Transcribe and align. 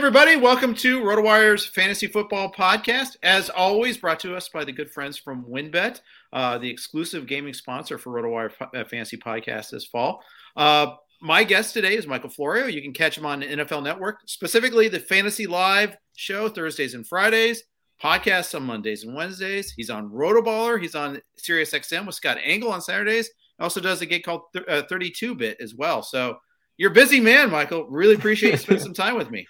Everybody, 0.00 0.36
welcome 0.36 0.74
to 0.76 1.02
RotoWire's 1.02 1.66
Fantasy 1.66 2.06
Football 2.06 2.50
Podcast. 2.50 3.18
As 3.22 3.50
always, 3.50 3.98
brought 3.98 4.18
to 4.20 4.34
us 4.34 4.48
by 4.48 4.64
the 4.64 4.72
good 4.72 4.90
friends 4.90 5.18
from 5.18 5.44
WynnBET, 5.44 6.00
uh, 6.32 6.56
the 6.56 6.70
exclusive 6.70 7.26
gaming 7.26 7.52
sponsor 7.52 7.98
for 7.98 8.10
RotoWire 8.10 8.50
uh, 8.74 8.84
Fantasy 8.84 9.18
Podcast 9.18 9.68
this 9.68 9.84
fall. 9.84 10.22
Uh, 10.56 10.94
my 11.20 11.44
guest 11.44 11.74
today 11.74 11.98
is 11.98 12.06
Michael 12.06 12.30
Florio. 12.30 12.64
You 12.64 12.80
can 12.80 12.94
catch 12.94 13.18
him 13.18 13.26
on 13.26 13.42
NFL 13.42 13.82
Network, 13.82 14.20
specifically 14.24 14.88
the 14.88 14.98
Fantasy 14.98 15.46
Live 15.46 15.98
show 16.16 16.48
Thursdays 16.48 16.94
and 16.94 17.06
Fridays, 17.06 17.64
podcasts 18.02 18.54
on 18.54 18.62
Mondays 18.62 19.04
and 19.04 19.14
Wednesdays. 19.14 19.74
He's 19.76 19.90
on 19.90 20.08
RotoBaller. 20.08 20.80
He's 20.80 20.94
on 20.94 21.20
SiriusXM 21.38 22.06
with 22.06 22.14
Scott 22.14 22.38
Engel 22.42 22.72
on 22.72 22.80
Saturdays. 22.80 23.28
He 23.28 23.62
Also 23.62 23.82
does 23.82 24.00
a 24.00 24.06
gig 24.06 24.22
called 24.22 24.44
32 24.54 25.34
Bit 25.34 25.58
as 25.60 25.74
well. 25.74 26.02
So 26.02 26.38
you're 26.78 26.90
a 26.90 26.94
busy 26.94 27.20
man, 27.20 27.50
Michael. 27.50 27.86
Really 27.90 28.14
appreciate 28.14 28.52
you 28.52 28.56
spending 28.56 28.82
some 28.86 28.94
time 28.94 29.14
with 29.14 29.30
me 29.30 29.46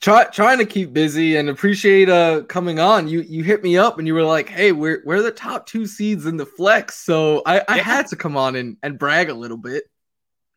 try, 0.00 0.24
trying 0.24 0.58
to 0.58 0.66
keep 0.66 0.92
busy 0.92 1.36
and 1.36 1.48
appreciate 1.48 2.08
uh 2.08 2.42
coming 2.42 2.78
on. 2.78 3.08
You 3.08 3.20
you 3.22 3.42
hit 3.42 3.62
me 3.62 3.76
up 3.76 3.98
and 3.98 4.06
you 4.06 4.14
were 4.14 4.24
like, 4.24 4.48
"Hey, 4.48 4.72
we're 4.72 5.02
we're 5.04 5.22
the 5.22 5.30
top 5.30 5.66
two 5.66 5.86
seeds 5.86 6.26
in 6.26 6.36
the 6.36 6.46
flex," 6.46 6.96
so 6.98 7.42
I, 7.46 7.62
I 7.68 7.76
yeah. 7.76 7.82
had 7.82 8.06
to 8.08 8.16
come 8.16 8.36
on 8.36 8.56
and, 8.56 8.76
and 8.82 8.98
brag 8.98 9.30
a 9.30 9.34
little 9.34 9.56
bit. 9.56 9.84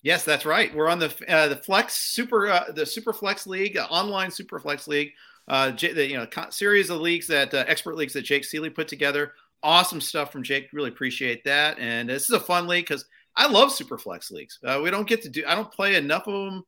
Yes, 0.01 0.23
that's 0.23 0.45
right. 0.45 0.73
We're 0.73 0.87
on 0.87 0.99
the 0.99 1.13
uh, 1.27 1.49
the 1.49 1.57
flex 1.57 1.95
super 1.95 2.47
uh, 2.47 2.71
the 2.71 2.85
super 2.85 3.13
flex 3.13 3.45
league 3.45 3.77
uh, 3.77 3.87
online 3.89 4.31
super 4.31 4.59
flex 4.59 4.87
league. 4.87 5.11
Uh, 5.47 5.71
J- 5.71 5.93
the, 5.93 6.07
you 6.07 6.17
know 6.17 6.27
series 6.51 6.89
of 6.89 7.01
leagues 7.01 7.27
that 7.27 7.53
uh, 7.53 7.65
expert 7.67 7.95
leagues 7.95 8.13
that 8.13 8.21
Jake 8.21 8.43
Ciely 8.43 8.73
put 8.73 8.87
together. 8.87 9.33
Awesome 9.61 9.99
stuff 9.99 10.31
from 10.31 10.43
Jake. 10.43 10.69
Really 10.71 10.89
appreciate 10.89 11.43
that. 11.43 11.79
And 11.79 12.07
this 12.07 12.23
is 12.23 12.31
a 12.31 12.39
fun 12.39 12.65
league 12.67 12.85
because 12.87 13.05
I 13.35 13.47
love 13.47 13.71
super 13.71 13.97
flex 13.97 14.31
leagues. 14.31 14.57
Uh, 14.63 14.79
we 14.81 14.89
don't 14.89 15.07
get 15.07 15.21
to 15.23 15.29
do. 15.29 15.43
I 15.45 15.55
don't 15.55 15.71
play 15.71 15.95
enough 15.95 16.27
of 16.27 16.33
them 16.33 16.63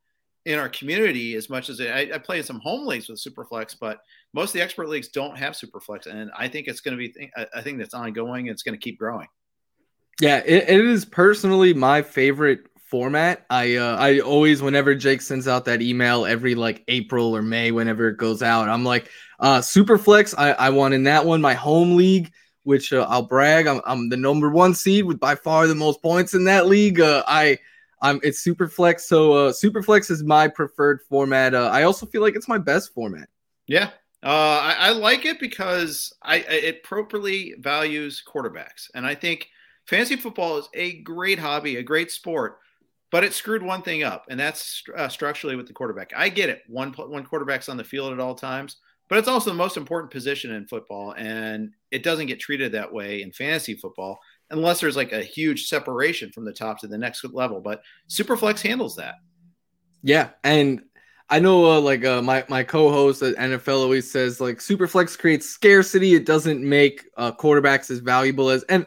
in 0.46 0.58
our 0.58 0.70
community 0.70 1.36
as 1.36 1.50
much 1.50 1.70
as 1.70 1.80
I, 1.80 2.10
I 2.14 2.18
play 2.18 2.40
in 2.40 2.44
some 2.44 2.60
home 2.60 2.88
leagues 2.88 3.08
with 3.08 3.24
Superflex, 3.24 3.76
but 3.80 4.00
most 4.34 4.50
of 4.50 4.54
the 4.54 4.62
expert 4.62 4.90
leagues 4.90 5.10
don't 5.10 5.38
have 5.38 5.54
Superflex, 5.54 6.08
and 6.08 6.32
I 6.38 6.48
think 6.48 6.68
it's 6.68 6.82
going 6.82 6.98
to 6.98 7.10
be 7.10 7.30
a 7.36 7.62
thing 7.62 7.78
that's 7.78 7.94
ongoing. 7.94 8.48
It's 8.48 8.64
going 8.64 8.78
to 8.78 8.84
keep 8.84 8.98
growing. 8.98 9.28
Yeah, 10.20 10.38
it, 10.46 10.70
it 10.70 10.86
is 10.86 11.06
personally 11.06 11.74
my 11.74 12.02
favorite 12.02 12.68
format. 12.92 13.46
I 13.50 13.76
uh, 13.78 13.96
I 13.98 14.20
always 14.20 14.62
whenever 14.62 14.94
Jake 14.94 15.22
sends 15.22 15.48
out 15.48 15.66
that 15.66 15.82
email 15.82 16.26
every 16.26 16.56
like 16.56 16.84
April 16.88 17.36
or 17.36 17.42
May, 17.42 17.72
whenever 17.72 18.10
it 18.10 18.18
goes 18.18 18.44
out, 18.44 18.70
I'm 18.70 18.84
like, 18.84 19.10
uh, 19.40 19.60
Superflex. 19.60 20.36
I 20.38 20.52
I 20.52 20.70
won 20.70 20.94
in 20.94 21.04
that 21.04 21.26
one. 21.26 21.42
My 21.42 21.54
home 21.54 21.96
league, 21.96 22.32
which 22.64 22.94
uh, 22.94 23.06
I'll 23.10 23.24
brag, 23.24 23.68
I'm, 23.68 23.82
I'm 23.86 24.10
the 24.10 24.18
number 24.18 24.50
one 24.50 24.76
seed 24.76 25.06
with 25.06 25.20
by 25.20 25.36
far 25.36 25.68
the 25.68 25.76
most 25.76 26.02
points 26.02 26.34
in 26.34 26.44
that 26.46 26.68
league. 26.68 27.00
Uh, 27.00 27.24
I 27.28 27.58
I'm 28.02 28.20
it's 28.24 28.44
Superflex. 28.46 29.02
So 29.02 29.34
uh, 29.34 29.52
Superflex 29.52 30.10
is 30.10 30.24
my 30.24 30.48
preferred 30.48 31.02
format. 31.08 31.54
Uh, 31.54 31.70
I 31.72 31.84
also 31.84 32.06
feel 32.06 32.22
like 32.22 32.36
it's 32.36 32.48
my 32.48 32.58
best 32.58 32.94
format. 32.94 33.30
Yeah, 33.68 33.92
uh, 34.24 34.28
I, 34.62 34.76
I, 34.80 34.90
like 34.92 35.26
it 35.26 35.40
because 35.40 36.14
I, 36.22 36.38
it 36.38 36.84
properly 36.84 37.56
values 37.60 38.22
quarterbacks, 38.26 38.90
and 38.96 39.06
I 39.06 39.16
think 39.16 39.50
fantasy 39.86 40.16
football 40.16 40.58
is 40.58 40.68
a 40.74 41.02
great 41.02 41.40
hobby, 41.40 41.78
a 41.78 41.84
great 41.84 42.12
sport. 42.12 42.58
But 43.12 43.26
it 43.26 43.34
screwed 43.34 43.62
one 43.62 43.82
thing 43.82 44.04
up, 44.04 44.26
and 44.30 44.40
that's 44.40 44.84
uh, 44.96 45.10
structurally 45.10 45.58
with 45.58 45.68
the 45.68 45.74
quarterback. 45.74 46.14
I 46.16 46.30
get 46.30 46.50
it; 46.50 46.64
one 46.68 46.94
one 46.94 47.26
quarterback's 47.26 47.70
on 47.70 47.78
the 47.78 47.84
field 47.84 48.14
at 48.14 48.20
all 48.20 48.36
times, 48.36 48.78
but 49.10 49.18
it's 49.18 49.28
also 49.28 49.50
the 49.50 49.58
most 49.58 49.76
important 49.76 50.12
position 50.12 50.52
in 50.52 50.66
football, 50.66 51.14
and 51.18 51.72
it 51.92 52.04
doesn't 52.04 52.28
get 52.28 52.40
treated 52.40 52.72
that 52.72 52.92
way 52.92 53.22
in 53.22 53.32
fantasy 53.32 53.76
football 53.76 54.20
unless 54.52 54.80
there's 54.80 54.96
like 54.96 55.12
a 55.12 55.24
huge 55.24 55.68
separation 55.68 56.32
from 56.32 56.46
the 56.46 56.54
top 56.54 56.80
to 56.80 56.88
the 56.88 56.98
next 56.98 57.24
level. 57.24 57.62
But 57.62 57.82
Superflex 58.10 58.62
handles 58.62 58.96
that. 58.98 59.16
Yeah, 60.04 60.30
and 60.44 60.82
I 61.30 61.40
know 61.40 61.72
uh, 61.72 61.80
like 61.80 62.06
uh, 62.06 62.22
my 62.22 62.44
my 62.50 62.64
co-host 62.64 63.22
at 63.22 63.36
NFL 63.36 63.82
always 63.82 64.10
says 64.10 64.42
like 64.42 64.58
Superflex 64.58 65.18
creates 65.18 65.48
scarcity. 65.48 66.14
It 66.14 66.26
doesn't 66.26 66.62
make 66.62 67.06
uh, 67.18 67.32
quarterbacks 67.32 67.90
as 67.92 68.00
valuable 68.00 68.50
as 68.50 68.64
and. 68.64 68.86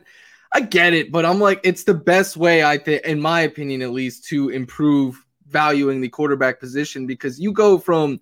I 0.56 0.60
get 0.60 0.92
it, 0.92 1.10
but 1.10 1.24
I'm 1.26 1.40
like, 1.40 1.58
it's 1.64 1.82
the 1.82 1.94
best 1.94 2.36
way, 2.36 2.62
I 2.62 2.78
think, 2.78 3.02
in 3.04 3.20
my 3.20 3.40
opinion, 3.40 3.82
at 3.82 3.90
least, 3.90 4.26
to 4.26 4.50
improve 4.50 5.20
valuing 5.48 6.00
the 6.00 6.08
quarterback 6.08 6.60
position 6.60 7.08
because 7.08 7.40
you 7.40 7.52
go 7.52 7.76
from 7.76 8.20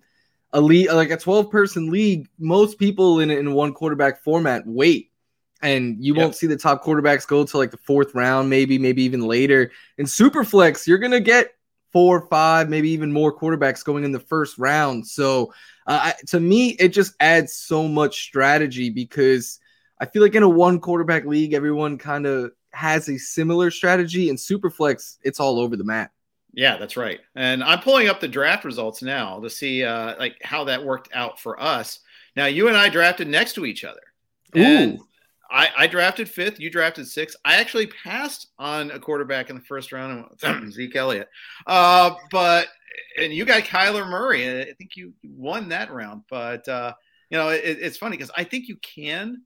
a 0.51 0.59
league, 0.59 0.91
like 0.91 1.11
a 1.11 1.17
12 1.17 1.51
person 1.51 1.91
league, 1.91 2.27
most 2.39 2.79
people 2.79 3.19
in, 3.19 3.29
in 3.29 3.53
one 3.53 3.71
quarterback 3.71 4.23
format 4.23 4.63
wait 4.65 5.11
and 5.63 6.03
you 6.03 6.13
yep. 6.13 6.21
won't 6.21 6.35
see 6.35 6.45
the 6.45 6.57
top 6.57 6.83
quarterbacks 6.83 7.25
go 7.25 7.43
to 7.43 7.57
like 7.57 7.71
the 7.71 7.77
fourth 7.77 8.13
round, 8.13 8.49
maybe, 8.49 8.77
maybe 8.77 9.01
even 9.03 9.21
later. 9.21 9.71
In 9.97 10.05
Superflex, 10.05 10.85
you're 10.85 10.99
gonna 10.99 11.19
get 11.19 11.53
four, 11.91 12.27
five, 12.27 12.69
maybe 12.69 12.89
even 12.89 13.11
more 13.11 13.35
quarterbacks 13.35 13.83
going 13.83 14.03
in 14.03 14.11
the 14.11 14.19
first 14.19 14.57
round. 14.57 15.07
So, 15.07 15.53
uh, 15.87 16.11
to 16.27 16.39
me, 16.39 16.71
it 16.71 16.89
just 16.89 17.13
adds 17.19 17.53
so 17.53 17.87
much 17.87 18.23
strategy 18.23 18.89
because 18.89 19.59
I 19.99 20.05
feel 20.05 20.21
like 20.21 20.35
in 20.35 20.43
a 20.43 20.49
one 20.49 20.79
quarterback 20.79 21.25
league, 21.25 21.53
everyone 21.53 21.97
kind 21.97 22.25
of 22.25 22.51
has 22.73 23.07
a 23.07 23.17
similar 23.17 23.71
strategy. 23.71 24.29
In 24.29 24.35
Superflex, 24.35 25.17
it's 25.23 25.39
all 25.39 25.59
over 25.59 25.77
the 25.77 25.83
map. 25.83 26.11
Yeah, 26.53 26.77
that's 26.77 26.97
right. 26.97 27.19
And 27.35 27.63
I'm 27.63 27.79
pulling 27.79 28.09
up 28.09 28.19
the 28.19 28.27
draft 28.27 28.65
results 28.65 29.01
now 29.01 29.39
to 29.39 29.49
see 29.49 29.83
uh, 29.83 30.15
like 30.19 30.37
how 30.43 30.65
that 30.65 30.83
worked 30.83 31.09
out 31.13 31.39
for 31.39 31.61
us. 31.61 31.99
Now, 32.35 32.45
you 32.45 32.67
and 32.67 32.77
I 32.77 32.89
drafted 32.89 33.27
next 33.27 33.53
to 33.53 33.65
each 33.65 33.83
other. 33.83 34.01
Ooh. 34.57 35.05
I, 35.51 35.69
I, 35.77 35.87
drafted 35.87 36.29
fifth. 36.29 36.59
You 36.59 36.69
drafted 36.69 37.07
sixth. 37.07 37.37
I 37.45 37.55
actually 37.55 37.87
passed 37.87 38.47
on 38.57 38.91
a 38.91 38.99
quarterback 38.99 39.49
in 39.49 39.55
the 39.55 39.61
first 39.61 39.91
round, 39.91 40.25
and 40.41 40.71
Zeke 40.73 40.95
Elliott. 40.95 41.29
Uh, 41.67 42.11
but 42.31 42.67
and 43.19 43.33
you 43.33 43.45
got 43.45 43.63
Kyler 43.63 44.07
Murray. 44.07 44.61
I 44.61 44.73
think 44.73 44.95
you 44.95 45.13
won 45.23 45.69
that 45.69 45.91
round. 45.91 46.23
But 46.29 46.67
uh, 46.67 46.93
you 47.29 47.37
know, 47.37 47.49
it, 47.49 47.61
it's 47.63 47.97
funny 47.97 48.17
because 48.17 48.31
I 48.35 48.43
think 48.43 48.67
you 48.67 48.77
can, 48.77 49.43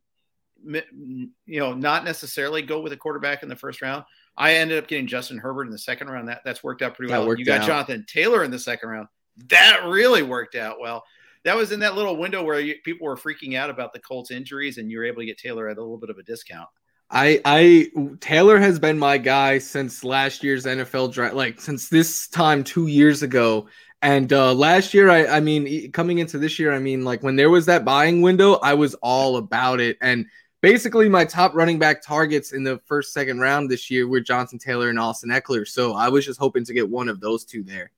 you 0.65 1.29
know, 1.59 1.73
not 1.73 2.05
necessarily 2.05 2.61
go 2.61 2.79
with 2.79 2.93
a 2.93 2.97
quarterback 2.97 3.43
in 3.43 3.50
the 3.50 3.55
first 3.55 3.81
round. 3.81 4.03
I 4.38 4.55
ended 4.55 4.77
up 4.77 4.88
getting 4.88 5.07
Justin 5.07 5.39
Herbert 5.39 5.65
in 5.65 5.71
the 5.71 5.79
second 5.79 6.09
round. 6.09 6.27
That 6.29 6.41
that's 6.45 6.63
worked 6.63 6.81
out 6.81 6.95
pretty 6.95 7.11
that 7.11 7.25
well. 7.25 7.38
You 7.38 7.45
got 7.45 7.61
out. 7.61 7.67
Jonathan 7.67 8.05
Taylor 8.07 8.43
in 8.43 8.51
the 8.51 8.59
second 8.59 8.89
round. 8.89 9.07
That 9.50 9.83
really 9.85 10.23
worked 10.23 10.55
out 10.55 10.79
well 10.79 11.03
that 11.47 11.55
was 11.55 11.71
in 11.71 11.79
that 11.79 11.95
little 11.95 12.17
window 12.17 12.44
where 12.44 12.59
you, 12.59 12.75
people 12.83 13.07
were 13.07 13.15
freaking 13.15 13.55
out 13.57 13.69
about 13.69 13.94
the 13.94 13.99
Colts 13.99 14.31
injuries, 14.31 14.77
and 14.77 14.91
you 14.91 14.97
were 14.97 15.05
able 15.05 15.21
to 15.21 15.25
get 15.25 15.38
Taylor 15.38 15.69
at 15.69 15.77
a 15.77 15.81
little 15.81 15.97
bit 15.97 16.09
of 16.09 16.17
a 16.17 16.23
discount. 16.23 16.67
I 17.09 17.39
I 17.45 17.88
Taylor 18.19 18.59
has 18.59 18.79
been 18.79 18.99
my 18.99 19.17
guy 19.17 19.59
since 19.59 20.03
last 20.03 20.44
year's 20.44 20.65
NFL 20.65 21.13
draft, 21.13 21.35
like 21.35 21.61
since 21.61 21.88
this 21.88 22.27
time 22.27 22.65
two 22.65 22.88
years 22.88 23.23
ago, 23.23 23.67
And 24.01 24.31
uh, 24.31 24.53
last 24.53 24.94
year, 24.94 25.09
I, 25.09 25.25
I 25.25 25.39
mean, 25.39 25.91
coming 25.91 26.19
into 26.19 26.38
this 26.38 26.59
year, 26.59 26.71
I 26.71 26.79
mean, 26.79 27.03
like 27.03 27.23
when 27.23 27.35
there 27.35 27.50
was 27.50 27.65
that 27.65 27.83
buying 27.83 28.21
window, 28.21 28.55
I 28.55 28.75
was 28.75 28.93
all 28.95 29.38
about 29.38 29.79
it. 29.79 29.97
And 30.01 30.27
basically, 30.61 31.09
my 31.09 31.25
top 31.25 31.55
running 31.55 31.79
back 31.79 32.03
targets 32.03 32.53
in 32.53 32.63
the 32.63 32.79
first, 32.85 33.13
second 33.13 33.39
round 33.39 33.71
this 33.71 33.89
year 33.89 34.07
were 34.07 34.19
Jonathan 34.19 34.59
Taylor 34.59 34.89
and 34.89 35.00
Austin 35.00 35.31
Ekeler. 35.31 35.67
So 35.67 35.93
I 35.95 36.09
was 36.09 36.25
just 36.25 36.39
hoping 36.39 36.65
to 36.65 36.73
get 36.73 36.89
one 36.89 37.09
of 37.09 37.19
those 37.19 37.43
two 37.45 37.63
there. 37.63 37.91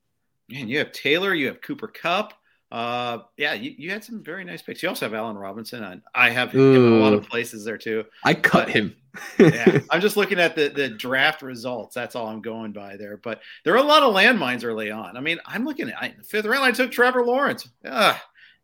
Man, 0.50 0.68
you 0.68 0.78
have 0.80 0.92
Taylor, 0.94 1.34
you 1.34 1.48
have 1.48 1.62
Cooper 1.62 1.88
Kupp. 1.88 2.34
Uh, 2.72 3.20
yeah, 3.36 3.54
you, 3.54 3.74
you 3.78 3.90
had 3.90 4.04
some 4.04 4.24
very 4.24 4.44
nice 4.44 4.62
picks. 4.62 4.84
You 4.84 4.90
also 4.90 5.06
have 5.06 5.14
Allen 5.14 5.38
Robinson. 5.38 5.84
and 5.84 6.02
I 6.14 6.30
have 6.30 6.52
him 6.52 6.76
in 6.76 6.94
a 6.94 6.98
lot 6.98 7.14
of 7.14 7.28
places 7.28 7.66
there 7.66 7.78
too. 7.78 8.06
I 8.24 8.36
cut 8.36 8.68
but, 8.68 8.76
him. 8.76 8.96
yeah, 9.40 9.80
I'm 9.90 10.02
just 10.02 10.18
looking 10.18 10.40
at 10.40 10.56
the 10.56 10.70
the 10.70 10.90
draft 10.90 11.42
results. 11.42 11.96
That's 11.96 12.16
all 12.16 12.28
I'm 12.28 12.42
going 12.42 12.72
by 12.72 12.96
there. 12.96 13.18
But 13.18 13.42
there 13.64 13.74
are 13.74 13.78
a 13.78 13.84
lot 13.84 14.04
of 14.04 14.14
landmines 14.14 14.64
early 14.64 14.92
on. 14.92 15.18
I 15.18 15.20
mean, 15.20 15.40
I'm 15.46 15.66
looking 15.66 15.90
at 15.90 15.96
I, 16.00 16.14
fifth 16.24 16.46
round. 16.46 16.64
I 16.64 16.72
took 16.72 16.92
Trevor 16.92 17.26
Lawrence. 17.26 17.68
Ugh. 17.86 18.16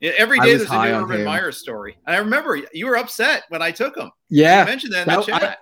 Every 0.01 0.39
day 0.39 0.55
there's 0.55 0.69
a 0.69 0.85
new 0.85 0.93
Urban 0.93 1.23
Meyer 1.23 1.51
story. 1.51 1.97
And 2.05 2.15
I 2.15 2.19
remember 2.19 2.59
you 2.73 2.85
were 2.85 2.97
upset 2.97 3.43
when 3.49 3.61
I 3.61 3.71
took 3.71 3.97
him. 3.97 4.11
Yeah, 4.29 4.59
you 4.59 4.65
mentioned 4.65 4.93
that 4.93 5.07
in 5.07 5.07
that, 5.07 5.25
the 5.25 5.31
chat. 5.31 5.59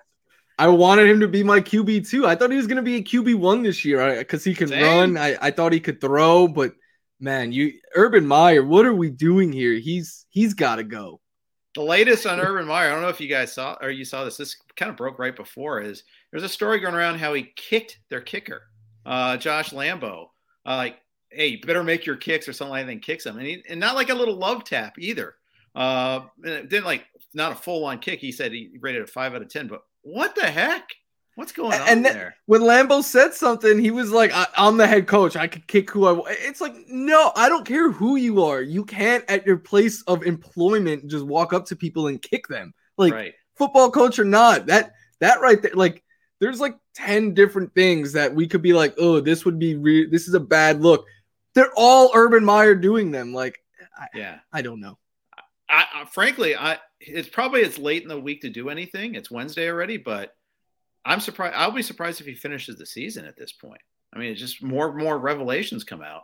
I, 0.57 0.65
I, 0.65 0.67
wanted 0.67 1.07
him 1.07 1.19
to 1.19 1.27
be 1.27 1.43
my 1.43 1.61
QB 1.61 2.09
too. 2.09 2.25
I 2.25 2.35
thought 2.35 2.51
he 2.51 2.57
was 2.57 2.67
going 2.67 2.77
to 2.77 2.81
be 2.81 2.95
a 2.95 3.03
QB 3.03 3.35
one 3.35 3.63
this 3.63 3.85
year 3.85 4.17
because 4.17 4.43
he 4.43 4.53
could 4.53 4.69
Same. 4.69 4.83
run. 4.83 5.17
I, 5.17 5.37
I 5.39 5.51
thought 5.51 5.71
he 5.71 5.79
could 5.79 6.01
throw, 6.01 6.47
but 6.47 6.73
man, 7.23 7.53
you 7.53 7.73
Urban 7.95 8.27
Meyer, 8.27 8.63
what 8.63 8.85
are 8.85 8.93
we 8.93 9.09
doing 9.09 9.51
here? 9.51 9.73
He's 9.73 10.25
he's 10.29 10.53
got 10.53 10.75
to 10.75 10.83
go. 10.83 11.21
The 11.73 11.81
latest 11.81 12.27
on 12.27 12.39
Urban 12.39 12.67
Meyer, 12.67 12.89
I 12.89 12.93
don't 12.93 13.01
know 13.01 13.09
if 13.09 13.21
you 13.21 13.27
guys 13.27 13.53
saw 13.53 13.75
or 13.81 13.89
you 13.89 14.05
saw 14.05 14.23
this. 14.25 14.37
This 14.37 14.55
kind 14.75 14.91
of 14.91 14.97
broke 14.97 15.17
right 15.17 15.35
before. 15.35 15.81
Is 15.81 16.03
there's 16.29 16.43
a 16.43 16.49
story 16.49 16.79
going 16.79 16.93
around 16.93 17.17
how 17.17 17.33
he 17.33 17.51
kicked 17.55 17.99
their 18.09 18.21
kicker, 18.21 18.63
uh, 19.05 19.37
Josh 19.37 19.71
Lambo. 19.71 20.27
Uh, 20.65 20.75
like, 20.75 20.97
hey, 21.29 21.47
you 21.47 21.61
better 21.61 21.83
make 21.83 22.05
your 22.05 22.17
kicks 22.17 22.47
or 22.47 22.53
something 22.53 22.71
like 22.71 22.85
that. 22.85 22.91
And 22.91 23.01
kicks 23.01 23.25
him, 23.25 23.37
and, 23.37 23.47
he, 23.47 23.63
and 23.67 23.79
not 23.79 23.95
like 23.95 24.09
a 24.09 24.15
little 24.15 24.35
love 24.35 24.65
tap 24.65 24.99
either. 24.99 25.35
Uh, 25.73 26.25
didn't 26.43 26.85
like 26.85 27.05
not 27.33 27.53
a 27.53 27.55
full 27.55 27.85
on 27.85 27.97
kick. 27.99 28.19
He 28.19 28.31
said 28.31 28.51
he 28.51 28.77
rated 28.79 29.01
a 29.01 29.07
five 29.07 29.33
out 29.33 29.41
of 29.41 29.49
ten. 29.49 29.67
But 29.67 29.81
what 30.01 30.35
the 30.35 30.45
heck? 30.45 30.87
What's 31.35 31.51
going 31.51 31.74
on 31.74 31.88
and 31.88 32.06
there? 32.06 32.35
When 32.45 32.62
Lambo 32.62 33.03
said 33.03 33.33
something, 33.33 33.80
he 33.80 33.89
was 33.89 34.12
like, 34.12 34.31
I- 34.33 34.47
am 34.56 34.77
the 34.77 34.85
head 34.85 35.07
coach. 35.07 35.35
I 35.35 35.47
could 35.47 35.68
kick 35.68 35.89
who 35.89 36.06
I 36.06 36.12
want." 36.12 36.35
It's 36.41 36.62
like, 36.62 36.75
no, 36.88 37.31
I 37.35 37.50
don't 37.50 37.65
care 37.65 37.91
who 37.91 38.18
you 38.18 38.44
are. 38.44 38.62
You 38.62 38.85
can't, 38.85 39.27
at 39.30 39.45
your 39.45 39.57
place 39.57 40.03
of 40.03 40.24
employment, 40.24 41.07
just 41.07 41.25
walk 41.25 41.51
up 41.51 41.65
to 41.68 41.75
people 41.75 42.07
and 42.07 42.21
kick 42.21 42.47
them. 42.47 42.74
Like 42.97 43.13
right. 43.13 43.33
football 43.56 43.89
coach 43.89 44.19
or 44.19 44.25
not, 44.25 44.68
that 44.68 44.94
that 45.19 45.41
right 45.41 45.59
there, 45.59 45.74
like 45.74 46.03
there's 46.39 46.59
like 46.59 46.77
ten 46.94 47.33
different 47.33 47.74
things 47.74 48.13
that 48.13 48.36
we 48.36 48.47
could 48.47 48.62
be 48.62 48.74
like, 48.74 48.94
oh, 49.00 49.19
this 49.19 49.44
would 49.45 49.57
be 49.57 49.75
re- 49.75 50.09
this 50.09 50.27
is 50.27 50.36
a 50.36 50.39
bad 50.39 50.81
look. 50.81 51.06
They're 51.56 51.74
all 51.75 52.12
Urban 52.13 52.45
Meyer 52.45 52.75
doing 52.75 53.12
them. 53.12 53.33
Like, 53.33 53.59
I, 53.97 54.07
yeah, 54.13 54.39
I 54.51 54.62
don't 54.62 54.79
know. 54.79 54.97
I, 55.68 55.86
I 55.95 56.06
frankly, 56.06 56.56
I 56.56 56.77
it's 57.00 57.29
probably 57.29 57.62
it's 57.62 57.79
late 57.79 58.03
in 58.03 58.09
the 58.09 58.19
week 58.19 58.41
to 58.41 58.50
do 58.50 58.69
anything. 58.69 59.15
It's 59.15 59.31
Wednesday 59.31 59.69
already, 59.69 59.97
but 59.97 60.36
I'm 61.05 61.19
surprised. 61.19 61.55
I'll 61.55 61.71
be 61.71 61.81
surprised 61.81 62.21
if 62.21 62.27
he 62.27 62.33
finishes 62.33 62.77
the 62.77 62.85
season 62.85 63.25
at 63.25 63.38
this 63.38 63.51
point. 63.51 63.81
I 64.13 64.19
mean, 64.19 64.31
it's 64.31 64.39
just 64.39 64.63
more 64.63 64.94
more 64.94 65.17
revelations 65.17 65.83
come 65.83 66.01
out. 66.01 66.23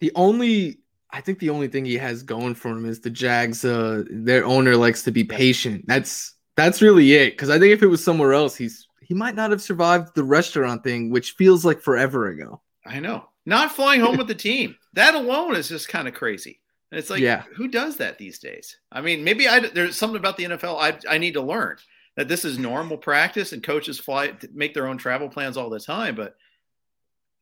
The 0.00 0.12
only, 0.14 0.80
I 1.10 1.20
think, 1.20 1.38
the 1.38 1.50
only 1.50 1.68
thing 1.68 1.84
he 1.84 1.98
has 1.98 2.22
going 2.22 2.54
for 2.54 2.70
him 2.70 2.86
is 2.86 3.00
the 3.00 3.10
Jags. 3.10 3.64
Uh, 3.64 4.04
their 4.10 4.44
owner 4.44 4.76
likes 4.76 5.02
to 5.04 5.10
be 5.10 5.24
patient. 5.24 5.84
That's 5.86 6.34
that's 6.56 6.82
really 6.82 7.12
it. 7.14 7.30
Because 7.30 7.50
I 7.50 7.58
think 7.58 7.72
if 7.72 7.82
it 7.82 7.88
was 7.88 8.02
somewhere 8.02 8.32
else, 8.32 8.56
he's 8.56 8.86
he 9.00 9.14
might 9.14 9.34
not 9.34 9.50
have 9.50 9.62
survived 9.62 10.14
the 10.14 10.24
restaurant 10.24 10.82
thing, 10.82 11.10
which 11.10 11.32
feels 11.32 11.64
like 11.64 11.80
forever 11.80 12.28
ago. 12.28 12.60
I 12.86 13.00
know. 13.00 13.26
Not 13.46 13.72
flying 13.72 14.00
home 14.00 14.16
with 14.16 14.28
the 14.28 14.34
team. 14.34 14.76
That 14.94 15.14
alone 15.14 15.54
is 15.54 15.68
just 15.68 15.88
kind 15.88 16.08
of 16.08 16.14
crazy. 16.14 16.60
And 16.90 16.98
it's 16.98 17.10
like, 17.10 17.20
yeah. 17.20 17.44
who 17.54 17.68
does 17.68 17.98
that 17.98 18.18
these 18.18 18.40
days? 18.40 18.76
I 18.90 19.00
mean, 19.00 19.22
maybe 19.22 19.46
I, 19.46 19.60
there's 19.60 19.96
something 19.96 20.18
about 20.18 20.36
the 20.36 20.46
NFL 20.46 20.80
I, 20.80 20.98
I 21.08 21.18
need 21.18 21.34
to 21.34 21.40
learn 21.40 21.76
that 22.20 22.28
this 22.28 22.44
is 22.44 22.58
normal 22.58 22.98
practice 22.98 23.54
and 23.54 23.62
coaches 23.62 23.98
fly 23.98 24.30
make 24.52 24.74
their 24.74 24.86
own 24.86 24.98
travel 24.98 25.30
plans 25.30 25.56
all 25.56 25.70
the 25.70 25.80
time. 25.80 26.14
But 26.14 26.36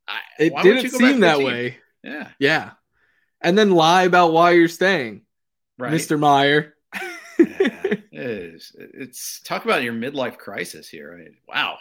I, 0.06 0.20
it 0.38 0.54
didn't 0.62 0.90
seem 0.92 1.18
that 1.20 1.40
way. 1.40 1.78
Yeah. 2.04 2.28
Yeah. 2.38 2.70
And 3.40 3.58
then 3.58 3.72
lie 3.72 4.04
about 4.04 4.32
why 4.32 4.52
you're 4.52 4.68
staying, 4.68 5.22
right. 5.78 5.92
Mr. 5.92 6.16
Meyer. 6.16 6.76
yeah, 6.94 7.06
it 7.40 8.04
is. 8.12 8.70
It's 8.78 9.40
talk 9.40 9.64
about 9.64 9.82
your 9.82 9.94
midlife 9.94 10.38
crisis 10.38 10.88
here. 10.88 11.12
I 11.12 11.24
mean, 11.24 11.36
wow, 11.48 11.78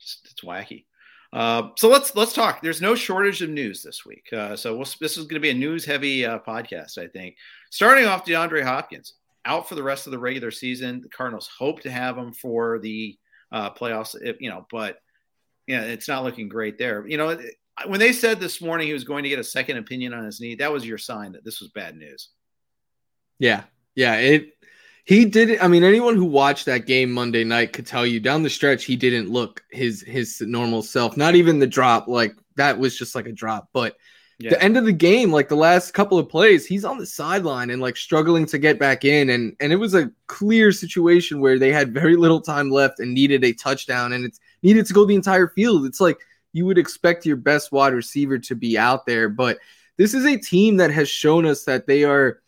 it's, 0.00 0.18
it's 0.24 0.40
wacky. 0.40 0.86
Uh, 1.32 1.68
so 1.76 1.88
let's 1.88 2.16
let's 2.16 2.32
talk. 2.32 2.62
There's 2.62 2.82
no 2.82 2.96
shortage 2.96 3.42
of 3.42 3.50
news 3.50 3.84
this 3.84 4.04
week. 4.04 4.28
Uh, 4.32 4.56
so 4.56 4.74
we'll, 4.74 4.88
this 5.00 5.16
is 5.16 5.26
going 5.26 5.34
to 5.34 5.40
be 5.40 5.50
a 5.50 5.54
news 5.54 5.84
heavy 5.84 6.26
uh, 6.26 6.40
podcast, 6.40 6.98
I 6.98 7.06
think. 7.06 7.36
Starting 7.70 8.06
off, 8.06 8.24
DeAndre 8.24 8.64
Hopkins 8.64 9.14
out 9.44 9.68
for 9.68 9.74
the 9.74 9.82
rest 9.82 10.06
of 10.06 10.10
the 10.10 10.18
regular 10.18 10.50
season. 10.50 11.00
The 11.00 11.08
Cardinals 11.08 11.50
hope 11.58 11.80
to 11.82 11.90
have 11.90 12.16
him 12.16 12.32
for 12.32 12.78
the 12.78 13.18
uh, 13.52 13.70
playoffs, 13.70 14.16
if, 14.20 14.40
you 14.40 14.50
know, 14.50 14.66
but 14.70 14.98
yeah, 15.66 15.82
it's 15.82 16.08
not 16.08 16.24
looking 16.24 16.48
great 16.48 16.78
there. 16.78 17.06
You 17.06 17.16
know, 17.16 17.38
when 17.86 18.00
they 18.00 18.12
said 18.12 18.40
this 18.40 18.60
morning 18.60 18.86
he 18.86 18.92
was 18.92 19.04
going 19.04 19.22
to 19.22 19.28
get 19.28 19.38
a 19.38 19.44
second 19.44 19.76
opinion 19.76 20.12
on 20.12 20.24
his 20.24 20.40
knee, 20.40 20.56
that 20.56 20.72
was 20.72 20.86
your 20.86 20.98
sign 20.98 21.32
that 21.32 21.44
this 21.44 21.60
was 21.60 21.70
bad 21.70 21.96
news. 21.96 22.28
Yeah, 23.38 23.64
yeah, 23.94 24.16
it. 24.16 24.52
He 25.04 25.24
did. 25.24 25.58
I 25.60 25.66
mean, 25.66 25.82
anyone 25.82 26.14
who 26.14 26.26
watched 26.26 26.66
that 26.66 26.86
game 26.86 27.10
Monday 27.10 27.42
night 27.42 27.72
could 27.72 27.86
tell 27.86 28.06
you 28.06 28.20
down 28.20 28.42
the 28.42 28.50
stretch 28.50 28.84
he 28.84 28.96
didn't 28.96 29.30
look 29.30 29.64
his 29.70 30.02
his 30.02 30.40
normal 30.42 30.82
self. 30.82 31.16
Not 31.16 31.34
even 31.34 31.58
the 31.58 31.66
drop, 31.66 32.06
like 32.06 32.34
that 32.56 32.78
was 32.78 32.96
just 32.96 33.14
like 33.14 33.26
a 33.26 33.32
drop, 33.32 33.70
but 33.72 33.96
yeah. 34.40 34.50
the 34.50 34.62
end 34.62 34.76
of 34.76 34.84
the 34.84 34.92
game, 34.92 35.30
like 35.30 35.48
the 35.48 35.56
last 35.56 35.92
couple 35.92 36.18
of 36.18 36.28
plays, 36.28 36.66
he's 36.66 36.84
on 36.84 36.98
the 36.98 37.06
sideline 37.06 37.68
and 37.68 37.82
like 37.82 37.96
struggling 37.96 38.46
to 38.46 38.58
get 38.58 38.78
back 38.78 39.04
in. 39.04 39.30
And 39.30 39.54
and 39.60 39.72
it 39.72 39.76
was 39.76 39.94
a 39.94 40.10
clear 40.26 40.72
situation 40.72 41.40
where 41.40 41.58
they 41.58 41.72
had 41.72 41.92
very 41.92 42.16
little 42.16 42.40
time 42.40 42.70
left 42.70 43.00
and 43.00 43.12
needed 43.12 43.44
a 43.44 43.52
touchdown, 43.52 44.14
and 44.14 44.24
it's 44.24 44.40
needed 44.62 44.86
to 44.86 44.94
go 44.94 45.04
the 45.04 45.14
entire 45.14 45.48
field. 45.48 45.84
It's 45.84 46.00
like 46.00 46.18
you 46.52 46.64
would 46.66 46.78
expect 46.78 47.26
your 47.26 47.36
best 47.36 47.70
wide 47.70 47.92
receiver 47.92 48.38
to 48.38 48.54
be 48.54 48.78
out 48.78 49.06
there, 49.06 49.28
but 49.28 49.58
this 49.96 50.14
is 50.14 50.24
a 50.24 50.38
team 50.38 50.78
that 50.78 50.90
has 50.90 51.08
shown 51.08 51.44
us 51.44 51.64
that 51.64 51.86
they 51.86 52.04
are 52.04 52.40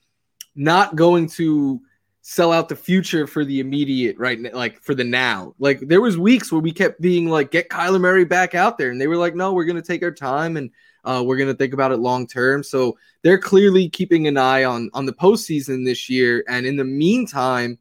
not 0.54 0.96
going 0.96 1.28
to 1.28 1.80
sell 2.22 2.52
out 2.52 2.68
the 2.68 2.76
future 2.76 3.26
for 3.26 3.44
the 3.44 3.60
immediate 3.60 4.16
right 4.16 4.40
now, 4.40 4.50
like 4.54 4.80
for 4.80 4.94
the 4.94 5.02
now 5.02 5.52
like 5.58 5.80
there 5.80 6.00
was 6.00 6.16
weeks 6.16 6.52
where 6.52 6.60
we 6.60 6.70
kept 6.70 7.00
being 7.00 7.28
like 7.28 7.50
get 7.50 7.68
Kyler 7.68 8.00
Murray 8.00 8.24
back 8.24 8.54
out 8.54 8.78
there 8.78 8.90
and 8.90 9.00
they 9.00 9.08
were 9.08 9.16
like 9.16 9.34
no 9.34 9.52
we're 9.52 9.64
going 9.64 9.74
to 9.74 9.82
take 9.82 10.04
our 10.04 10.12
time 10.12 10.56
and 10.56 10.70
uh, 11.04 11.22
we're 11.24 11.36
going 11.36 11.48
to 11.48 11.56
think 11.56 11.74
about 11.74 11.92
it 11.92 11.98
long 11.98 12.26
term. 12.26 12.62
So 12.62 12.96
they're 13.22 13.38
clearly 13.38 13.88
keeping 13.88 14.26
an 14.26 14.36
eye 14.36 14.64
on 14.64 14.90
on 14.94 15.06
the 15.06 15.12
postseason 15.12 15.84
this 15.84 16.08
year. 16.08 16.44
And 16.48 16.66
in 16.66 16.76
the 16.76 16.84
meantime, 16.84 17.78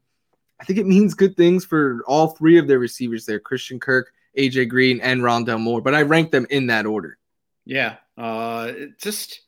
I 0.60 0.64
think 0.64 0.78
it 0.78 0.86
means 0.86 1.14
good 1.14 1.36
things 1.36 1.64
for 1.64 2.02
all 2.06 2.28
three 2.28 2.58
of 2.58 2.68
their 2.68 2.78
receivers 2.78 3.26
there: 3.26 3.40
Christian 3.40 3.80
Kirk, 3.80 4.12
AJ 4.38 4.68
Green, 4.68 5.00
and 5.00 5.20
Rondale 5.22 5.60
Moore. 5.60 5.80
But 5.80 5.94
I 5.94 6.02
rank 6.02 6.30
them 6.30 6.46
in 6.50 6.68
that 6.68 6.86
order. 6.86 7.18
Yeah, 7.64 7.96
uh, 8.16 8.72
just 8.98 9.40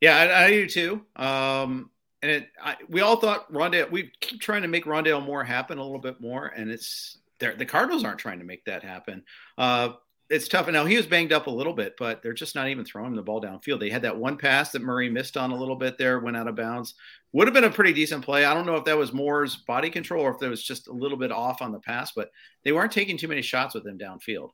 yeah, 0.00 0.16
I, 0.16 0.44
I 0.44 0.50
do 0.50 0.68
too. 0.68 1.02
Um, 1.16 1.90
and 2.22 2.30
it, 2.30 2.48
I, 2.62 2.76
we 2.88 3.00
all 3.00 3.16
thought 3.16 3.52
Rondale. 3.52 3.90
We 3.90 4.10
keep 4.20 4.40
trying 4.40 4.62
to 4.62 4.68
make 4.68 4.86
Rondale 4.86 5.24
Moore 5.24 5.44
happen 5.44 5.78
a 5.78 5.82
little 5.82 6.00
bit 6.00 6.20
more, 6.20 6.46
and 6.46 6.70
it's 6.70 7.18
the 7.38 7.66
Cardinals 7.66 8.04
aren't 8.04 8.18
trying 8.18 8.38
to 8.38 8.44
make 8.44 8.64
that 8.64 8.82
happen. 8.82 9.24
Uh, 9.58 9.90
it's 10.34 10.48
tough. 10.48 10.66
And 10.66 10.74
now 10.74 10.84
he 10.84 10.96
was 10.96 11.06
banged 11.06 11.32
up 11.32 11.46
a 11.46 11.50
little 11.50 11.72
bit, 11.72 11.94
but 11.96 12.22
they're 12.22 12.32
just 12.32 12.56
not 12.56 12.68
even 12.68 12.84
throwing 12.84 13.14
the 13.14 13.22
ball 13.22 13.40
downfield. 13.40 13.78
They 13.78 13.88
had 13.88 14.02
that 14.02 14.16
one 14.16 14.36
pass 14.36 14.72
that 14.72 14.82
Murray 14.82 15.08
missed 15.08 15.36
on 15.36 15.52
a 15.52 15.56
little 15.56 15.76
bit 15.76 15.96
there, 15.96 16.18
went 16.18 16.36
out 16.36 16.48
of 16.48 16.56
bounds. 16.56 16.94
Would 17.32 17.46
have 17.46 17.54
been 17.54 17.64
a 17.64 17.70
pretty 17.70 17.92
decent 17.92 18.24
play. 18.24 18.44
I 18.44 18.52
don't 18.52 18.66
know 18.66 18.74
if 18.74 18.84
that 18.84 18.98
was 18.98 19.12
Moore's 19.12 19.56
body 19.56 19.90
control 19.90 20.24
or 20.24 20.32
if 20.32 20.40
there 20.40 20.50
was 20.50 20.62
just 20.62 20.88
a 20.88 20.92
little 20.92 21.16
bit 21.16 21.30
off 21.30 21.62
on 21.62 21.70
the 21.70 21.78
pass, 21.78 22.12
but 22.12 22.30
they 22.64 22.72
weren't 22.72 22.92
taking 22.92 23.16
too 23.16 23.28
many 23.28 23.42
shots 23.42 23.74
with 23.74 23.86
him 23.86 23.96
downfield. 23.96 24.50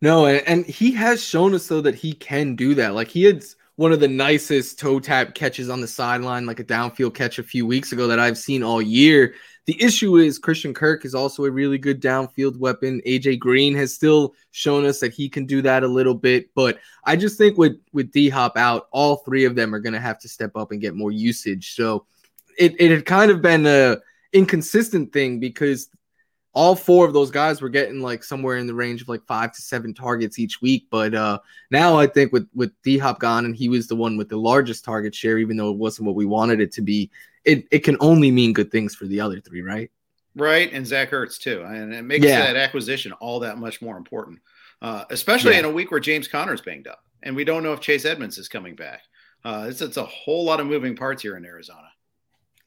No, 0.00 0.26
and 0.26 0.64
he 0.66 0.92
has 0.92 1.22
shown 1.22 1.54
us 1.54 1.68
though 1.68 1.82
that 1.82 1.94
he 1.94 2.14
can 2.14 2.56
do 2.56 2.74
that. 2.74 2.94
Like 2.94 3.08
he 3.08 3.24
had 3.24 3.44
one 3.76 3.92
of 3.92 4.00
the 4.00 4.08
nicest 4.08 4.78
toe 4.78 5.00
tap 5.00 5.34
catches 5.34 5.68
on 5.68 5.80
the 5.80 5.88
sideline, 5.88 6.46
like 6.46 6.60
a 6.60 6.64
downfield 6.64 7.14
catch 7.14 7.38
a 7.38 7.42
few 7.42 7.66
weeks 7.66 7.92
ago 7.92 8.06
that 8.06 8.18
I've 8.18 8.38
seen 8.38 8.62
all 8.62 8.82
year. 8.82 9.34
The 9.66 9.80
issue 9.80 10.16
is 10.16 10.40
Christian 10.40 10.74
Kirk 10.74 11.04
is 11.04 11.14
also 11.14 11.44
a 11.44 11.50
really 11.50 11.78
good 11.78 12.02
downfield 12.02 12.58
weapon. 12.58 13.00
AJ 13.06 13.38
Green 13.38 13.74
has 13.76 13.94
still 13.94 14.34
shown 14.50 14.84
us 14.84 14.98
that 15.00 15.12
he 15.12 15.28
can 15.28 15.46
do 15.46 15.62
that 15.62 15.84
a 15.84 15.88
little 15.88 16.14
bit, 16.14 16.50
but 16.56 16.78
I 17.04 17.14
just 17.14 17.38
think 17.38 17.56
with 17.56 17.76
with 17.92 18.10
D 18.10 18.28
Hop 18.28 18.56
out, 18.56 18.88
all 18.90 19.16
three 19.16 19.44
of 19.44 19.54
them 19.54 19.72
are 19.72 19.78
going 19.78 19.92
to 19.92 20.00
have 20.00 20.18
to 20.20 20.28
step 20.28 20.56
up 20.56 20.72
and 20.72 20.80
get 20.80 20.96
more 20.96 21.12
usage. 21.12 21.76
So 21.76 22.06
it 22.58 22.74
it 22.80 22.90
had 22.90 23.06
kind 23.06 23.30
of 23.30 23.40
been 23.40 23.64
a 23.66 23.98
inconsistent 24.32 25.12
thing 25.12 25.38
because 25.38 25.88
all 26.54 26.74
four 26.74 27.06
of 27.06 27.14
those 27.14 27.30
guys 27.30 27.62
were 27.62 27.68
getting 27.68 28.02
like 28.02 28.22
somewhere 28.22 28.56
in 28.56 28.66
the 28.66 28.74
range 28.74 29.00
of 29.00 29.08
like 29.08 29.24
five 29.26 29.52
to 29.52 29.62
seven 29.62 29.94
targets 29.94 30.38
each 30.38 30.60
week. 30.60 30.86
But 30.90 31.14
uh 31.14 31.38
now 31.70 31.96
I 31.98 32.08
think 32.08 32.32
with 32.32 32.48
with 32.52 32.72
D 32.82 32.98
Hop 32.98 33.20
gone 33.20 33.44
and 33.44 33.56
he 33.56 33.68
was 33.68 33.86
the 33.86 33.96
one 33.96 34.16
with 34.16 34.28
the 34.28 34.36
largest 34.36 34.84
target 34.84 35.14
share, 35.14 35.38
even 35.38 35.56
though 35.56 35.70
it 35.70 35.78
wasn't 35.78 36.06
what 36.06 36.16
we 36.16 36.26
wanted 36.26 36.60
it 36.60 36.72
to 36.72 36.82
be, 36.82 37.10
it, 37.44 37.66
it 37.70 37.80
can 37.80 37.96
only 38.00 38.30
mean 38.30 38.52
good 38.52 38.70
things 38.70 38.94
for 38.94 39.06
the 39.06 39.20
other 39.20 39.40
three, 39.40 39.62
right? 39.62 39.90
Right, 40.34 40.72
and 40.72 40.86
Zach 40.86 41.10
Ertz 41.10 41.38
too, 41.38 41.62
and 41.62 41.92
it 41.92 42.02
makes 42.02 42.24
yeah. 42.24 42.40
that 42.40 42.56
acquisition 42.56 43.12
all 43.12 43.40
that 43.40 43.58
much 43.58 43.82
more 43.82 43.96
important, 43.96 44.40
uh, 44.80 45.04
especially 45.10 45.52
yeah. 45.52 45.60
in 45.60 45.64
a 45.66 45.70
week 45.70 45.90
where 45.90 46.00
James 46.00 46.26
Conner's 46.26 46.62
banged 46.62 46.86
up. 46.86 47.04
and 47.22 47.36
we 47.36 47.44
don't 47.44 47.62
know 47.62 47.72
if 47.72 47.80
Chase 47.80 48.04
Edmonds 48.04 48.38
is 48.38 48.48
coming 48.48 48.74
back. 48.74 49.02
Uh, 49.44 49.66
it's, 49.68 49.80
it's 49.80 49.96
a 49.96 50.04
whole 50.04 50.44
lot 50.44 50.60
of 50.60 50.66
moving 50.66 50.96
parts 50.96 51.22
here 51.22 51.36
in 51.36 51.44
Arizona. 51.44 51.88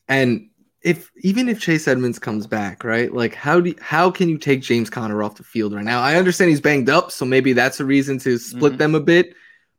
And 0.07 0.49
if 0.81 1.11
even 1.21 1.49
if 1.49 1.59
Chase 1.59 1.87
Edmonds 1.87 2.19
comes 2.19 2.45
back, 2.45 2.83
right? 2.83 3.11
Like 3.11 3.33
how 3.33 3.59
do 3.59 3.73
how 3.81 4.11
can 4.11 4.29
you 4.29 4.37
take 4.37 4.61
James 4.61 4.89
Conner 4.89 5.23
off 5.23 5.35
the 5.35 5.43
field 5.43 5.73
right 5.73 5.83
now? 5.83 6.01
I 6.01 6.15
understand 6.15 6.49
he's 6.49 6.61
banged 6.61 6.89
up, 6.89 7.11
so 7.11 7.25
maybe 7.25 7.53
that's 7.53 7.79
a 7.79 7.85
reason 7.85 8.19
to 8.19 8.37
split 8.37 8.73
mm-hmm. 8.73 8.77
them 8.77 8.95
a 8.95 8.99
bit. 8.99 9.33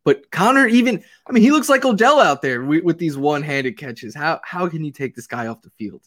But 0.07 0.31
Conner, 0.31 0.69
even 0.69 1.03
I 1.29 1.33
mean, 1.33 1.43
he 1.43 1.51
looks 1.51 1.69
like 1.69 1.85
Odell 1.85 2.21
out 2.21 2.41
there 2.41 2.63
with, 2.63 2.85
with 2.85 2.99
these 2.99 3.19
one-handed 3.19 3.77
catches. 3.77 4.15
How 4.15 4.41
how 4.45 4.69
can 4.69 4.85
you 4.85 4.93
take 4.93 5.17
this 5.17 5.27
guy 5.27 5.49
off 5.49 5.63
the 5.63 5.71
field? 5.71 6.03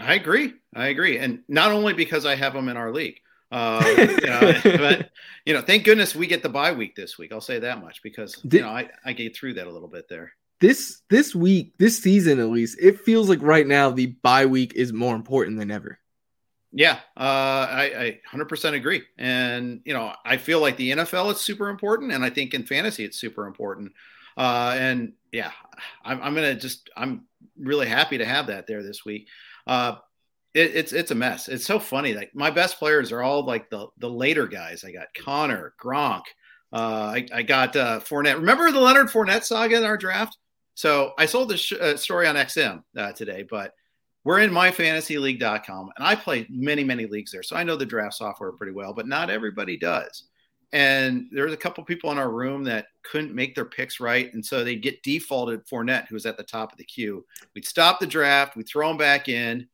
I 0.00 0.14
agree. 0.14 0.54
I 0.74 0.86
agree, 0.86 1.18
and 1.18 1.40
not 1.48 1.72
only 1.72 1.92
because 1.92 2.24
I 2.24 2.36
have 2.36 2.54
him 2.54 2.68
in 2.68 2.76
our 2.76 2.92
league, 2.92 3.18
uh, 3.50 3.84
you 3.98 4.28
know, 4.28 4.54
but 4.78 5.10
you 5.44 5.52
know, 5.52 5.60
thank 5.60 5.84
goodness 5.84 6.14
we 6.14 6.28
get 6.28 6.44
the 6.44 6.48
bye 6.48 6.72
week 6.72 6.94
this 6.94 7.18
week. 7.18 7.32
I'll 7.32 7.40
say 7.40 7.58
that 7.58 7.82
much 7.82 8.00
because 8.02 8.36
Did, 8.36 8.58
you 8.58 8.60
know 8.62 8.70
I 8.70 8.88
I 9.04 9.12
get 9.12 9.36
through 9.36 9.54
that 9.54 9.66
a 9.66 9.70
little 9.70 9.88
bit 9.88 10.08
there 10.08 10.32
this 10.62 11.02
this 11.10 11.34
week, 11.34 11.74
this 11.78 11.98
season 12.00 12.38
at 12.38 12.48
least, 12.48 12.78
it 12.80 13.00
feels 13.00 13.28
like 13.28 13.42
right 13.42 13.66
now 13.66 13.90
the 13.90 14.06
bye 14.06 14.46
week 14.46 14.72
is 14.76 14.92
more 14.92 15.16
important 15.16 15.58
than 15.58 15.72
ever. 15.72 15.98
Yeah, 16.72 16.98
uh, 17.16 17.68
I, 17.70 18.18
I 18.32 18.36
100% 18.36 18.72
agree. 18.72 19.02
And, 19.18 19.82
you 19.84 19.92
know, 19.92 20.14
I 20.24 20.38
feel 20.38 20.60
like 20.60 20.76
the 20.78 20.92
NFL 20.92 21.32
is 21.32 21.40
super 21.40 21.68
important. 21.68 22.12
And 22.12 22.24
I 22.24 22.30
think 22.30 22.54
in 22.54 22.64
fantasy, 22.64 23.04
it's 23.04 23.18
super 23.18 23.46
important. 23.46 23.92
Uh, 24.38 24.74
and 24.78 25.12
yeah, 25.32 25.52
I'm, 26.02 26.22
I'm 26.22 26.34
going 26.34 26.54
to 26.54 26.60
just, 26.60 26.88
I'm 26.96 27.26
really 27.58 27.86
happy 27.86 28.18
to 28.18 28.24
have 28.24 28.46
that 28.46 28.66
there 28.66 28.82
this 28.82 29.04
week. 29.04 29.28
Uh, 29.66 29.96
it, 30.54 30.74
it's, 30.74 30.92
it's 30.92 31.10
a 31.10 31.14
mess. 31.14 31.48
It's 31.48 31.66
so 31.66 31.78
funny. 31.78 32.14
Like 32.14 32.34
my 32.34 32.50
best 32.50 32.78
players 32.78 33.12
are 33.12 33.22
all 33.22 33.44
like 33.44 33.68
the, 33.68 33.88
the 33.98 34.08
later 34.08 34.46
guys. 34.46 34.82
I 34.82 34.92
got 34.92 35.12
Conner, 35.14 35.74
Gronk. 35.82 36.22
Uh, 36.72 37.12
I, 37.16 37.26
I 37.34 37.42
got 37.42 37.76
uh, 37.76 38.00
Fournette. 38.00 38.36
Remember 38.36 38.70
the 38.70 38.80
Leonard 38.80 39.08
Fournette 39.08 39.44
saga 39.44 39.76
in 39.76 39.84
our 39.84 39.98
draft? 39.98 40.38
So 40.74 41.12
I 41.18 41.26
sold 41.26 41.50
this 41.50 41.60
sh- 41.60 41.74
uh, 41.78 41.98
story 41.98 42.26
on 42.26 42.36
XM 42.36 42.82
uh, 42.96 43.12
today, 43.12 43.44
but 43.48 43.74
we're 44.24 44.40
in 44.40 44.50
myfantasyleague.com 44.50 45.90
and 45.96 46.06
I 46.06 46.14
play 46.14 46.46
many, 46.48 46.84
many 46.84 47.06
leagues 47.06 47.32
there. 47.32 47.42
So 47.42 47.56
I 47.56 47.64
know 47.64 47.76
the 47.76 47.86
draft 47.86 48.14
software 48.14 48.52
pretty 48.52 48.72
well, 48.72 48.92
but 48.92 49.08
not 49.08 49.30
everybody 49.30 49.76
does. 49.76 50.24
And 50.72 51.26
there's 51.30 51.52
a 51.52 51.56
couple 51.56 51.84
people 51.84 52.10
in 52.12 52.18
our 52.18 52.30
room 52.30 52.64
that 52.64 52.86
couldn't 53.02 53.34
make 53.34 53.54
their 53.54 53.66
picks 53.66 54.00
right. 54.00 54.32
And 54.32 54.44
so 54.44 54.64
they 54.64 54.76
get 54.76 55.02
defaulted 55.02 55.66
Fournette, 55.66 56.08
who 56.08 56.14
was 56.14 56.24
at 56.24 56.38
the 56.38 56.42
top 56.42 56.72
of 56.72 56.78
the 56.78 56.84
queue. 56.84 57.26
We'd 57.54 57.66
stop 57.66 58.00
the 58.00 58.06
draft, 58.06 58.56
we'd 58.56 58.68
throw 58.68 58.90
him 58.90 58.96
back 58.96 59.28
in. 59.28 59.68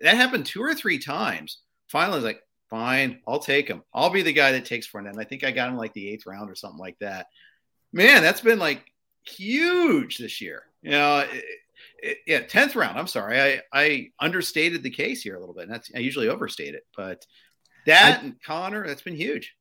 That 0.00 0.16
happened 0.16 0.46
two 0.46 0.62
or 0.62 0.74
three 0.74 0.98
times. 0.98 1.58
Finally, 1.88 2.14
I 2.14 2.16
was 2.16 2.24
like, 2.24 2.42
fine, 2.68 3.20
I'll 3.28 3.38
take 3.38 3.68
him. 3.68 3.82
I'll 3.92 4.10
be 4.10 4.22
the 4.22 4.32
guy 4.32 4.52
that 4.52 4.64
takes 4.64 4.88
Fournette. 4.88 5.10
And 5.10 5.20
I 5.20 5.24
think 5.24 5.44
I 5.44 5.50
got 5.50 5.68
him 5.68 5.76
like 5.76 5.92
the 5.92 6.08
eighth 6.08 6.26
round 6.26 6.50
or 6.50 6.54
something 6.54 6.78
like 6.78 6.98
that. 7.00 7.26
Man, 7.92 8.22
that's 8.22 8.40
been 8.40 8.58
like 8.58 8.84
huge 9.24 10.18
this 10.18 10.40
year. 10.40 10.62
You 10.82 10.92
know, 10.92 11.26
Eh, 12.02 12.14
yeah, 12.26 12.40
tenth 12.40 12.76
round. 12.76 12.98
I'm 12.98 13.06
sorry, 13.06 13.40
I 13.40 13.60
I 13.72 14.10
understated 14.18 14.82
the 14.82 14.90
case 14.90 15.22
here 15.22 15.36
a 15.36 15.40
little 15.40 15.54
bit. 15.54 15.64
And 15.64 15.72
that's 15.72 15.90
I 15.94 15.98
usually 15.98 16.28
overstate 16.28 16.74
it, 16.74 16.86
but 16.96 17.26
that 17.86 18.20
I, 18.20 18.24
and 18.24 18.42
Conner, 18.42 18.86
that's 18.86 19.02
been 19.02 19.16
huge. 19.16 19.54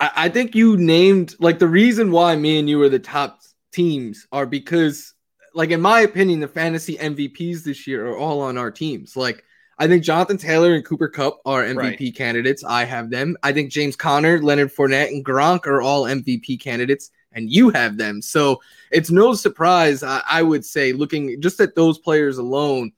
I, 0.00 0.10
I 0.14 0.28
think 0.28 0.54
you 0.54 0.76
named 0.76 1.34
like 1.38 1.58
the 1.58 1.68
reason 1.68 2.10
why 2.10 2.36
me 2.36 2.58
and 2.58 2.68
you 2.68 2.80
are 2.82 2.88
the 2.88 2.98
top 2.98 3.40
teams 3.72 4.26
are 4.32 4.46
because, 4.46 5.14
like 5.54 5.70
in 5.70 5.80
my 5.80 6.00
opinion, 6.00 6.40
the 6.40 6.48
fantasy 6.48 6.96
MVPs 6.96 7.62
this 7.62 7.86
year 7.86 8.08
are 8.08 8.16
all 8.16 8.40
on 8.40 8.58
our 8.58 8.70
teams. 8.70 9.16
Like 9.16 9.44
I 9.78 9.86
think 9.86 10.02
Jonathan 10.02 10.38
Taylor 10.38 10.74
and 10.74 10.84
Cooper 10.84 11.08
Kupp 11.08 11.40
are 11.44 11.62
MVP 11.62 11.76
right. 11.76 12.16
candidates. 12.16 12.64
I 12.64 12.84
have 12.84 13.10
them. 13.10 13.36
I 13.42 13.52
think 13.52 13.70
James 13.70 13.96
Conner, 13.96 14.40
Leonard 14.40 14.74
Fournette, 14.74 15.08
and 15.08 15.24
Gronk 15.24 15.66
are 15.66 15.80
all 15.80 16.04
MVP 16.04 16.60
candidates 16.60 17.10
and 17.38 17.50
you 17.50 17.70
have 17.70 17.96
them. 17.96 18.20
So 18.20 18.60
it's 18.90 19.10
no 19.10 19.32
surprise, 19.34 20.02
I, 20.02 20.22
I, 20.28 20.42
would 20.42 20.64
say, 20.64 20.92
looking 20.92 21.40
just 21.40 21.60
at 21.60 21.74
those 21.74 21.98
players 21.98 22.38
alone, 22.38 22.92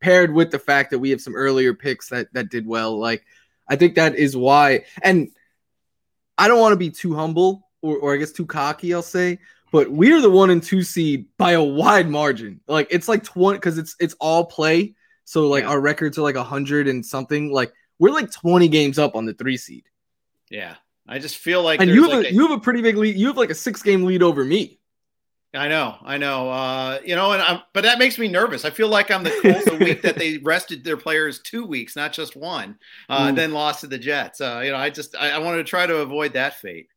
paired 0.00 0.32
with 0.32 0.50
the 0.50 0.58
fact 0.58 0.90
that 0.90 0.98
we 0.98 1.10
have 1.10 1.20
some 1.20 1.34
earlier 1.34 1.74
picks 1.74 2.10
that 2.10 2.32
that 2.34 2.50
did 2.50 2.66
well. 2.66 2.98
Like 2.98 3.24
I 3.68 3.76
think 3.76 3.96
that 3.96 4.14
is 4.14 4.36
why. 4.36 4.84
And 5.02 5.30
I 6.38 6.48
don't 6.48 6.60
want 6.60 6.72
to 6.72 6.78
be 6.78 6.90
too 6.90 7.14
humble 7.14 7.68
or, 7.82 7.96
or 7.96 8.14
I 8.14 8.18
guess 8.18 8.32
too 8.32 8.46
cocky, 8.46 8.92
I'll 8.92 9.02
say, 9.02 9.38
but 9.72 9.90
we're 9.90 10.20
the 10.20 10.30
one 10.30 10.50
and 10.50 10.62
two 10.62 10.82
seed 10.82 11.26
by 11.38 11.52
a 11.52 11.62
wide 11.62 12.08
margin. 12.08 12.60
Like 12.68 12.88
it's 12.90 13.08
like 13.08 13.24
20 13.24 13.58
because 13.58 13.78
it's 13.78 13.96
it's 13.98 14.14
all 14.20 14.44
play. 14.44 14.94
So 15.24 15.48
like 15.48 15.64
yeah. 15.64 15.70
our 15.70 15.80
records 15.80 16.18
are 16.18 16.22
like 16.22 16.36
a 16.36 16.44
hundred 16.44 16.86
and 16.86 17.04
something. 17.04 17.50
Like 17.50 17.72
we're 17.98 18.12
like 18.12 18.30
20 18.30 18.68
games 18.68 18.98
up 18.98 19.16
on 19.16 19.24
the 19.24 19.34
three 19.34 19.56
seed. 19.56 19.84
Yeah. 20.50 20.76
I 21.08 21.18
just 21.18 21.36
feel 21.36 21.62
like 21.62 21.80
and 21.80 21.90
you 21.90 22.02
have 22.02 22.12
like 22.12 22.26
a, 22.26 22.28
a, 22.30 22.32
you 22.32 22.42
have 22.48 22.58
a 22.58 22.60
pretty 22.60 22.82
big 22.82 22.96
lead. 22.96 23.16
You 23.16 23.28
have 23.28 23.36
like 23.36 23.50
a 23.50 23.54
six 23.54 23.82
game 23.82 24.04
lead 24.04 24.22
over 24.22 24.44
me. 24.44 24.80
I 25.54 25.68
know, 25.68 25.96
I 26.04 26.18
know. 26.18 26.50
Uh, 26.50 26.98
you 27.04 27.14
know, 27.14 27.32
and 27.32 27.40
I'm, 27.40 27.60
but 27.72 27.84
that 27.84 27.98
makes 27.98 28.18
me 28.18 28.28
nervous. 28.28 28.64
I 28.64 28.70
feel 28.70 28.88
like 28.88 29.10
I'm 29.10 29.22
the 29.22 29.30
Colts 29.42 29.64
the 29.64 29.76
week 29.76 30.02
that 30.02 30.16
they 30.16 30.38
rested 30.42 30.84
their 30.84 30.96
players 30.96 31.38
two 31.40 31.64
weeks, 31.64 31.96
not 31.96 32.12
just 32.12 32.36
one, 32.36 32.78
uh, 33.08 33.32
then 33.32 33.52
lost 33.52 33.80
to 33.80 33.86
the 33.86 33.98
Jets. 33.98 34.40
Uh, 34.40 34.60
you 34.64 34.70
know, 34.70 34.76
I 34.76 34.90
just 34.90 35.16
I, 35.16 35.30
I 35.30 35.38
wanted 35.38 35.58
to 35.58 35.64
try 35.64 35.86
to 35.86 35.98
avoid 35.98 36.34
that 36.34 36.54
fate. 36.54 36.88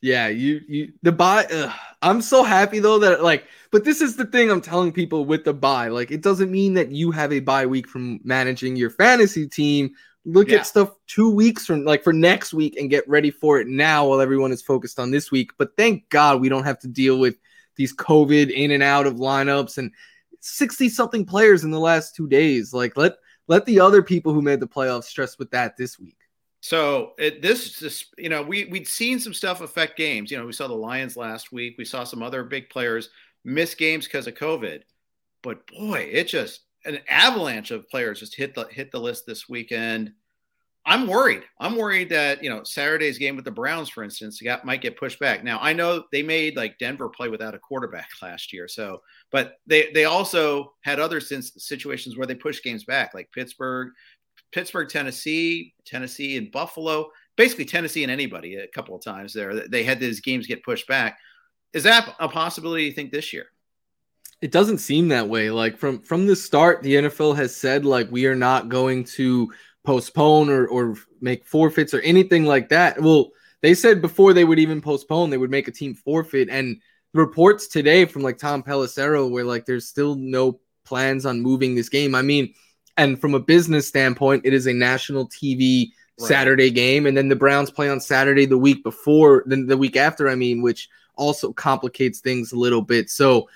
Yeah, 0.00 0.28
you 0.28 0.60
you 0.68 0.92
the 1.02 1.12
bye. 1.12 1.72
I'm 2.02 2.20
so 2.20 2.44
happy 2.44 2.78
though 2.78 2.98
that 2.98 3.22
like, 3.22 3.46
but 3.72 3.84
this 3.84 4.02
is 4.02 4.16
the 4.16 4.26
thing 4.26 4.50
I'm 4.50 4.60
telling 4.60 4.92
people 4.92 5.24
with 5.24 5.44
the 5.44 5.54
bye. 5.54 5.88
Like, 5.88 6.10
it 6.10 6.20
doesn't 6.20 6.50
mean 6.50 6.74
that 6.74 6.90
you 6.90 7.10
have 7.10 7.32
a 7.32 7.40
bye 7.40 7.66
week 7.66 7.88
from 7.88 8.20
managing 8.22 8.76
your 8.76 8.90
fantasy 8.90 9.48
team 9.48 9.94
look 10.24 10.48
yeah. 10.48 10.58
at 10.58 10.66
stuff 10.66 10.90
two 11.06 11.30
weeks 11.30 11.66
from 11.66 11.84
like 11.84 12.02
for 12.02 12.12
next 12.12 12.54
week 12.54 12.76
and 12.76 12.90
get 12.90 13.08
ready 13.08 13.30
for 13.30 13.60
it 13.60 13.66
now 13.66 14.08
while 14.08 14.20
everyone 14.20 14.52
is 14.52 14.62
focused 14.62 14.98
on 14.98 15.10
this 15.10 15.30
week. 15.30 15.52
But 15.58 15.76
thank 15.76 16.08
God 16.08 16.40
we 16.40 16.48
don't 16.48 16.64
have 16.64 16.78
to 16.80 16.88
deal 16.88 17.18
with 17.18 17.36
these 17.76 17.94
COVID 17.94 18.50
in 18.50 18.70
and 18.70 18.82
out 18.82 19.06
of 19.06 19.14
lineups 19.14 19.78
and 19.78 19.90
60 20.40 20.88
something 20.88 21.24
players 21.24 21.64
in 21.64 21.70
the 21.70 21.80
last 21.80 22.14
two 22.14 22.28
days. 22.28 22.72
Like 22.72 22.96
let 22.96 23.14
let 23.46 23.66
the 23.66 23.80
other 23.80 24.02
people 24.02 24.32
who 24.32 24.42
made 24.42 24.60
the 24.60 24.66
playoffs 24.66 25.04
stress 25.04 25.38
with 25.38 25.50
that 25.50 25.76
this 25.76 25.98
week. 25.98 26.16
So 26.60 27.12
it, 27.18 27.42
this, 27.42 27.78
this, 27.78 28.06
you 28.16 28.30
know, 28.30 28.42
we 28.42 28.64
we'd 28.64 28.88
seen 28.88 29.20
some 29.20 29.34
stuff 29.34 29.60
affect 29.60 29.98
games. 29.98 30.30
You 30.30 30.38
know, 30.38 30.46
we 30.46 30.52
saw 30.52 30.66
the 30.66 30.74
Lions 30.74 31.14
last 31.14 31.52
week. 31.52 31.74
We 31.76 31.84
saw 31.84 32.04
some 32.04 32.22
other 32.22 32.42
big 32.42 32.70
players 32.70 33.10
miss 33.44 33.74
games 33.74 34.06
because 34.06 34.26
of 34.26 34.34
COVID. 34.34 34.80
But 35.42 35.66
boy, 35.66 36.08
it 36.10 36.24
just 36.24 36.62
an 36.84 36.98
avalanche 37.08 37.70
of 37.70 37.88
players 37.88 38.20
just 38.20 38.34
hit 38.34 38.54
the 38.54 38.66
hit 38.70 38.90
the 38.90 39.00
list 39.00 39.26
this 39.26 39.48
weekend. 39.48 40.12
I'm 40.86 41.06
worried. 41.06 41.42
I'm 41.58 41.76
worried 41.76 42.10
that 42.10 42.42
you 42.42 42.50
know 42.50 42.62
Saturday's 42.62 43.16
game 43.16 43.36
with 43.36 43.46
the 43.46 43.50
Browns, 43.50 43.88
for 43.88 44.04
instance, 44.04 44.40
got, 44.40 44.66
might 44.66 44.82
get 44.82 44.98
pushed 44.98 45.18
back. 45.18 45.42
Now 45.42 45.58
I 45.60 45.72
know 45.72 46.04
they 46.12 46.22
made 46.22 46.56
like 46.56 46.78
Denver 46.78 47.08
play 47.08 47.28
without 47.28 47.54
a 47.54 47.58
quarterback 47.58 48.08
last 48.22 48.52
year, 48.52 48.68
so 48.68 49.00
but 49.30 49.54
they 49.66 49.90
they 49.92 50.04
also 50.04 50.74
had 50.82 51.00
other 51.00 51.20
since 51.20 51.52
situations 51.56 52.16
where 52.16 52.26
they 52.26 52.34
pushed 52.34 52.62
games 52.62 52.84
back, 52.84 53.14
like 53.14 53.30
Pittsburgh, 53.32 53.92
Pittsburgh, 54.52 54.88
Tennessee, 54.88 55.74
Tennessee, 55.86 56.36
and 56.36 56.52
Buffalo. 56.52 57.08
Basically, 57.36 57.64
Tennessee 57.64 58.04
and 58.04 58.12
anybody 58.12 58.56
a 58.56 58.68
couple 58.68 58.94
of 58.94 59.02
times 59.02 59.32
there. 59.32 59.66
They 59.68 59.82
had 59.82 59.98
these 59.98 60.20
games 60.20 60.46
get 60.46 60.62
pushed 60.62 60.86
back. 60.86 61.18
Is 61.72 61.82
that 61.82 62.14
a 62.20 62.28
possibility? 62.28 62.84
You 62.84 62.92
think 62.92 63.10
this 63.10 63.32
year? 63.32 63.46
It 64.40 64.50
doesn't 64.50 64.78
seem 64.78 65.08
that 65.08 65.28
way. 65.28 65.50
Like 65.50 65.78
from 65.78 66.00
from 66.00 66.26
the 66.26 66.36
start, 66.36 66.82
the 66.82 66.94
NFL 66.94 67.36
has 67.36 67.56
said 67.56 67.84
like 67.84 68.10
we 68.10 68.26
are 68.26 68.34
not 68.34 68.68
going 68.68 69.04
to 69.04 69.52
postpone 69.84 70.50
or 70.50 70.66
or 70.66 70.96
make 71.20 71.46
forfeits 71.46 71.94
or 71.94 72.00
anything 72.00 72.44
like 72.44 72.68
that. 72.68 73.00
Well, 73.00 73.30
they 73.62 73.74
said 73.74 74.02
before 74.02 74.32
they 74.32 74.44
would 74.44 74.58
even 74.58 74.80
postpone, 74.80 75.30
they 75.30 75.38
would 75.38 75.50
make 75.50 75.68
a 75.68 75.72
team 75.72 75.94
forfeit. 75.94 76.48
And 76.50 76.80
reports 77.14 77.68
today 77.68 78.04
from 78.04 78.22
like 78.22 78.36
Tom 78.36 78.62
Pelissero 78.62 79.30
where 79.30 79.44
like 79.44 79.64
there's 79.64 79.88
still 79.88 80.16
no 80.16 80.60
plans 80.84 81.24
on 81.24 81.40
moving 81.40 81.74
this 81.74 81.88
game. 81.88 82.14
I 82.14 82.22
mean, 82.22 82.52
and 82.96 83.20
from 83.20 83.34
a 83.34 83.40
business 83.40 83.88
standpoint, 83.88 84.42
it 84.44 84.52
is 84.52 84.66
a 84.66 84.72
national 84.72 85.28
TV 85.28 85.90
right. 86.20 86.28
Saturday 86.28 86.70
game, 86.70 87.06
and 87.06 87.16
then 87.16 87.28
the 87.28 87.36
Browns 87.36 87.70
play 87.70 87.88
on 87.88 88.00
Saturday 88.00 88.46
the 88.46 88.58
week 88.58 88.84
before, 88.84 89.44
then 89.46 89.66
the 89.66 89.76
week 89.76 89.96
after. 89.96 90.28
I 90.28 90.34
mean, 90.34 90.62
which 90.62 90.88
also 91.16 91.52
complicates 91.52 92.20
things 92.20 92.52
a 92.52 92.58
little 92.58 92.82
bit. 92.82 93.08
So 93.10 93.48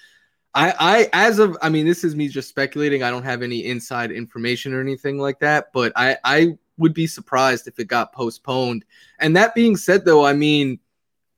I, 0.55 0.75
I, 0.79 1.11
as 1.13 1.39
of, 1.39 1.57
I 1.63 1.69
mean, 1.69 1.87
this 1.87 2.05
is 2.05 2.17
me 2.17 2.29
just 2.29 2.49
speculating. 2.49 3.03
I 3.03 3.11
don't 3.11 3.23
have 3.25 3.43
any 3.43 3.67
inside 3.67 4.11
information 4.11 4.73
or 4.73 4.81
anything 4.81 5.19
like 5.19 5.39
that, 5.41 5.73
but 5.73 5.93
I, 5.95 6.17
I 6.25 6.59
would 6.79 6.95
be 6.95 7.07
surprised 7.07 7.69
if 7.69 7.79
it 7.79 7.85
got 7.85 8.13
postponed. 8.13 8.85
And 9.19 9.37
that 9.37 9.55
being 9.55 9.77
said, 9.77 10.05
though, 10.05 10.25
I 10.25 10.33
mean, 10.33 10.81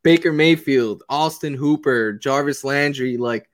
Baker 0.03 0.33
Mayfield, 0.33 1.03
Austin 1.09 1.55
Hooper, 1.55 2.13
Jarvis 2.15 2.65
Landry, 2.65 3.17
like 3.17 3.49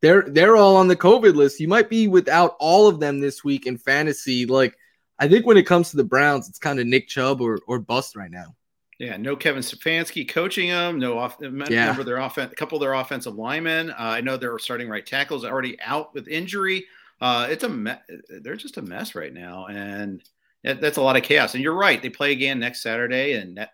they're 0.00 0.22
they're 0.22 0.56
all 0.56 0.76
on 0.76 0.88
the 0.88 0.96
COVID 0.96 1.34
list. 1.34 1.60
You 1.60 1.68
might 1.68 1.88
be 1.88 2.08
without 2.08 2.56
all 2.58 2.88
of 2.88 2.98
them 2.98 3.20
this 3.20 3.44
week 3.44 3.66
in 3.66 3.78
fantasy. 3.78 4.46
Like, 4.46 4.76
I 5.18 5.28
think 5.28 5.46
when 5.46 5.56
it 5.56 5.66
comes 5.66 5.90
to 5.90 5.96
the 5.96 6.04
Browns, 6.04 6.48
it's 6.48 6.58
kind 6.58 6.80
of 6.80 6.86
Nick 6.86 7.08
Chubb 7.08 7.40
or 7.40 7.60
or 7.66 7.78
bust 7.78 8.16
right 8.16 8.30
now. 8.30 8.56
Yeah, 9.02 9.16
no 9.16 9.34
Kevin 9.34 9.62
Stefanski 9.62 10.28
coaching 10.28 10.68
them. 10.68 11.00
No 11.00 11.18
off. 11.18 11.36
Yeah. 11.40 11.92
their 12.04 12.18
offense. 12.18 12.52
A 12.52 12.54
couple 12.54 12.78
of 12.78 12.82
their 12.82 12.92
offensive 12.92 13.34
linemen. 13.34 13.90
Uh, 13.90 13.94
I 13.98 14.20
know 14.20 14.36
they're 14.36 14.60
starting 14.60 14.88
right 14.88 15.04
tackles 15.04 15.44
already 15.44 15.76
out 15.80 16.14
with 16.14 16.28
injury. 16.28 16.86
Uh, 17.20 17.48
it's 17.50 17.64
a 17.64 17.68
me- 17.68 17.98
they're 18.42 18.54
just 18.54 18.76
a 18.76 18.82
mess 18.82 19.16
right 19.16 19.34
now, 19.34 19.66
and 19.66 20.22
that's 20.62 20.98
a 20.98 21.02
lot 21.02 21.16
of 21.16 21.24
chaos. 21.24 21.54
And 21.54 21.64
you're 21.64 21.74
right. 21.74 22.00
They 22.00 22.10
play 22.10 22.30
again 22.30 22.60
next 22.60 22.80
Saturday, 22.80 23.32
and 23.32 23.56
that, 23.56 23.70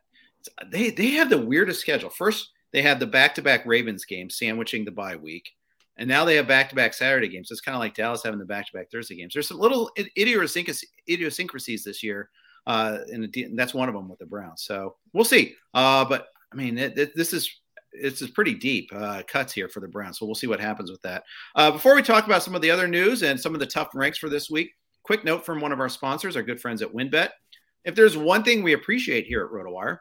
they 0.73 0.89
they 0.89 1.11
have 1.11 1.29
the 1.29 1.37
weirdest 1.37 1.83
schedule. 1.83 2.09
First, 2.09 2.53
they 2.73 2.81
had 2.81 2.99
the 2.99 3.07
back-to-back 3.07 3.67
Ravens 3.67 4.07
game 4.07 4.31
sandwiching 4.31 4.87
the 4.87 4.91
bye 4.91 5.17
week. 5.17 5.51
And 5.99 6.09
now 6.09 6.25
they 6.25 6.37
have 6.37 6.49
back-to-back 6.49 6.95
Saturday 6.95 7.29
games. 7.29 7.51
It's 7.51 7.61
kind 7.61 7.75
of 7.75 7.81
like 7.81 7.95
Dallas 7.95 8.23
having 8.23 8.39
the 8.39 8.47
back-to-back 8.47 8.91
Thursday 8.91 9.17
games. 9.17 9.35
There's 9.35 9.49
some 9.49 9.59
little 9.59 9.91
idiosyncrasies 10.17 11.85
this 11.85 12.03
year, 12.03 12.31
uh, 12.67 12.99
and 13.13 13.33
that's 13.55 13.75
one 13.75 13.89
of 13.89 13.95
them 13.95 14.09
with 14.09 14.19
the 14.19 14.27
Browns. 14.27 14.63
So 14.63 14.97
we'll 15.13 15.25
see. 15.25 15.55
Uh, 15.75 16.05
but 16.05 16.29
I 16.53 16.57
mean, 16.57 16.79
it, 16.79 16.99
it, 16.99 17.17
this 17.17 17.33
is 17.33 17.51
it's 17.93 18.27
pretty 18.29 18.55
deep 18.55 18.91
uh, 18.95 19.23
cuts 19.27 19.53
here 19.53 19.69
for 19.69 19.81
the 19.81 19.89
Browns. 19.89 20.19
So 20.19 20.27
we'll 20.27 20.35
see 20.35 20.47
what 20.47 20.61
happens 20.61 20.91
with 20.91 21.03
that. 21.03 21.25
Uh, 21.55 21.71
before 21.71 21.95
we 21.95 22.03
talk 22.03 22.27
about 22.27 22.43
some 22.43 22.55
of 22.55 22.63
the 22.63 22.71
other 22.71 22.87
news 22.87 23.23
and 23.23 23.41
some 23.41 23.55
of 23.55 23.61
the 23.61 23.67
tough 23.67 23.89
ranks 23.95 24.19
for 24.19 24.29
this 24.29 24.51
week, 24.51 24.73
quick 25.03 25.25
note 25.25 25.45
from 25.45 25.61
one 25.61 25.73
of 25.73 25.81
our 25.81 25.89
sponsors, 25.89 26.37
our 26.37 26.43
good 26.43 26.61
friends 26.61 26.83
at 26.83 26.93
WynnBET. 26.93 27.31
If 27.85 27.95
there's 27.95 28.17
one 28.17 28.43
thing 28.43 28.63
we 28.63 28.75
appreciate 28.75 29.27
here 29.27 29.45
at 29.45 29.51
RotoWire, 29.51 29.99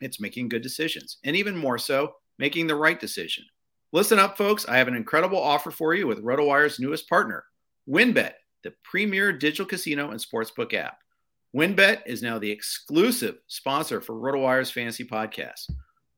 it's 0.00 0.20
making 0.20 0.50
good 0.50 0.62
decisions, 0.62 1.18
and 1.24 1.34
even 1.34 1.56
more 1.56 1.78
so, 1.78 2.12
making 2.38 2.66
the 2.66 2.74
right 2.74 3.00
decision. 3.00 3.44
Listen 3.92 4.18
up, 4.18 4.36
folks. 4.36 4.66
I 4.68 4.76
have 4.76 4.88
an 4.88 4.96
incredible 4.96 5.40
offer 5.40 5.70
for 5.70 5.94
you 5.94 6.06
with 6.06 6.22
RotoWire's 6.22 6.80
newest 6.80 7.08
partner, 7.08 7.44
WynnBET, 7.88 8.32
the 8.64 8.74
premier 8.82 9.32
digital 9.32 9.66
casino 9.66 10.10
and 10.10 10.20
sportsbook 10.20 10.74
app. 10.74 10.98
WynnBET 11.54 12.00
is 12.04 12.20
now 12.20 12.36
the 12.36 12.50
exclusive 12.50 13.36
sponsor 13.46 14.00
for 14.00 14.16
RotoWire's 14.16 14.72
Fantasy 14.72 15.04
Podcast. 15.04 15.70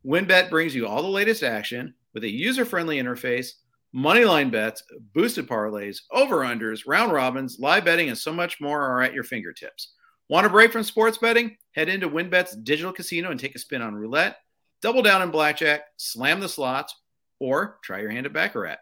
WynnBET 0.03 0.49
brings 0.49 0.75
you 0.75 0.87
all 0.87 1.03
the 1.03 1.09
latest 1.09 1.43
action 1.43 1.93
with 2.15 2.25
a 2.25 2.31
user 2.31 2.65
friendly 2.65 2.97
interface, 2.97 3.51
moneyline 3.95 4.51
bets, 4.51 4.83
boosted 5.15 5.47
parlays, 5.47 5.99
over 6.11 6.39
unders, 6.39 6.85
round 6.87 7.13
robins, 7.13 7.59
live 7.59 7.85
betting, 7.85 8.09
and 8.09 8.17
so 8.17 8.33
much 8.33 8.63
more 8.63 8.81
are 8.81 9.03
at 9.03 9.13
your 9.13 9.25
fingertips. 9.25 9.93
Want 10.31 10.47
a 10.47 10.49
break 10.49 10.73
from 10.73 10.83
sports 10.83 11.19
betting? 11.19 11.59
Head 11.73 11.91
into 11.91 12.09
WynnBET's 12.09 12.57
digital 12.57 12.95
casino 12.95 13.31
and 13.31 13.39
take 13.39 13.55
a 13.55 13.59
spin 13.59 13.83
on 13.83 13.95
roulette, 13.95 14.37
double 14.81 15.03
down 15.03 15.21
in 15.21 15.31
blackjack, 15.31 15.83
slam 15.99 16.41
the 16.41 16.49
slots, 16.49 16.95
or 17.41 17.79
try 17.85 18.01
your 18.01 18.11
hand 18.11 18.25
at 18.25 18.33
Baccarat. 18.33 18.79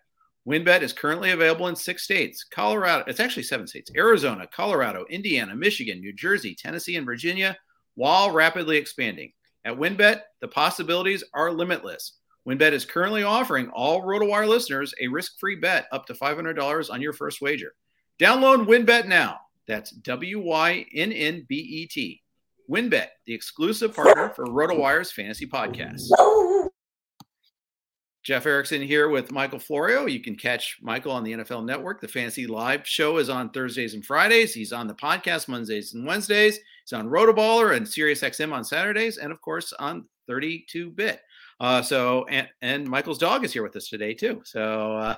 WynnBET 0.47 0.83
is 0.83 0.93
currently 0.93 1.31
available 1.31 1.69
in 1.69 1.77
six 1.77 2.03
states 2.03 2.45
Colorado, 2.45 3.05
it's 3.07 3.21
actually 3.21 3.45
seven 3.45 3.67
states 3.67 3.91
Arizona, 3.97 4.47
Colorado, 4.55 5.07
Indiana, 5.09 5.57
Michigan, 5.57 6.01
New 6.01 6.13
Jersey, 6.13 6.55
Tennessee, 6.55 6.97
and 6.97 7.07
Virginia, 7.07 7.57
while 7.95 8.31
rapidly 8.31 8.77
expanding. 8.77 9.33
At 9.65 9.79
WynnBET, 9.79 10.21
the 10.43 10.49
possibilities 10.49 11.25
are 11.33 11.51
limitless. 11.51 12.19
WynnBET 12.47 12.73
is 12.73 12.85
currently 12.85 13.23
offering 13.23 13.71
all 13.71 14.03
RotoWire 14.03 14.47
listeners 14.47 14.93
a 15.01 15.09
risk-free 15.09 15.57
bet 15.57 15.87
up 15.93 16.05
to 16.07 16.13
$500 16.13 16.91
on 16.91 17.01
your 17.01 17.15
first 17.15 17.41
wager. 17.41 17.73
Download 18.21 18.67
WynnBET 18.67 19.07
now. 19.07 19.39
That's 19.67 19.93
W-Y-N-N-B-E-T. 19.93 20.93
WynnBET, 22.71 23.07
the 23.27 23.35
exclusive 23.35 23.97
partner 23.97 24.29
for 24.37 24.45
RotoWire's 24.45 25.11
fantasy 25.11 25.47
podcast. 25.47 26.11
Jeff 28.25 28.47
Erickson 28.47 28.81
here 28.81 29.11
with 29.11 29.31
Michael 29.31 29.59
Florio. 29.59 30.07
You 30.07 30.21
can 30.21 30.35
catch 30.35 30.79
Michael 30.81 31.13
on 31.13 31.25
the 31.25 31.33
NFL 31.33 31.67
Network. 31.67 32.01
The 32.01 32.09
Fantasy 32.09 32.47
Live 32.47 32.89
show 32.89 33.19
is 33.19 33.29
on 33.29 33.51
Thursdays 33.51 33.93
and 33.93 34.05
Fridays. 34.05 34.55
He's 34.55 34.73
on 34.73 34.87
the 34.87 34.95
podcast 34.95 35.47
Mondays 35.47 35.93
and 35.93 36.07
Wednesdays. 36.07 36.59
He's 36.85 36.95
on 36.95 37.11
RotoBaller 37.11 37.77
and 37.77 37.87
SiriusXM 37.87 38.51
on 38.51 38.65
Saturdays, 38.65 39.19
and 39.19 39.31
of 39.31 39.43
course 39.43 39.75
on 39.75 40.07
32-bit. 40.31 41.21
Uh, 41.61 41.83
so 41.83 42.25
and 42.31 42.49
and 42.63 42.89
Michael's 42.89 43.19
dog 43.19 43.45
is 43.45 43.53
here 43.53 43.63
with 43.63 43.77
us 43.77 43.89
today 43.89 44.15
too. 44.15 44.41
So 44.45 44.97
uh, 44.97 45.17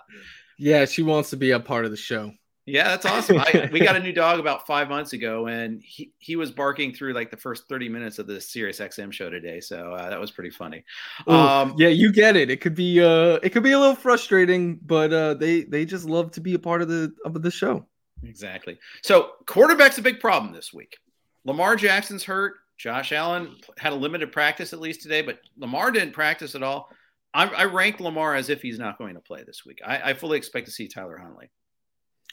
yeah, 0.58 0.84
she 0.84 1.02
wants 1.02 1.30
to 1.30 1.36
be 1.36 1.52
a 1.52 1.60
part 1.60 1.84
of 1.84 1.92
the 1.92 1.96
show. 1.96 2.32
Yeah, 2.66 2.88
that's 2.88 3.06
awesome. 3.06 3.38
I, 3.38 3.68
we 3.72 3.78
got 3.78 3.94
a 3.94 4.00
new 4.00 4.12
dog 4.12 4.40
about 4.40 4.66
five 4.66 4.88
months 4.88 5.12
ago, 5.12 5.46
and 5.46 5.80
he, 5.80 6.12
he 6.18 6.34
was 6.34 6.50
barking 6.50 6.92
through 6.92 7.12
like 7.12 7.30
the 7.30 7.36
first 7.36 7.68
30 7.68 7.88
minutes 7.88 8.18
of 8.18 8.26
the 8.26 8.40
Sirius 8.40 8.80
XM 8.80 9.12
show 9.12 9.30
today. 9.30 9.60
So 9.60 9.94
uh, 9.94 10.10
that 10.10 10.20
was 10.20 10.32
pretty 10.32 10.50
funny. 10.50 10.84
Um, 11.28 11.74
yeah, 11.78 11.88
you 11.88 12.12
get 12.12 12.36
it. 12.36 12.50
It 12.50 12.60
could 12.60 12.74
be 12.74 13.00
uh, 13.00 13.38
it 13.42 13.50
could 13.50 13.62
be 13.62 13.70
a 13.70 13.78
little 13.78 13.94
frustrating, 13.94 14.80
but 14.84 15.12
uh, 15.12 15.34
they 15.34 15.62
they 15.62 15.84
just 15.84 16.06
love 16.06 16.32
to 16.32 16.40
be 16.40 16.54
a 16.54 16.58
part 16.58 16.82
of 16.82 16.88
the 16.88 17.14
of 17.24 17.40
the 17.40 17.50
show. 17.52 17.86
Exactly. 18.24 18.78
So 19.02 19.30
quarterback's 19.46 19.98
a 19.98 20.02
big 20.02 20.18
problem 20.18 20.52
this 20.52 20.72
week. 20.74 20.96
Lamar 21.44 21.76
Jackson's 21.76 22.24
hurt. 22.24 22.54
Josh 22.76 23.12
Allen 23.12 23.56
had 23.78 23.92
a 23.92 23.96
limited 23.96 24.32
practice 24.32 24.72
at 24.72 24.80
least 24.80 25.02
today, 25.02 25.22
but 25.22 25.38
Lamar 25.56 25.90
didn't 25.92 26.12
practice 26.12 26.54
at 26.54 26.62
all. 26.62 26.90
I, 27.32 27.46
I 27.46 27.64
rank 27.64 28.00
Lamar 28.00 28.34
as 28.34 28.50
if 28.50 28.60
he's 28.60 28.78
not 28.78 28.98
going 28.98 29.14
to 29.14 29.20
play 29.20 29.44
this 29.46 29.64
week. 29.64 29.80
I, 29.86 30.10
I 30.10 30.14
fully 30.14 30.36
expect 30.36 30.66
to 30.66 30.72
see 30.72 30.88
Tyler 30.88 31.16
Huntley. 31.16 31.50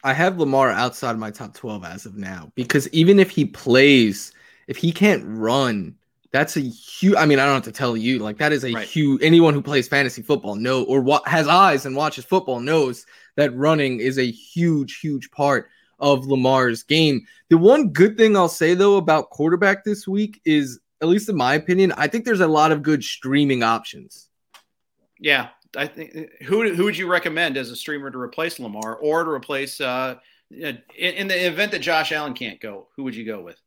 I 0.03 0.13
have 0.13 0.37
Lamar 0.37 0.69
outside 0.69 1.17
my 1.17 1.31
top 1.31 1.53
12 1.53 1.83
as 1.85 2.05
of 2.05 2.15
now 2.15 2.51
because 2.55 2.89
even 2.89 3.19
if 3.19 3.29
he 3.29 3.45
plays, 3.45 4.33
if 4.67 4.77
he 4.77 4.91
can't 4.91 5.23
run, 5.25 5.95
that's 6.31 6.57
a 6.57 6.61
huge. 6.61 7.15
I 7.15 7.25
mean, 7.25 7.39
I 7.39 7.45
don't 7.45 7.53
have 7.53 7.63
to 7.63 7.71
tell 7.71 7.95
you, 7.95 8.19
like 8.19 8.37
that 8.39 8.51
is 8.51 8.65
a 8.65 8.73
right. 8.73 8.87
huge. 8.87 9.21
Anyone 9.23 9.53
who 9.53 9.61
plays 9.61 9.87
fantasy 9.87 10.23
football 10.23 10.55
know 10.55 10.83
or 10.83 10.99
what 10.99 11.25
has 11.27 11.47
eyes 11.47 11.85
and 11.85 11.95
watches 11.95 12.25
football 12.25 12.59
knows 12.59 13.05
that 13.35 13.55
running 13.55 13.99
is 13.99 14.17
a 14.17 14.29
huge, 14.29 14.99
huge 14.99 15.29
part 15.31 15.69
of 15.99 16.25
Lamar's 16.25 16.83
game. 16.83 17.25
The 17.49 17.57
one 17.57 17.89
good 17.89 18.17
thing 18.17 18.35
I'll 18.35 18.49
say 18.49 18.73
though 18.73 18.97
about 18.97 19.29
quarterback 19.29 19.85
this 19.85 20.07
week 20.07 20.41
is, 20.43 20.79
at 21.01 21.07
least 21.07 21.29
in 21.29 21.37
my 21.37 21.53
opinion, 21.53 21.93
I 21.95 22.07
think 22.07 22.25
there's 22.25 22.39
a 22.39 22.47
lot 22.47 22.71
of 22.71 22.83
good 22.83 23.03
streaming 23.03 23.61
options. 23.61 24.27
Yeah, 25.19 25.49
I 25.75 25.87
think 25.87 26.41
who 26.43 26.73
who 26.73 26.83
would 26.85 26.97
you 26.97 27.07
recommend 27.07 27.57
as 27.57 27.71
a 27.71 27.75
streamer 27.75 28.11
to 28.11 28.19
replace 28.19 28.59
Lamar 28.59 28.95
or 28.95 29.23
to 29.23 29.29
replace 29.29 29.81
uh, 29.81 30.15
in, 30.51 30.79
in 30.97 31.27
the 31.27 31.47
event 31.47 31.71
that 31.71 31.79
Josh 31.79 32.11
Allen 32.11 32.33
can't 32.33 32.59
go? 32.59 32.87
Who 32.95 33.03
would 33.03 33.15
you 33.15 33.25
go 33.25 33.41
with? 33.41 33.59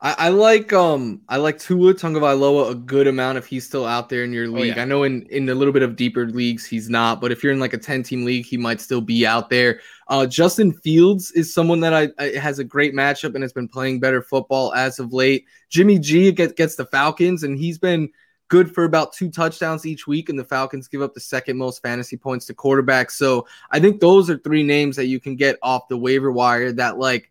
I, 0.00 0.14
I, 0.18 0.28
like 0.28 0.72
um 0.72 1.22
I 1.28 1.38
like 1.38 1.58
Tua 1.58 1.92
Tagovailoa 1.92 2.70
a 2.70 2.74
good 2.76 3.08
amount 3.08 3.36
if 3.36 3.46
he's 3.46 3.66
still 3.66 3.84
out 3.84 4.08
there 4.08 4.22
in 4.22 4.32
your 4.32 4.46
league. 4.46 4.74
Oh, 4.74 4.76
yeah. 4.76 4.82
I 4.82 4.84
know 4.84 5.02
in 5.02 5.22
in 5.22 5.48
a 5.48 5.54
little 5.56 5.72
bit 5.72 5.82
of 5.82 5.96
deeper 5.96 6.26
leagues 6.26 6.64
he's 6.64 6.88
not, 6.88 7.20
but 7.20 7.32
if 7.32 7.42
you're 7.42 7.52
in 7.52 7.58
like 7.58 7.72
a 7.72 7.78
10 7.78 8.04
team 8.04 8.24
league, 8.24 8.46
he 8.46 8.56
might 8.56 8.80
still 8.80 9.00
be 9.00 9.26
out 9.26 9.50
there. 9.50 9.80
Uh, 10.06 10.24
Justin 10.24 10.72
Fields 10.72 11.32
is 11.32 11.52
someone 11.52 11.80
that 11.80 11.94
I, 11.94 12.10
I, 12.20 12.28
has 12.38 12.60
a 12.60 12.64
great 12.64 12.94
matchup 12.94 13.34
and 13.34 13.42
has 13.42 13.52
been 13.52 13.66
playing 13.66 13.98
better 13.98 14.22
football 14.22 14.72
as 14.72 15.00
of 15.00 15.12
late. 15.12 15.46
Jimmy 15.68 15.98
G 15.98 16.30
gets 16.30 16.52
gets 16.52 16.76
the 16.76 16.86
Falcons 16.86 17.42
and 17.42 17.58
he's 17.58 17.78
been 17.78 18.08
good 18.48 18.74
for 18.74 18.84
about 18.84 19.12
two 19.12 19.30
touchdowns 19.30 19.86
each 19.86 20.06
week, 20.06 20.28
and 20.28 20.38
the 20.38 20.44
Falcons 20.44 20.88
give 20.88 21.02
up 21.02 21.14
the 21.14 21.20
second 21.20 21.56
most 21.56 21.82
fantasy 21.82 22.16
points 22.16 22.46
to 22.46 22.54
quarterbacks. 22.54 23.12
So 23.12 23.46
I 23.70 23.78
think 23.78 24.00
those 24.00 24.28
are 24.28 24.38
three 24.38 24.62
names 24.62 24.96
that 24.96 25.06
you 25.06 25.20
can 25.20 25.36
get 25.36 25.58
off 25.62 25.88
the 25.88 25.96
waiver 25.96 26.32
wire 26.32 26.72
that 26.72 26.98
like. 26.98 27.30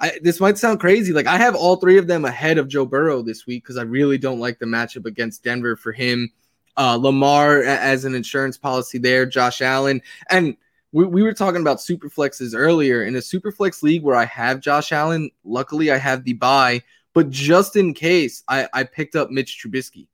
I, 0.00 0.18
this 0.22 0.40
might 0.40 0.58
sound 0.58 0.80
crazy. 0.80 1.12
Like 1.12 1.28
I 1.28 1.38
have 1.38 1.54
all 1.54 1.76
three 1.76 1.98
of 1.98 2.08
them 2.08 2.24
ahead 2.24 2.58
of 2.58 2.66
Joe 2.66 2.84
Burrow 2.84 3.22
this 3.22 3.46
week 3.46 3.62
because 3.62 3.76
I 3.76 3.82
really 3.82 4.18
don't 4.18 4.40
like 4.40 4.58
the 4.58 4.66
matchup 4.66 5.06
against 5.06 5.44
Denver 5.44 5.76
for 5.76 5.92
him. 5.92 6.32
Uh, 6.76 6.96
Lamar 6.96 7.62
as 7.62 8.04
an 8.04 8.12
insurance 8.12 8.58
policy 8.58 8.98
there, 8.98 9.24
Josh 9.24 9.62
Allen, 9.62 10.02
and 10.30 10.56
we, 10.94 11.04
we 11.06 11.22
were 11.22 11.32
talking 11.32 11.60
about 11.60 11.80
super 11.80 12.08
flexes 12.08 12.54
earlier 12.56 13.04
in 13.04 13.16
a 13.16 13.22
super 13.22 13.52
flex 13.52 13.82
league 13.82 14.02
where 14.02 14.16
I 14.16 14.24
have 14.26 14.60
Josh 14.60 14.92
Allen. 14.92 15.30
Luckily, 15.44 15.90
I 15.90 15.96
have 15.96 16.24
the 16.24 16.34
bye, 16.34 16.82
but 17.12 17.30
just 17.30 17.76
in 17.76 17.94
case, 17.94 18.42
I, 18.48 18.68
I 18.72 18.84
picked 18.84 19.16
up 19.16 19.30
Mitch 19.30 19.60
Trubisky. 19.62 20.06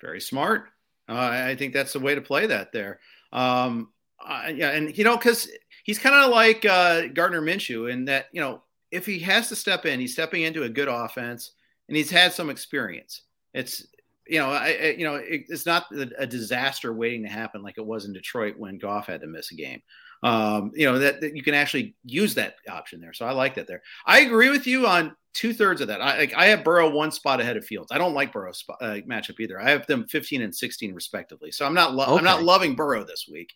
Very 0.00 0.20
smart. 0.20 0.68
Uh, 1.08 1.30
I 1.32 1.54
think 1.54 1.72
that's 1.72 1.92
the 1.92 2.00
way 2.00 2.14
to 2.14 2.20
play 2.20 2.46
that 2.46 2.72
there. 2.72 3.00
Um, 3.32 3.90
uh, 4.24 4.50
yeah, 4.54 4.70
and 4.70 4.96
you 4.96 5.04
know, 5.04 5.16
because 5.16 5.48
he's 5.84 5.98
kind 5.98 6.14
of 6.14 6.30
like 6.30 6.64
uh, 6.64 7.08
Gardner 7.08 7.40
Minshew 7.40 7.90
in 7.90 8.06
that 8.06 8.26
you 8.32 8.40
know 8.40 8.62
if 8.90 9.06
he 9.06 9.18
has 9.20 9.48
to 9.48 9.56
step 9.56 9.86
in, 9.86 10.00
he's 10.00 10.12
stepping 10.12 10.42
into 10.42 10.64
a 10.64 10.68
good 10.68 10.88
offense, 10.88 11.52
and 11.88 11.96
he's 11.96 12.10
had 12.10 12.32
some 12.32 12.50
experience. 12.50 13.22
It's 13.54 13.86
you 14.26 14.38
know, 14.38 14.50
I, 14.50 14.78
I 14.82 14.94
you 14.98 15.04
know, 15.04 15.16
it, 15.16 15.44
it's 15.48 15.66
not 15.66 15.86
a 16.18 16.26
disaster 16.26 16.92
waiting 16.92 17.22
to 17.22 17.28
happen 17.28 17.62
like 17.62 17.78
it 17.78 17.86
was 17.86 18.04
in 18.04 18.12
Detroit 18.12 18.56
when 18.58 18.78
Goff 18.78 19.06
had 19.06 19.20
to 19.20 19.26
miss 19.26 19.52
a 19.52 19.54
game. 19.54 19.82
Um, 20.22 20.72
you 20.74 20.86
know 20.86 20.98
that, 20.98 21.20
that 21.20 21.36
you 21.36 21.42
can 21.42 21.54
actually 21.54 21.94
use 22.04 22.34
that 22.34 22.56
option 22.68 23.00
there. 23.00 23.12
So 23.12 23.26
I 23.26 23.32
like 23.32 23.54
that 23.56 23.66
there. 23.66 23.82
I 24.04 24.20
agree 24.20 24.50
with 24.50 24.66
you 24.66 24.86
on 24.86 25.14
two 25.34 25.52
thirds 25.52 25.80
of 25.80 25.88
that. 25.88 26.00
I 26.00 26.18
like 26.18 26.34
I 26.34 26.46
have 26.46 26.64
Burrow 26.64 26.90
one 26.90 27.10
spot 27.10 27.40
ahead 27.40 27.56
of 27.56 27.64
Fields. 27.64 27.92
I 27.92 27.98
don't 27.98 28.14
like 28.14 28.32
Burrow's 28.32 28.58
spot, 28.58 28.78
uh, 28.80 28.96
matchup 29.08 29.38
either. 29.38 29.60
I 29.60 29.70
have 29.70 29.86
them 29.86 30.06
15 30.08 30.42
and 30.42 30.54
16 30.54 30.94
respectively. 30.94 31.52
So 31.52 31.66
I'm 31.66 31.74
not 31.74 31.94
lo- 31.94 32.06
okay. 32.06 32.16
I'm 32.16 32.24
not 32.24 32.42
loving 32.42 32.74
Burrow 32.74 33.04
this 33.04 33.28
week, 33.30 33.52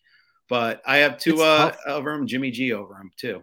but 0.49 0.83
I 0.87 0.99
have 0.99 1.19
Tua 1.19 1.75
over 1.87 2.13
him, 2.13 2.27
Jimmy 2.27 2.51
G 2.51 2.73
over 2.73 2.95
him 2.95 3.11
too. 3.17 3.43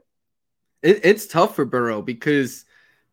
It, 0.84 1.02
it's 1.04 1.26
tough 1.26 1.56
for 1.56 1.66
Burrow 1.66 2.04
because 2.04 2.66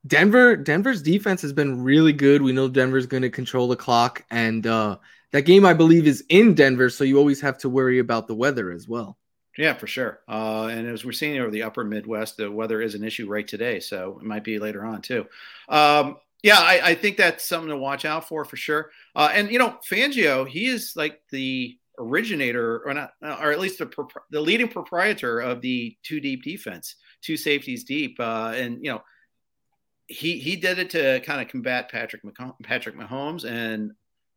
Denver 0.06 0.56
Denver's 0.56 1.02
defense 1.02 1.40
has 1.42 1.54
been 1.54 1.82
really 1.82 2.12
good. 2.12 2.42
We 2.42 2.52
know 2.52 2.68
Denver's 2.68 3.06
going 3.06 3.22
to 3.22 3.30
control 3.30 3.68
the 3.68 3.76
clock, 3.76 4.24
and 4.30 4.66
uh, 4.66 4.98
that 5.32 5.42
game 5.42 5.64
I 5.64 5.72
believe 5.72 6.06
is 6.06 6.22
in 6.28 6.54
Denver, 6.54 6.90
so 6.90 7.04
you 7.04 7.18
always 7.18 7.40
have 7.40 7.56
to 7.58 7.70
worry 7.70 7.98
about 7.98 8.26
the 8.26 8.34
weather 8.34 8.70
as 8.70 8.86
well. 8.86 9.16
Yeah, 9.56 9.74
for 9.74 9.86
sure. 9.86 10.20
Uh, 10.28 10.66
and 10.66 10.86
as 10.88 11.04
we're 11.04 11.12
seeing 11.12 11.38
over 11.38 11.50
the 11.50 11.62
upper 11.62 11.84
Midwest, 11.84 12.36
the 12.36 12.50
weather 12.50 12.82
is 12.82 12.94
an 12.94 13.04
issue 13.04 13.28
right 13.28 13.46
today. 13.46 13.78
So 13.80 14.18
it 14.20 14.26
might 14.26 14.44
be 14.44 14.58
later 14.58 14.84
on 14.84 15.00
too. 15.00 15.26
Um, 15.68 16.16
yeah, 16.42 16.58
I, 16.58 16.80
I, 16.90 16.94
think 16.94 17.16
that's 17.16 17.42
something 17.44 17.70
to 17.70 17.76
watch 17.78 18.04
out 18.04 18.28
for 18.28 18.44
for 18.44 18.56
sure. 18.56 18.90
Uh, 19.16 19.30
and 19.32 19.50
you 19.50 19.58
know, 19.58 19.78
Fangio, 19.88 20.46
he 20.46 20.66
is 20.66 20.92
like 20.94 21.22
the 21.30 21.78
originator, 21.98 22.82
or 22.84 22.92
not, 22.92 23.12
or 23.22 23.52
at 23.52 23.60
least 23.60 23.78
the, 23.78 23.90
the 24.30 24.40
leading 24.40 24.68
proprietor 24.68 25.40
of 25.40 25.62
the 25.62 25.96
two 26.02 26.20
deep 26.20 26.42
defense, 26.42 26.96
two 27.22 27.36
safeties 27.38 27.84
deep. 27.84 28.18
Uh, 28.20 28.52
and 28.54 28.84
you 28.84 28.90
know, 28.90 29.02
he 30.06 30.38
he 30.38 30.56
did 30.56 30.78
it 30.78 30.90
to 30.90 31.20
kind 31.20 31.40
of 31.40 31.48
combat 31.48 31.90
Patrick 31.90 32.22
Patrick 32.62 32.96
Mahomes, 32.96 33.48
and 33.48 33.92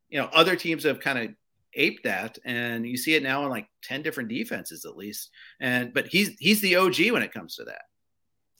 you 0.07 0.19
know, 0.19 0.29
other 0.31 0.55
teams 0.55 0.83
have 0.83 1.01
kind 1.01 1.19
of 1.19 1.35
aped 1.77 2.03
that, 2.03 2.37
and 2.43 2.85
you 2.85 2.97
see 2.97 3.15
it 3.15 3.23
now 3.23 3.43
in 3.43 3.49
like 3.49 3.67
ten 3.81 4.01
different 4.01 4.29
defenses 4.29 4.85
at 4.85 4.97
least. 4.97 5.29
And 5.59 5.93
but 5.93 6.07
he's 6.07 6.37
he's 6.39 6.61
the 6.61 6.75
OG 6.75 7.11
when 7.11 7.23
it 7.23 7.33
comes 7.33 7.55
to 7.55 7.65
that. 7.65 7.83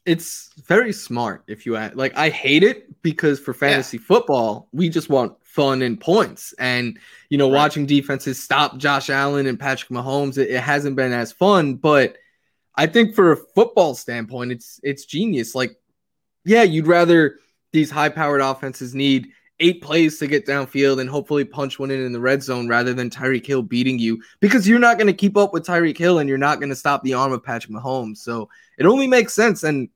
It's 0.06 0.54
very 0.66 0.94
smart 0.94 1.44
if 1.48 1.66
you 1.66 1.76
add, 1.76 1.98
like 1.98 2.16
I 2.16 2.30
hate 2.30 2.64
it 2.64 3.02
because 3.02 3.40
for 3.40 3.54
fantasy 3.54 3.98
yeah. 3.98 4.04
football 4.08 4.70
we 4.72 4.88
just 4.88 5.10
want 5.10 5.36
fun 5.44 5.82
and 5.82 6.00
points, 6.00 6.54
and 6.60 6.98
you 7.30 7.38
know 7.38 7.52
right. 7.52 7.58
watching 7.58 7.86
defenses 7.86 8.42
stop 8.42 8.78
Josh 8.78 9.10
Allen 9.10 9.48
and 9.48 9.60
Patrick 9.60 9.90
Mahomes 9.90 10.38
it, 10.38 10.50
it 10.50 10.62
hasn't 10.62 10.96
been 10.96 11.12
as 11.12 11.32
fun, 11.32 11.76
but 11.76 12.18
I 12.76 12.86
think 12.86 13.16
for 13.16 13.32
a 13.32 13.38
football 13.38 13.96
standpoint 13.96 14.52
it's 14.54 14.80
it's 14.84 15.06
genius. 15.06 15.56
Like 15.56 15.76
yeah, 16.46 16.64
you'd 16.64 16.88
rather 16.88 17.40
these 17.74 17.92
high 17.92 18.10
powered 18.10 18.42
offenses 18.42 18.96
need 18.96 19.28
eight 19.60 19.82
plays 19.82 20.20
to 20.20 20.28
get 20.28 20.46
downfield 20.46 21.02
and 21.02 21.10
hopefully 21.10 21.44
punch 21.44 21.80
one 21.80 21.92
in 21.92 22.06
in 22.06 22.12
the 22.12 22.20
red 22.20 22.44
zone 22.44 22.68
rather 22.68 22.94
than 22.94 23.10
Tyreek 23.10 23.46
Hill 23.46 23.64
beating 23.64 23.98
you 23.98 24.22
because 24.40 24.68
you're 24.68 24.80
not 24.80 24.98
going 24.98 25.08
to 25.08 25.14
keep 25.14 25.36
up 25.36 25.54
with 25.54 25.66
Tyreek 25.66 25.98
Hill 25.98 26.20
and 26.20 26.30
you're 26.30 26.38
not 26.38 26.60
going 26.60 26.70
to 26.70 26.76
stop 26.76 27.04
the 27.04 27.16
arm 27.16 27.32
of 27.32 27.44
Patrick 27.44 27.74
Mahomes. 27.74 28.18
So 28.18 28.50
it 28.78 28.86
only 28.86 29.08
makes 29.08 29.34
sense. 29.34 29.64
And 29.64 29.90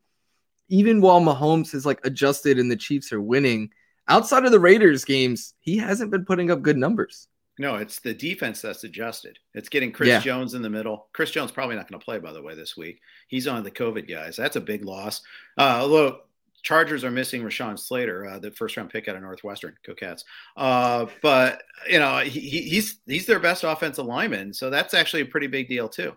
even 0.69 1.01
while 1.01 1.21
Mahomes 1.21 1.71
has 1.73 1.85
like 1.85 1.99
adjusted 2.03 2.57
and 2.57 2.71
the 2.71 2.75
Chiefs 2.75 3.13
are 3.13 3.21
winning, 3.21 3.69
outside 4.07 4.45
of 4.45 4.51
the 4.51 4.59
Raiders 4.59 5.05
games, 5.05 5.53
he 5.59 5.77
hasn't 5.77 6.11
been 6.11 6.25
putting 6.25 6.49
up 6.49 6.61
good 6.61 6.77
numbers. 6.77 7.27
No, 7.59 7.75
it's 7.75 7.99
the 7.99 8.13
defense 8.13 8.61
that's 8.61 8.83
adjusted. 8.85 9.37
It's 9.53 9.69
getting 9.69 9.91
Chris 9.91 10.09
yeah. 10.09 10.19
Jones 10.19 10.55
in 10.55 10.63
the 10.63 10.69
middle. 10.69 11.09
Chris 11.13 11.29
Jones 11.29 11.51
probably 11.51 11.75
not 11.75 11.87
going 11.87 11.99
to 11.99 12.03
play, 12.03 12.17
by 12.17 12.31
the 12.31 12.41
way, 12.41 12.55
this 12.55 12.75
week. 12.75 13.01
He's 13.27 13.47
on 13.47 13.63
the 13.63 13.69
COVID 13.69 14.09
guys. 14.09 14.35
That's 14.35 14.55
a 14.55 14.61
big 14.61 14.83
loss. 14.83 15.21
Uh, 15.57 15.77
although 15.81 16.21
Chargers 16.61 17.03
are 17.03 17.11
missing 17.11 17.41
Rashawn 17.41 17.77
Slater, 17.77 18.25
uh, 18.25 18.39
the 18.39 18.51
first 18.51 18.77
round 18.77 18.89
pick 18.89 19.07
out 19.07 19.15
of 19.15 19.21
Northwestern. 19.21 19.75
Go 19.85 19.93
Cats! 19.93 20.23
Uh, 20.55 21.07
but 21.21 21.63
you 21.89 21.99
know 21.99 22.19
he, 22.19 22.39
he's 22.39 22.99
he's 23.05 23.25
their 23.25 23.39
best 23.39 23.63
offensive 23.63 24.05
lineman, 24.05 24.53
so 24.53 24.69
that's 24.69 24.93
actually 24.93 25.21
a 25.21 25.25
pretty 25.25 25.47
big 25.47 25.67
deal 25.67 25.89
too. 25.89 26.15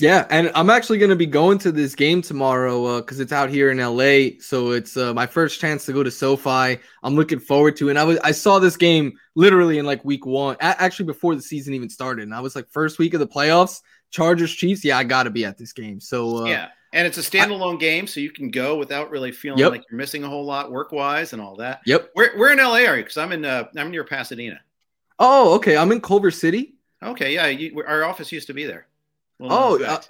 Yeah, 0.00 0.26
and 0.28 0.50
I'm 0.56 0.70
actually 0.70 0.98
going 0.98 1.10
to 1.10 1.16
be 1.16 1.26
going 1.26 1.58
to 1.58 1.70
this 1.70 1.94
game 1.94 2.20
tomorrow 2.20 3.00
because 3.00 3.20
uh, 3.20 3.22
it's 3.22 3.32
out 3.32 3.48
here 3.48 3.70
in 3.70 3.78
LA. 3.78 4.40
So 4.40 4.72
it's 4.72 4.96
uh, 4.96 5.14
my 5.14 5.26
first 5.26 5.60
chance 5.60 5.86
to 5.86 5.92
go 5.92 6.02
to 6.02 6.10
SoFi. 6.10 6.80
I'm 7.04 7.14
looking 7.14 7.38
forward 7.38 7.76
to, 7.76 7.88
it. 7.88 7.90
and 7.90 7.98
I 7.98 8.04
was 8.04 8.18
I 8.24 8.32
saw 8.32 8.58
this 8.58 8.76
game 8.76 9.12
literally 9.36 9.78
in 9.78 9.86
like 9.86 10.04
week 10.04 10.26
one, 10.26 10.56
actually 10.60 11.06
before 11.06 11.36
the 11.36 11.42
season 11.42 11.74
even 11.74 11.88
started, 11.88 12.24
and 12.24 12.34
I 12.34 12.40
was 12.40 12.56
like 12.56 12.68
first 12.70 12.98
week 12.98 13.14
of 13.14 13.20
the 13.20 13.28
playoffs, 13.28 13.82
Chargers 14.10 14.52
Chiefs. 14.52 14.84
Yeah, 14.84 14.98
I 14.98 15.04
got 15.04 15.24
to 15.24 15.30
be 15.30 15.44
at 15.44 15.58
this 15.58 15.72
game. 15.72 16.00
So 16.00 16.38
uh, 16.38 16.44
yeah, 16.46 16.68
and 16.94 17.08
it's 17.08 17.18
a 17.18 17.20
standalone 17.20 17.74
I, 17.74 17.78
game, 17.78 18.06
so 18.06 18.20
you 18.20 18.30
can 18.30 18.50
go 18.50 18.76
without 18.76 19.10
really 19.10 19.32
feeling 19.32 19.58
yep. 19.58 19.72
like 19.72 19.82
you're 19.90 19.98
missing 19.98 20.22
a 20.22 20.28
whole 20.28 20.44
lot 20.44 20.70
work 20.70 20.92
wise 20.92 21.32
and 21.32 21.42
all 21.42 21.56
that. 21.56 21.80
Yep. 21.86 22.10
Where, 22.14 22.38
where 22.38 22.52
in 22.52 22.58
LA 22.58 22.86
are 22.88 22.96
you? 22.96 23.02
Because 23.02 23.18
I'm 23.18 23.32
in 23.32 23.44
uh, 23.44 23.64
I'm 23.76 23.90
near 23.90 24.04
Pasadena. 24.04 24.60
Oh, 25.18 25.54
okay. 25.56 25.76
I'm 25.76 25.90
in 25.90 26.00
Culver 26.00 26.30
City. 26.30 26.76
Okay, 27.02 27.34
yeah. 27.34 27.48
You, 27.48 27.82
our 27.86 28.04
office 28.04 28.30
used 28.30 28.46
to 28.46 28.54
be 28.54 28.64
there. 28.64 28.86
oh, 29.40 29.82
uh, 29.82 30.00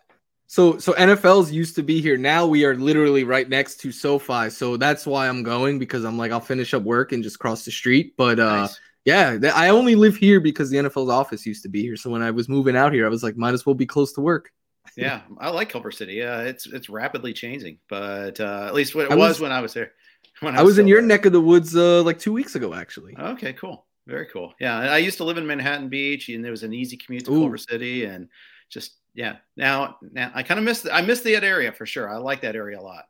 so 0.47 0.79
so 0.79 0.93
NFL's 0.93 1.51
used 1.51 1.75
to 1.77 1.83
be 1.83 2.03
here. 2.03 2.19
Now 2.19 2.47
we 2.47 2.67
are 2.67 2.77
literally 2.77 3.25
right 3.25 3.49
next 3.49 3.81
to 3.81 3.91
SoFi. 3.91 4.51
So 4.51 4.77
that's 4.77 5.07
why 5.07 5.27
I'm 5.27 5.43
going 5.43 5.79
because 5.79 6.05
I'm 6.05 6.19
like 6.19 6.33
I'll 6.33 6.41
finish 6.41 6.75
up 6.75 6.83
work 6.83 7.13
and 7.13 7.23
just 7.23 7.39
cross 7.39 7.65
the 7.65 7.71
street. 7.71 8.13
But 8.19 8.39
uh, 8.39 8.57
nice. 8.63 8.81
yeah, 9.07 9.39
I 9.55 9.71
only 9.71 9.95
live 9.95 10.17
here 10.17 10.39
because 10.39 10.69
the 10.69 10.77
NFL's 10.77 11.09
office 11.09 11.47
used 11.47 11.63
to 11.63 11.71
be 11.71 11.81
here. 11.81 11.97
So 11.97 12.11
when 12.11 12.21
I 12.21 12.31
was 12.31 12.47
moving 12.47 12.77
out 12.77 12.93
here, 12.93 13.07
I 13.07 13.09
was 13.09 13.23
like, 13.23 13.39
might 13.39 13.55
as 13.55 13.65
well 13.65 13.75
be 13.75 13.87
close 13.87 14.13
to 14.13 14.21
work 14.21 14.53
yeah, 14.97 15.23
I 15.39 15.51
like 15.51 15.71
Culver 15.71 15.91
City. 15.91 16.15
Yeah, 16.15 16.41
it's 16.41 16.67
it's 16.67 16.89
rapidly 16.89 17.33
changing, 17.33 17.79
but 17.89 18.39
uh, 18.41 18.65
at 18.67 18.75
least 18.75 18.95
what 18.95 19.05
it 19.05 19.11
was, 19.11 19.19
was, 19.19 19.41
when 19.41 19.53
I 19.53 19.61
was 19.61 19.75
there. 19.75 19.93
When 20.41 20.55
I 20.55 20.59
was, 20.59 20.61
I 20.61 20.65
was 20.65 20.79
in 20.79 20.87
your 20.87 21.01
there. 21.01 21.09
neck 21.09 21.27
of 21.27 21.33
the 21.33 21.41
woods 21.41 21.77
uh, 21.77 22.03
like 22.03 22.19
two 22.19 22.33
weeks 22.33 22.55
ago, 22.55 22.75
actually. 22.75 23.17
Okay, 23.19 23.53
cool, 23.55 23.87
very 24.07 24.27
cool. 24.27 24.55
Yeah, 24.61 24.79
I 24.79 24.99
used 24.99 25.19
to 25.19 25.25
live 25.25 25.39
in 25.39 25.47
Manhattan 25.47 25.89
Beach, 25.89 26.29
and 26.29 26.45
there 26.45 26.51
was 26.51 26.63
an 26.63 26.73
easy 26.73 26.97
commute 26.97 27.25
to 27.25 27.33
Ooh. 27.33 27.41
Culver 27.41 27.59
City, 27.59 28.05
and 28.05 28.29
just 28.69 28.97
yeah. 29.15 29.37
Now, 29.57 29.97
now 30.13 30.31
I 30.35 30.43
kind 30.43 30.59
of 30.59 30.65
miss 30.65 30.83
the, 30.83 30.95
I 30.95 31.03
miss 31.03 31.21
that 31.21 31.45
area 31.45 31.73
for 31.73 31.87
sure. 31.87 32.09
I 32.09 32.17
like 32.17 32.41
that 32.43 32.57
area 32.57 32.79
a 32.79 32.83
lot. 32.83 33.05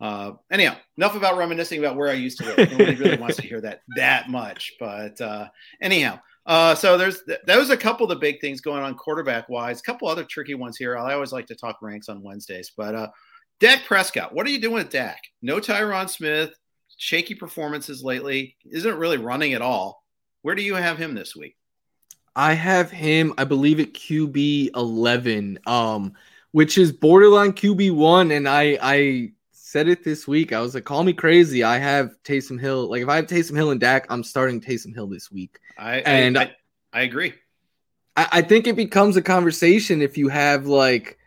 Uh, 0.00 0.32
anyhow, 0.50 0.76
enough 0.96 1.16
about 1.16 1.38
reminiscing 1.38 1.78
about 1.78 1.96
where 1.96 2.08
I 2.08 2.14
used 2.14 2.38
to 2.38 2.44
live. 2.44 2.70
Nobody 2.70 2.94
really 2.96 3.16
wants 3.18 3.36
to 3.36 3.42
hear 3.42 3.60
that 3.62 3.80
that 3.96 4.28
much, 4.30 4.72
but 4.80 5.20
uh, 5.20 5.48
anyhow. 5.80 6.20
Uh, 6.46 6.76
so 6.76 6.96
there's 6.96 7.22
those 7.44 7.70
a 7.70 7.76
couple 7.76 8.04
of 8.04 8.10
the 8.10 8.16
big 8.16 8.40
things 8.40 8.60
going 8.60 8.82
on 8.82 8.94
quarterback 8.94 9.48
wise. 9.48 9.80
A 9.80 9.82
couple 9.82 10.06
other 10.06 10.24
tricky 10.24 10.54
ones 10.54 10.76
here. 10.76 10.96
I 10.96 11.14
always 11.14 11.32
like 11.32 11.46
to 11.46 11.56
talk 11.56 11.82
ranks 11.82 12.08
on 12.08 12.22
Wednesdays, 12.22 12.72
but 12.76 12.94
uh, 12.94 13.08
Dak 13.58 13.84
Prescott. 13.84 14.32
What 14.32 14.46
are 14.46 14.50
you 14.50 14.60
doing 14.60 14.74
with 14.74 14.90
Dak? 14.90 15.20
No 15.42 15.58
Tyron 15.58 16.08
Smith. 16.08 16.54
Shaky 16.98 17.34
performances 17.34 18.02
lately. 18.02 18.56
Isn't 18.64 18.96
really 18.96 19.18
running 19.18 19.54
at 19.54 19.60
all. 19.60 20.04
Where 20.42 20.54
do 20.54 20.62
you 20.62 20.74
have 20.74 20.98
him 20.98 21.14
this 21.14 21.34
week? 21.34 21.56
I 22.36 22.52
have 22.52 22.90
him, 22.90 23.34
I 23.36 23.44
believe, 23.44 23.80
at 23.80 23.94
QB 23.94 24.70
eleven, 24.76 25.58
um, 25.66 26.12
which 26.52 26.78
is 26.78 26.92
borderline 26.92 27.54
QB 27.54 27.92
one, 27.96 28.30
and 28.30 28.48
I 28.48 28.78
I 28.80 29.32
said 29.52 29.88
it 29.88 30.04
this 30.04 30.28
week. 30.28 30.52
I 30.52 30.60
was 30.60 30.74
like, 30.74 30.84
call 30.84 31.02
me 31.02 31.12
crazy. 31.12 31.64
I 31.64 31.78
have 31.78 32.14
Taysom 32.22 32.60
Hill. 32.60 32.88
Like 32.88 33.02
if 33.02 33.08
I 33.08 33.16
have 33.16 33.26
Taysom 33.26 33.56
Hill 33.56 33.72
and 33.72 33.80
Dak, 33.80 34.06
I'm 34.10 34.22
starting 34.22 34.60
Taysom 34.60 34.94
Hill 34.94 35.08
this 35.08 35.30
week. 35.32 35.58
I 35.76 35.96
and 35.98 36.38
I, 36.38 36.56
I, 36.92 37.02
agree. 37.02 37.34
I, 38.16 38.28
I, 38.32 38.42
think 38.42 38.66
it 38.66 38.76
becomes 38.76 39.16
a 39.16 39.22
conversation 39.22 40.00
if 40.00 40.16
you 40.16 40.28
have 40.28 40.66
like 40.66 41.18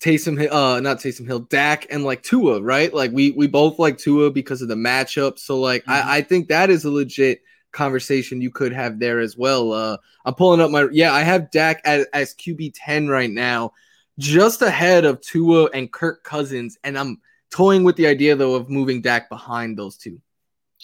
Taysom 0.00 0.38
uh 0.50 0.80
not 0.80 0.98
Taysom 0.98 1.26
Hill, 1.26 1.40
Dak 1.40 1.86
and 1.90 2.04
like 2.04 2.22
Tua, 2.22 2.62
right? 2.62 2.92
Like 2.92 3.12
we 3.12 3.30
we 3.32 3.46
both 3.46 3.78
like 3.78 3.98
Tua 3.98 4.30
because 4.30 4.62
of 4.62 4.68
the 4.68 4.74
matchup. 4.74 5.38
So 5.38 5.60
like 5.60 5.82
mm-hmm. 5.82 6.08
I, 6.08 6.18
I 6.18 6.22
think 6.22 6.48
that 6.48 6.70
is 6.70 6.84
a 6.84 6.90
legit 6.90 7.42
conversation 7.72 8.40
you 8.40 8.50
could 8.50 8.72
have 8.72 8.98
there 8.98 9.20
as 9.20 9.36
well. 9.36 9.72
Uh 9.72 9.96
I'm 10.24 10.34
pulling 10.34 10.60
up 10.60 10.70
my 10.70 10.88
yeah, 10.90 11.12
I 11.12 11.20
have 11.20 11.50
Dak 11.50 11.82
as, 11.84 12.06
as 12.12 12.34
QB 12.34 12.72
10 12.74 13.08
right 13.08 13.30
now, 13.30 13.72
just 14.18 14.62
ahead 14.62 15.04
of 15.04 15.20
Tua 15.20 15.66
and 15.74 15.92
Kirk 15.92 16.24
Cousins, 16.24 16.78
and 16.82 16.98
I'm 16.98 17.20
toying 17.50 17.84
with 17.84 17.96
the 17.96 18.06
idea 18.06 18.34
though 18.34 18.54
of 18.54 18.70
moving 18.70 19.02
Dak 19.02 19.28
behind 19.28 19.78
those 19.78 19.96
two. 19.96 20.20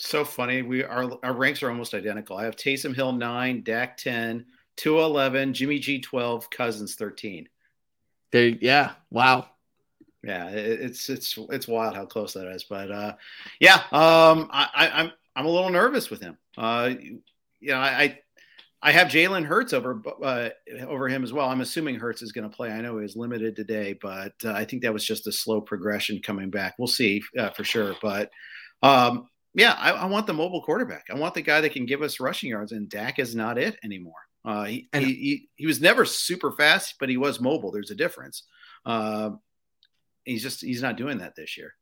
So 0.00 0.24
funny. 0.24 0.62
We 0.62 0.84
our 0.84 1.18
our 1.22 1.32
ranks 1.32 1.62
are 1.62 1.70
almost 1.70 1.94
identical. 1.94 2.36
I 2.36 2.44
have 2.44 2.56
Taysom 2.56 2.94
Hill 2.94 3.12
nine, 3.12 3.62
Dak 3.62 3.96
10, 3.96 4.46
211, 4.76 5.54
Jimmy 5.54 5.78
G 5.78 6.00
12, 6.00 6.50
Cousins 6.50 6.94
13. 6.94 7.48
There, 8.30 8.48
yeah. 8.48 8.92
Wow. 9.10 9.48
Yeah, 10.22 10.48
it's 10.50 11.08
it's 11.08 11.38
it's 11.50 11.68
wild 11.68 11.94
how 11.94 12.04
close 12.04 12.34
that 12.34 12.48
is. 12.48 12.64
But 12.64 12.90
uh 12.90 13.14
yeah, 13.60 13.76
um 13.92 14.48
I, 14.52 14.68
I 14.74 14.90
I'm 14.94 15.12
I'm 15.36 15.46
a 15.46 15.50
little 15.50 15.70
nervous 15.70 16.10
with 16.10 16.20
him. 16.20 16.36
Uh 16.56 16.90
you 17.60 17.70
know, 17.72 17.78
I 17.78 18.20
I 18.80 18.92
have 18.92 19.08
Jalen 19.08 19.44
Hurts 19.44 19.72
over 19.72 20.00
uh, 20.22 20.50
over 20.86 21.08
him 21.08 21.24
as 21.24 21.32
well. 21.32 21.48
I'm 21.48 21.60
assuming 21.60 21.96
Hurts 21.96 22.22
is 22.22 22.30
going 22.30 22.48
to 22.48 22.56
play. 22.56 22.70
I 22.70 22.80
know 22.80 22.96
he 22.96 23.02
was 23.02 23.16
limited 23.16 23.56
today, 23.56 23.98
but 24.00 24.34
uh, 24.44 24.52
I 24.52 24.64
think 24.64 24.82
that 24.82 24.92
was 24.92 25.04
just 25.04 25.26
a 25.26 25.32
slow 25.32 25.60
progression 25.60 26.20
coming 26.22 26.48
back. 26.48 26.74
We'll 26.78 26.86
see 26.86 27.22
uh, 27.36 27.50
for 27.50 27.64
sure. 27.64 27.96
But 28.00 28.30
um, 28.82 29.28
yeah, 29.58 29.74
I, 29.78 29.90
I, 29.90 30.04
want 30.06 30.26
the 30.26 30.34
mobile 30.34 30.62
quarterback. 30.62 31.06
I 31.10 31.14
want 31.14 31.34
the 31.34 31.42
guy 31.42 31.60
that 31.60 31.72
can 31.72 31.86
give 31.86 32.02
us 32.02 32.20
rushing 32.20 32.50
yards, 32.50 32.72
and 32.72 32.88
Dak 32.88 33.18
is 33.18 33.34
not 33.34 33.58
it 33.58 33.76
anymore. 33.82 34.14
Uh, 34.44 34.64
he, 34.64 34.88
he, 34.92 35.04
he, 35.04 35.48
he 35.56 35.66
was 35.66 35.80
never 35.80 36.04
super 36.04 36.52
fast, 36.52 36.94
but 36.98 37.08
he 37.08 37.16
was 37.16 37.40
mobile. 37.40 37.70
There's 37.70 37.90
a 37.90 37.96
difference. 37.96 38.44
Uh, 38.86 39.30
he's 40.24 40.42
just 40.42 40.62
he's 40.62 40.82
not 40.82 40.96
doing 40.96 41.18
that 41.18 41.36
this 41.36 41.56
year 41.56 41.74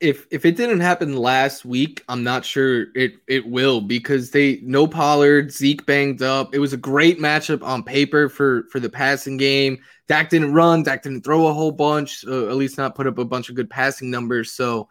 if 0.00 0.26
if 0.30 0.44
it 0.44 0.56
didn't 0.56 0.80
happen 0.80 1.16
last 1.16 1.64
week, 1.64 2.02
I'm 2.08 2.22
not 2.22 2.44
sure 2.44 2.86
it 2.94 3.14
it 3.28 3.46
will 3.46 3.80
because 3.80 4.30
they 4.30 4.60
no 4.62 4.86
Pollard, 4.86 5.52
Zeke 5.52 5.86
banged 5.86 6.22
up. 6.22 6.54
It 6.54 6.58
was 6.58 6.72
a 6.72 6.78
great 6.78 7.18
matchup 7.18 7.62
on 7.62 7.82
paper 7.82 8.28
for 8.28 8.64
for 8.70 8.80
the 8.80 8.90
passing 8.90 9.36
game. 9.36 9.78
Dak 10.08 10.30
didn't 10.30 10.52
run, 10.52 10.82
Dak 10.82 11.02
didn't 11.02 11.22
throw 11.22 11.46
a 11.46 11.54
whole 11.54 11.72
bunch, 11.72 12.24
uh, 12.26 12.48
at 12.48 12.56
least 12.56 12.76
not 12.76 12.94
put 12.94 13.06
up 13.06 13.18
a 13.18 13.24
bunch 13.24 13.48
of 13.48 13.54
good 13.54 13.70
passing 13.70 14.10
numbers. 14.10 14.52
So, 14.52 14.88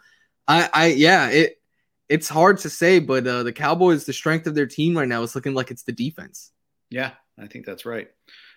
I 0.47 0.69
I 0.73 0.85
yeah 0.87 1.29
it 1.29 1.61
it's 2.09 2.29
hard 2.29 2.57
to 2.59 2.69
say, 2.69 2.99
but 2.99 3.25
uh, 3.25 3.43
the 3.43 3.53
Cowboys, 3.53 4.05
the 4.05 4.13
strength 4.13 4.47
of 4.47 4.55
their 4.55 4.67
team 4.67 4.97
right 4.97 5.07
now 5.07 5.21
is 5.23 5.35
looking 5.35 5.53
like 5.53 5.71
it's 5.71 5.83
the 5.83 5.91
defense. 5.91 6.51
Yeah, 6.89 7.11
I 7.39 7.47
think 7.47 7.65
that's 7.65 7.85
right. 7.85 8.09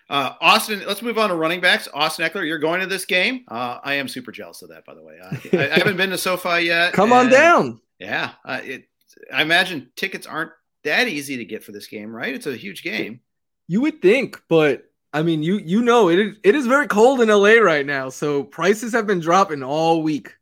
Uh, 0.09 0.33
Austin, 0.39 0.83
let's 0.87 1.01
move 1.01 1.17
on 1.17 1.29
to 1.29 1.35
running 1.35 1.59
backs. 1.59 1.89
Austin 1.93 2.27
Ekeler, 2.27 2.47
you're 2.47 2.59
going 2.59 2.79
to 2.79 2.85
this 2.85 3.05
game. 3.05 3.43
Uh, 3.47 3.79
I 3.83 3.95
am 3.95 4.07
super 4.07 4.31
jealous 4.31 4.61
of 4.61 4.69
that, 4.69 4.85
by 4.85 4.93
the 4.93 5.03
way. 5.03 5.17
I, 5.21 5.57
I 5.57 5.77
haven't 5.79 5.97
been 5.97 6.11
to 6.11 6.17
SoFi 6.17 6.61
yet. 6.61 6.93
Come 6.93 7.11
on 7.11 7.29
down. 7.29 7.81
Yeah, 7.99 8.31
uh, 8.45 8.61
it, 8.63 8.85
I 9.33 9.41
imagine 9.41 9.91
tickets 9.95 10.27
aren't 10.27 10.51
that 10.83 11.07
easy 11.07 11.37
to 11.37 11.45
get 11.45 11.63
for 11.63 11.71
this 11.71 11.87
game, 11.87 12.15
right? 12.15 12.33
It's 12.33 12.45
a 12.45 12.55
huge 12.55 12.83
game. 12.83 13.19
You 13.67 13.81
would 13.81 14.01
think, 14.01 14.41
but 14.47 14.83
I 15.13 15.23
mean, 15.23 15.43
you 15.43 15.57
you 15.57 15.81
know, 15.81 16.09
it 16.09 16.19
is, 16.19 16.37
it 16.43 16.55
is 16.55 16.67
very 16.67 16.87
cold 16.87 17.19
in 17.21 17.27
LA 17.27 17.55
right 17.55 17.85
now, 17.85 18.09
so 18.09 18.43
prices 18.43 18.93
have 18.93 19.07
been 19.07 19.19
dropping 19.19 19.63
all 19.63 20.03
week. 20.03 20.36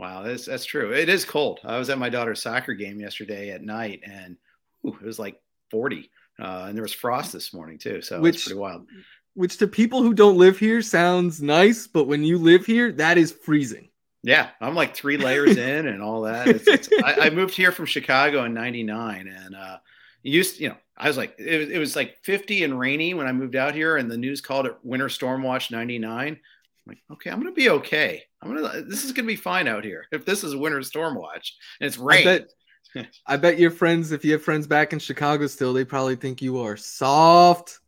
Wow, 0.00 0.22
that's 0.22 0.46
that's 0.46 0.64
true. 0.64 0.94
It 0.94 1.10
is 1.10 1.26
cold. 1.26 1.60
I 1.62 1.78
was 1.78 1.90
at 1.90 1.98
my 1.98 2.08
daughter's 2.08 2.40
soccer 2.40 2.72
game 2.72 3.00
yesterday 3.00 3.50
at 3.50 3.60
night, 3.60 4.00
and 4.02 4.38
whew, 4.80 4.96
it 4.98 5.04
was 5.04 5.18
like 5.18 5.38
40. 5.70 6.10
Uh, 6.40 6.64
and 6.68 6.74
there 6.74 6.82
was 6.82 6.94
frost 6.94 7.34
this 7.34 7.52
morning 7.52 7.76
too, 7.76 8.00
so 8.00 8.18
which, 8.18 8.36
it's 8.36 8.44
pretty 8.44 8.58
wild. 8.58 8.86
Which 9.34 9.58
to 9.58 9.66
people 9.66 10.02
who 10.02 10.14
don't 10.14 10.38
live 10.38 10.58
here 10.58 10.80
sounds 10.80 11.42
nice, 11.42 11.86
but 11.86 12.06
when 12.06 12.24
you 12.24 12.38
live 12.38 12.64
here, 12.64 12.92
that 12.92 13.18
is 13.18 13.30
freezing. 13.30 13.90
Yeah, 14.22 14.48
I'm 14.62 14.74
like 14.74 14.96
three 14.96 15.18
layers 15.18 15.56
in 15.58 15.86
and 15.86 16.02
all 16.02 16.22
that. 16.22 16.48
It's, 16.48 16.66
it's, 16.66 16.88
I, 17.04 17.26
I, 17.26 17.30
moved 17.30 17.54
here 17.54 17.70
from 17.70 17.84
Chicago 17.84 18.44
in 18.44 18.54
'99, 18.54 19.28
and 19.28 19.54
uh, 19.54 19.76
used, 20.22 20.60
you 20.60 20.70
know, 20.70 20.76
I 20.96 21.08
was 21.08 21.18
like, 21.18 21.34
it 21.38 21.58
was, 21.58 21.68
it 21.68 21.78
was 21.78 21.94
like 21.94 22.16
50 22.22 22.64
and 22.64 22.80
rainy 22.80 23.12
when 23.12 23.26
I 23.26 23.32
moved 23.32 23.54
out 23.54 23.74
here, 23.74 23.98
and 23.98 24.10
the 24.10 24.16
news 24.16 24.40
called 24.40 24.64
it 24.64 24.78
Winter 24.82 25.10
Storm 25.10 25.42
Watch 25.42 25.70
99. 25.70 26.26
I'm 26.28 26.38
like, 26.86 27.02
okay, 27.12 27.28
I'm 27.28 27.38
gonna 27.38 27.52
be 27.52 27.68
okay. 27.68 28.22
I'm 28.42 28.54
gonna. 28.54 28.82
This 28.82 29.04
is 29.04 29.12
gonna 29.12 29.26
be 29.26 29.36
fine 29.36 29.68
out 29.68 29.84
here. 29.84 30.06
If 30.12 30.24
this 30.24 30.44
is 30.44 30.54
a 30.54 30.58
Winter 30.58 30.82
Storm 30.82 31.14
Watch 31.14 31.56
and 31.80 31.86
it's 31.86 31.98
rain. 31.98 32.26
I 32.26 32.38
bet, 32.38 33.06
I 33.26 33.36
bet 33.36 33.58
your 33.58 33.70
friends, 33.70 34.12
if 34.12 34.24
you 34.24 34.32
have 34.32 34.42
friends 34.42 34.66
back 34.66 34.92
in 34.92 34.98
Chicago 34.98 35.46
still, 35.46 35.72
they 35.72 35.84
probably 35.84 36.16
think 36.16 36.42
you 36.42 36.58
are 36.58 36.76
soft. 36.76 37.78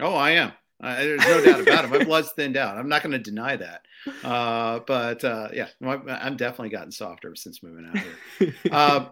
Oh, 0.00 0.14
I 0.14 0.32
am. 0.32 0.52
Uh, 0.82 0.96
there's 0.96 1.20
no 1.20 1.44
doubt 1.44 1.60
about 1.60 1.84
it. 1.84 1.90
My 1.90 2.02
blood's 2.04 2.32
thinned 2.32 2.56
out. 2.56 2.76
I'm 2.76 2.88
not 2.88 3.02
going 3.02 3.12
to 3.12 3.18
deny 3.18 3.56
that. 3.56 3.82
Uh, 4.24 4.80
but 4.80 5.22
uh, 5.22 5.48
yeah, 5.52 5.68
I'm 5.80 6.36
definitely 6.36 6.70
gotten 6.70 6.90
softer 6.90 7.36
since 7.36 7.62
moving 7.62 7.86
out 7.86 7.98
here. 7.98 8.54
Uh, 8.70 9.08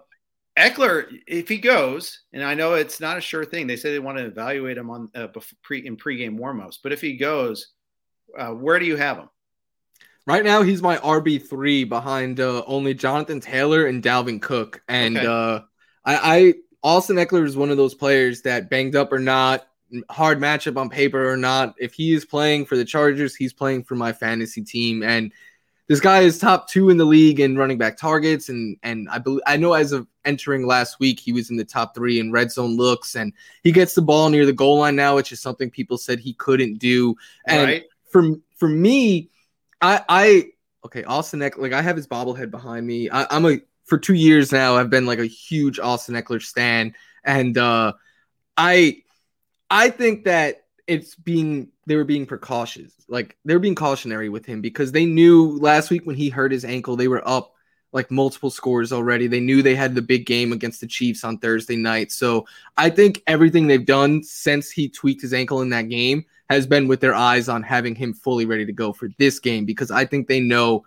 Ekeler, 0.58 1.06
if 1.28 1.48
he 1.48 1.58
goes, 1.58 2.22
and 2.32 2.42
I 2.42 2.54
know 2.54 2.74
it's 2.74 3.00
not 3.00 3.16
a 3.16 3.20
sure 3.20 3.44
thing, 3.44 3.66
they 3.66 3.76
say 3.76 3.92
they 3.92 4.00
want 4.00 4.18
to 4.18 4.26
evaluate 4.26 4.76
him 4.76 4.90
on 4.90 5.08
uh, 5.14 5.28
pre 5.62 5.86
in 5.86 5.96
pregame 5.96 6.38
warmups. 6.38 6.78
But 6.82 6.92
if 6.92 7.00
he 7.00 7.16
goes, 7.16 7.68
uh, 8.36 8.50
where 8.50 8.80
do 8.80 8.84
you 8.84 8.96
have 8.96 9.18
him? 9.18 9.28
Right 10.30 10.44
now, 10.44 10.62
he's 10.62 10.80
my 10.80 10.96
RB 10.98 11.44
three 11.44 11.82
behind 11.82 12.38
uh, 12.38 12.62
only 12.68 12.94
Jonathan 12.94 13.40
Taylor 13.40 13.86
and 13.86 14.00
Dalvin 14.00 14.40
Cook. 14.40 14.80
And 14.86 15.18
okay. 15.18 15.26
uh, 15.26 15.60
I, 16.04 16.36
I 16.36 16.54
Austin 16.84 17.16
Ekeler 17.16 17.44
is 17.44 17.56
one 17.56 17.70
of 17.70 17.76
those 17.76 17.96
players 17.96 18.42
that 18.42 18.70
banged 18.70 18.94
up 18.94 19.12
or 19.12 19.18
not, 19.18 19.66
hard 20.08 20.38
matchup 20.38 20.76
on 20.76 20.88
paper 20.88 21.28
or 21.28 21.36
not. 21.36 21.74
If 21.78 21.94
he 21.94 22.12
is 22.12 22.24
playing 22.24 22.66
for 22.66 22.76
the 22.76 22.84
Chargers, 22.84 23.34
he's 23.34 23.52
playing 23.52 23.82
for 23.82 23.96
my 23.96 24.12
fantasy 24.12 24.62
team, 24.62 25.02
and 25.02 25.32
this 25.88 25.98
guy 25.98 26.20
is 26.20 26.38
top 26.38 26.68
two 26.68 26.90
in 26.90 26.96
the 26.96 27.04
league 27.04 27.40
in 27.40 27.58
running 27.58 27.76
back 27.76 27.96
targets, 27.96 28.48
and 28.48 28.76
and 28.84 29.08
I 29.08 29.18
believe 29.18 29.42
I 29.48 29.56
know 29.56 29.72
as 29.72 29.90
of 29.90 30.06
entering 30.24 30.64
last 30.64 31.00
week 31.00 31.18
he 31.18 31.32
was 31.32 31.50
in 31.50 31.56
the 31.56 31.64
top 31.64 31.92
three 31.92 32.20
in 32.20 32.30
red 32.30 32.52
zone 32.52 32.76
looks, 32.76 33.16
and 33.16 33.32
he 33.64 33.72
gets 33.72 33.94
the 33.94 34.02
ball 34.02 34.28
near 34.28 34.46
the 34.46 34.52
goal 34.52 34.78
line 34.78 34.94
now, 34.94 35.16
which 35.16 35.32
is 35.32 35.40
something 35.40 35.72
people 35.72 35.98
said 35.98 36.20
he 36.20 36.34
couldn't 36.34 36.78
do. 36.78 37.16
And 37.48 37.64
right. 37.64 37.84
for 38.04 38.36
for 38.54 38.68
me, 38.68 39.29
I 39.80 40.02
I 40.08 40.44
okay 40.84 41.04
Austin 41.04 41.40
Ekeler, 41.40 41.58
like 41.58 41.72
I 41.72 41.82
have 41.82 41.96
his 41.96 42.06
bobblehead 42.06 42.50
behind 42.50 42.86
me. 42.86 43.10
I, 43.10 43.26
I'm 43.30 43.46
a 43.46 43.60
for 43.84 43.98
two 43.98 44.14
years 44.14 44.52
now. 44.52 44.76
I've 44.76 44.90
been 44.90 45.06
like 45.06 45.18
a 45.18 45.26
huge 45.26 45.78
Austin 45.78 46.14
Ekeler 46.14 46.42
stan, 46.42 46.94
and 47.24 47.56
uh, 47.58 47.94
I 48.56 49.02
I 49.70 49.90
think 49.90 50.24
that 50.24 50.64
it's 50.86 51.14
being 51.14 51.68
they 51.86 51.96
were 51.96 52.04
being 52.04 52.26
precautious. 52.26 52.92
Like 53.08 53.36
they 53.44 53.54
were 53.54 53.60
being 53.60 53.74
cautionary 53.74 54.28
with 54.28 54.46
him 54.46 54.60
because 54.60 54.92
they 54.92 55.06
knew 55.06 55.58
last 55.58 55.90
week 55.90 56.06
when 56.06 56.16
he 56.16 56.28
hurt 56.28 56.52
his 56.52 56.64
ankle, 56.64 56.96
they 56.96 57.08
were 57.08 57.26
up 57.26 57.54
like 57.92 58.10
multiple 58.10 58.50
scores 58.50 58.92
already. 58.92 59.26
They 59.26 59.40
knew 59.40 59.62
they 59.62 59.74
had 59.74 59.94
the 59.94 60.02
big 60.02 60.26
game 60.26 60.52
against 60.52 60.80
the 60.80 60.86
Chiefs 60.86 61.24
on 61.24 61.38
Thursday 61.38 61.76
night. 61.76 62.12
So 62.12 62.46
I 62.76 62.90
think 62.90 63.22
everything 63.26 63.66
they've 63.66 63.84
done 63.84 64.22
since 64.22 64.70
he 64.70 64.88
tweaked 64.88 65.22
his 65.22 65.32
ankle 65.32 65.60
in 65.62 65.70
that 65.70 65.88
game 65.88 66.24
has 66.50 66.66
been 66.66 66.86
with 66.86 67.00
their 67.00 67.14
eyes 67.14 67.48
on 67.48 67.62
having 67.62 67.94
him 67.94 68.12
fully 68.12 68.44
ready 68.44 68.66
to 68.66 68.72
go 68.72 68.92
for 68.92 69.08
this 69.18 69.38
game 69.38 69.64
because 69.64 69.90
I 69.90 70.04
think 70.04 70.28
they 70.28 70.40
know. 70.40 70.84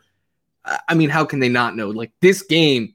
I 0.88 0.94
mean, 0.94 1.10
how 1.10 1.26
can 1.26 1.40
they 1.40 1.50
not 1.50 1.76
know? 1.76 1.90
Like 1.90 2.12
this 2.22 2.42
game 2.44 2.94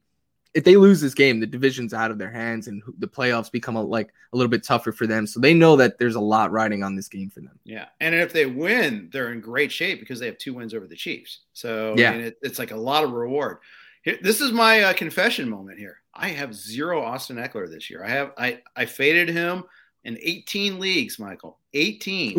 if 0.54 0.64
they 0.64 0.76
lose 0.76 1.00
this 1.00 1.14
game, 1.14 1.40
the 1.40 1.46
division's 1.46 1.94
out 1.94 2.10
of 2.10 2.18
their 2.18 2.30
hands 2.30 2.68
and 2.68 2.82
the 2.98 3.06
playoffs 3.06 3.50
become 3.50 3.76
a, 3.76 3.82
like 3.82 4.12
a 4.32 4.36
little 4.36 4.50
bit 4.50 4.64
tougher 4.64 4.92
for 4.92 5.06
them. 5.06 5.26
So 5.26 5.40
they 5.40 5.54
know 5.54 5.76
that 5.76 5.98
there's 5.98 6.14
a 6.14 6.20
lot 6.20 6.50
riding 6.50 6.82
on 6.82 6.96
this 6.96 7.08
game 7.08 7.30
for 7.30 7.40
them. 7.40 7.58
Yeah, 7.64 7.86
and 8.00 8.14
if 8.14 8.32
they 8.32 8.46
win, 8.46 9.08
they're 9.12 9.32
in 9.32 9.40
great 9.40 9.70
shape 9.70 10.00
because 10.00 10.18
they 10.18 10.26
have 10.26 10.38
two 10.38 10.54
wins 10.54 10.74
over 10.74 10.86
the 10.86 10.96
Chiefs. 10.96 11.40
So 11.52 11.94
yeah, 11.96 12.10
I 12.10 12.12
mean, 12.16 12.26
it, 12.26 12.38
it's 12.42 12.58
like 12.58 12.70
a 12.70 12.76
lot 12.76 13.04
of 13.04 13.12
reward. 13.12 13.58
Here, 14.02 14.18
this 14.22 14.40
is 14.40 14.50
my 14.50 14.82
uh, 14.82 14.92
confession 14.94 15.48
moment 15.48 15.78
here. 15.78 15.98
I 16.14 16.28
have 16.30 16.54
zero 16.54 17.02
Austin 17.02 17.36
Ekeler 17.36 17.70
this 17.70 17.90
year. 17.90 18.02
I 18.04 18.08
have 18.08 18.32
I 18.38 18.60
I 18.74 18.86
faded 18.86 19.28
him 19.28 19.64
in 20.04 20.18
18 20.20 20.78
leagues, 20.78 21.18
Michael. 21.18 21.58
18, 21.74 22.34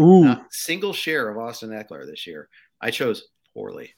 single 0.50 0.94
share 0.94 1.30
of 1.30 1.38
Austin 1.38 1.70
Ekeler 1.70 2.06
this 2.06 2.26
year. 2.26 2.50
I 2.82 2.92
chose 2.92 3.28
poorly. 3.54 3.94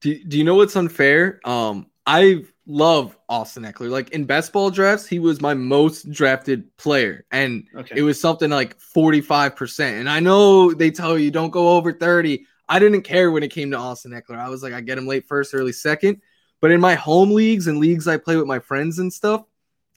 Do, 0.00 0.22
do 0.24 0.38
you 0.38 0.44
know 0.44 0.54
what's 0.54 0.76
unfair? 0.76 1.40
Um, 1.44 1.86
I 2.06 2.44
love 2.66 3.16
Austin 3.28 3.64
Ekeler. 3.64 3.90
Like 3.90 4.10
in 4.10 4.24
best 4.24 4.52
ball 4.52 4.70
drafts, 4.70 5.06
he 5.06 5.18
was 5.18 5.40
my 5.40 5.54
most 5.54 6.10
drafted 6.10 6.76
player, 6.76 7.24
and 7.30 7.64
okay. 7.74 7.94
it 7.96 8.02
was 8.02 8.20
something 8.20 8.50
like 8.50 8.78
45%. 8.78 10.00
And 10.00 10.08
I 10.08 10.20
know 10.20 10.72
they 10.72 10.90
tell 10.90 11.18
you 11.18 11.30
don't 11.30 11.50
go 11.50 11.76
over 11.76 11.92
30. 11.92 12.46
I 12.68 12.78
didn't 12.78 13.02
care 13.02 13.30
when 13.30 13.42
it 13.42 13.52
came 13.52 13.70
to 13.72 13.76
Austin 13.76 14.12
Ekeler. 14.12 14.38
I 14.38 14.48
was 14.48 14.62
like, 14.62 14.72
I 14.72 14.80
get 14.80 14.98
him 14.98 15.06
late 15.06 15.26
first, 15.26 15.54
early 15.54 15.72
second. 15.72 16.20
But 16.60 16.70
in 16.70 16.80
my 16.80 16.94
home 16.94 17.32
leagues 17.32 17.66
and 17.66 17.78
leagues 17.78 18.06
I 18.06 18.16
play 18.16 18.36
with 18.36 18.46
my 18.46 18.60
friends 18.60 18.98
and 18.98 19.12
stuff, 19.12 19.42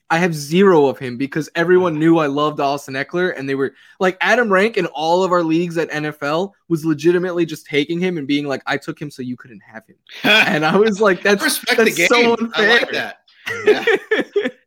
I 0.09 0.19
have 0.19 0.35
zero 0.35 0.85
of 0.85 0.99
him 0.99 1.17
because 1.17 1.49
everyone 1.55 1.97
knew 1.97 2.19
I 2.19 2.27
loved 2.27 2.59
Austin 2.59 2.93
Ekeler, 2.93 3.37
and 3.37 3.49
they 3.49 3.55
were 3.55 3.73
like 3.99 4.17
Adam 4.21 4.51
Rank 4.51 4.77
in 4.77 4.85
all 4.87 5.23
of 5.23 5.31
our 5.31 5.43
leagues 5.43 5.77
at 5.77 5.89
NFL 5.89 6.51
was 6.67 6.85
legitimately 6.85 7.45
just 7.45 7.65
taking 7.65 7.99
him 7.99 8.17
and 8.17 8.27
being 8.27 8.45
like, 8.45 8.61
"I 8.67 8.77
took 8.77 9.01
him 9.01 9.09
so 9.09 9.23
you 9.23 9.35
couldn't 9.35 9.61
have 9.61 9.83
him," 9.87 9.97
and 10.23 10.65
I 10.65 10.77
was 10.77 11.01
like, 11.01 11.23
"That's 11.23 11.43
respect 11.43 11.77
that's. 11.77 12.07
So 12.07 12.33
unfair. 12.33 12.69
I 12.69 12.77
like 12.79 12.91
that." 12.91 13.17
Yeah. 13.63 13.85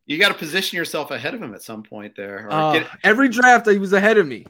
you 0.06 0.18
got 0.18 0.28
to 0.28 0.34
position 0.34 0.76
yourself 0.76 1.10
ahead 1.10 1.34
of 1.34 1.42
him 1.42 1.52
at 1.52 1.62
some 1.62 1.82
point 1.82 2.14
there. 2.16 2.46
Uh. 2.48 2.84
Every 3.02 3.28
draft, 3.28 3.68
he 3.68 3.76
was 3.76 3.92
ahead 3.92 4.18
of 4.18 4.26
me. 4.26 4.46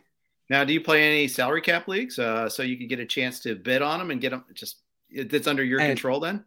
Now, 0.50 0.64
do 0.64 0.74
you 0.74 0.82
play 0.82 1.02
any 1.02 1.28
salary 1.28 1.62
cap 1.62 1.88
leagues 1.88 2.18
uh, 2.18 2.46
so 2.46 2.62
you 2.62 2.76
can 2.76 2.88
get 2.88 3.00
a 3.00 3.06
chance 3.06 3.40
to 3.40 3.54
bid 3.54 3.80
on 3.80 3.98
them 3.98 4.10
and 4.10 4.20
get 4.20 4.30
them 4.30 4.44
just? 4.52 4.80
It's 5.08 5.46
under 5.46 5.64
your 5.64 5.80
and, 5.80 5.88
control 5.88 6.20
then 6.20 6.44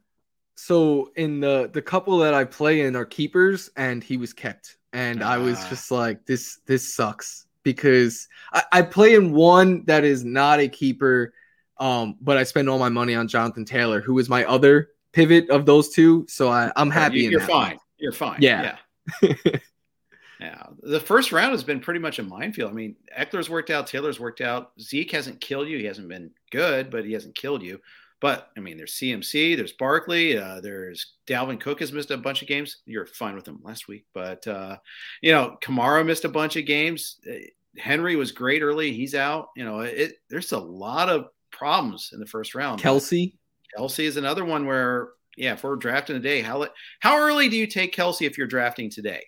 so 0.62 1.10
in 1.16 1.40
the 1.40 1.72
the 1.74 1.82
couple 1.82 2.20
that 2.20 2.36
I 2.36 2.44
play 2.44 2.82
in 2.82 2.96
are 2.96 3.04
keepers, 3.04 3.72
and 3.76 4.04
he 4.04 4.16
was 4.16 4.32
kept, 4.32 4.78
and 4.94 5.24
I 5.24 5.40
was 5.40 5.58
ah. 5.60 5.70
just 5.70 5.90
like, 5.90 6.24
this 6.28 6.60
this 6.68 6.94
sucks 6.94 7.48
because 7.64 8.28
I, 8.54 8.64
I 8.72 8.82
play 8.84 9.16
in 9.16 9.32
one 9.32 9.84
that 9.86 10.04
is 10.04 10.24
not 10.24 10.60
a 10.60 10.68
keeper, 10.68 11.34
um, 11.80 12.16
but 12.22 12.38
I 12.38 12.44
spend 12.44 12.70
all 12.70 12.78
my 12.78 12.90
money 12.90 13.16
on 13.16 13.28
Jonathan 13.28 13.66
Taylor, 13.66 14.02
who 14.02 14.20
is 14.20 14.30
my 14.30 14.46
other 14.46 14.90
pivot 15.14 15.50
of 15.50 15.66
those 15.66 15.90
two. 15.90 16.28
So 16.30 16.50
I, 16.50 16.72
I'm 16.76 16.92
happy. 16.92 17.22
You, 17.22 17.40
are 17.40 17.42
fine. 17.42 17.72
One. 17.72 17.80
You're 17.98 18.12
fine. 18.12 18.38
Yeah. 18.40 18.78
Yeah. 19.24 19.34
yeah. 20.40 20.64
The 20.84 21.00
first 21.00 21.32
round 21.32 21.54
has 21.54 21.64
been 21.64 21.80
pretty 21.80 22.00
much 22.00 22.20
a 22.20 22.24
minefield. 22.24 22.70
I 22.70 22.76
mean, 22.76 22.98
Ekeler's 23.18 23.50
worked 23.50 23.72
out, 23.72 23.88
Taylor's 23.88 24.20
worked 24.20 24.42
out. 24.42 24.74
Zeke 24.80 25.10
hasn't 25.10 25.42
killed 25.42 25.70
you. 25.70 25.80
He 25.80 25.86
hasn't 25.86 26.08
been 26.08 26.30
good, 26.52 26.92
but 26.92 27.04
he 27.04 27.14
hasn't 27.14 27.34
killed 27.34 27.64
you. 27.64 27.80
But 28.22 28.52
I 28.56 28.60
mean, 28.60 28.78
there's 28.78 28.94
CMC, 28.94 29.58
there's 29.58 29.74
Barkley, 29.74 30.38
uh, 30.38 30.62
there's 30.62 31.14
Dalvin 31.26 31.60
Cook 31.60 31.80
has 31.80 31.92
missed 31.92 32.12
a 32.12 32.18
bunch 32.18 32.44
of 32.44 32.48
games. 32.48 32.78
You're 32.86 33.08
fine 33.08 33.36
with 33.36 33.48
him 33.48 33.60
last 33.64 33.88
week, 33.88 34.06
but 34.14 34.48
uh, 34.48 34.78
you 35.22 35.32
know, 35.32 35.58
Kamara 35.62 36.06
missed 36.06 36.24
a 36.24 36.30
bunch 36.30 36.56
of 36.56 36.68
games. 36.68 37.18
Uh, 37.28 37.38
Henry 37.78 38.16
was 38.16 38.32
great 38.32 38.62
early; 38.62 38.94
he's 38.94 39.16
out. 39.16 39.50
You 39.58 39.66
know, 39.66 39.80
it 39.80 40.14
there's 40.30 40.52
a 40.52 40.60
lot 40.60 41.10
of 41.10 41.30
problems 41.52 42.12
in 42.14 42.20
the 42.20 42.28
first 42.28 42.54
round. 42.54 42.80
Kelce, 42.80 43.34
Kelce 43.76 44.04
is 44.04 44.18
another 44.18 44.46
one 44.46 44.68
where, 44.68 45.10
yeah, 45.36 45.54
if 45.54 45.64
we're 45.64 45.76
drafting 45.76 46.16
today, 46.16 46.42
how 46.42 46.68
how 47.00 47.18
early 47.18 47.50
do 47.50 47.58
you 47.58 47.66
take 47.66 47.96
Kelce 47.96 48.28
if 48.28 48.38
you're 48.38 48.46
drafting 48.46 48.92
today? 48.92 49.24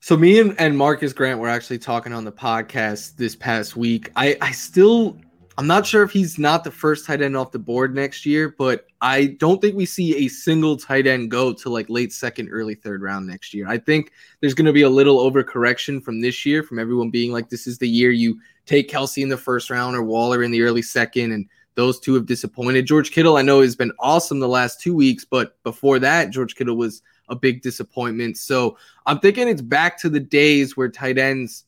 So 0.00 0.16
me 0.16 0.38
and, 0.38 0.58
and 0.58 0.74
Marcas 0.76 1.14
Grant 1.14 1.38
were 1.38 1.48
actually 1.48 1.78
talking 1.78 2.14
on 2.14 2.24
the 2.24 2.32
podcast 2.32 3.16
this 3.16 3.36
past 3.36 3.76
week. 3.76 4.10
I 4.16 4.38
I 4.40 4.52
still 4.52 5.18
I'm 5.56 5.68
not 5.68 5.86
sure 5.86 6.02
if 6.02 6.10
he's 6.10 6.36
not 6.36 6.64
the 6.64 6.70
first 6.72 7.06
tight 7.06 7.22
end 7.22 7.36
off 7.36 7.52
the 7.52 7.60
board 7.60 7.94
next 7.94 8.26
year, 8.26 8.54
but 8.58 8.86
I 9.00 9.36
don't 9.38 9.60
think 9.60 9.76
we 9.76 9.86
see 9.86 10.24
a 10.24 10.28
single 10.28 10.76
tight 10.76 11.06
end 11.06 11.30
go 11.30 11.52
to 11.52 11.68
like 11.68 11.88
late 11.88 12.12
second, 12.12 12.48
early 12.48 12.74
third 12.74 13.02
round 13.02 13.28
next 13.28 13.54
year. 13.54 13.68
I 13.68 13.78
think 13.78 14.10
there's 14.40 14.54
going 14.54 14.66
to 14.66 14.72
be 14.72 14.82
a 14.82 14.88
little 14.88 15.18
overcorrection 15.30 16.02
from 16.02 16.20
this 16.20 16.44
year, 16.44 16.64
from 16.64 16.80
everyone 16.80 17.10
being 17.10 17.30
like, 17.30 17.50
this 17.50 17.68
is 17.68 17.78
the 17.78 17.88
year 17.88 18.10
you 18.10 18.40
take 18.66 18.90
Kelce 18.90 19.22
in 19.22 19.28
the 19.28 19.36
first 19.36 19.70
round 19.70 19.94
or 19.94 20.02
Waller 20.02 20.42
in 20.42 20.50
the 20.50 20.62
early 20.62 20.82
second. 20.82 21.30
And 21.30 21.48
those 21.76 22.00
two 22.00 22.14
have 22.14 22.26
disappointed. 22.26 22.86
George 22.86 23.12
Kittle, 23.12 23.36
I 23.36 23.42
know, 23.42 23.60
has 23.60 23.76
been 23.76 23.92
awesome 24.00 24.40
the 24.40 24.48
last 24.48 24.80
two 24.80 24.94
weeks, 24.94 25.24
but 25.24 25.62
before 25.62 26.00
that, 26.00 26.30
George 26.30 26.56
Kittle 26.56 26.76
was 26.76 27.00
a 27.28 27.36
big 27.36 27.62
disappointment. 27.62 28.38
So 28.38 28.76
I'm 29.06 29.20
thinking 29.20 29.48
it's 29.48 29.62
back 29.62 29.98
to 30.00 30.08
the 30.08 30.20
days 30.20 30.76
where 30.76 30.88
tight 30.88 31.16
ends 31.16 31.64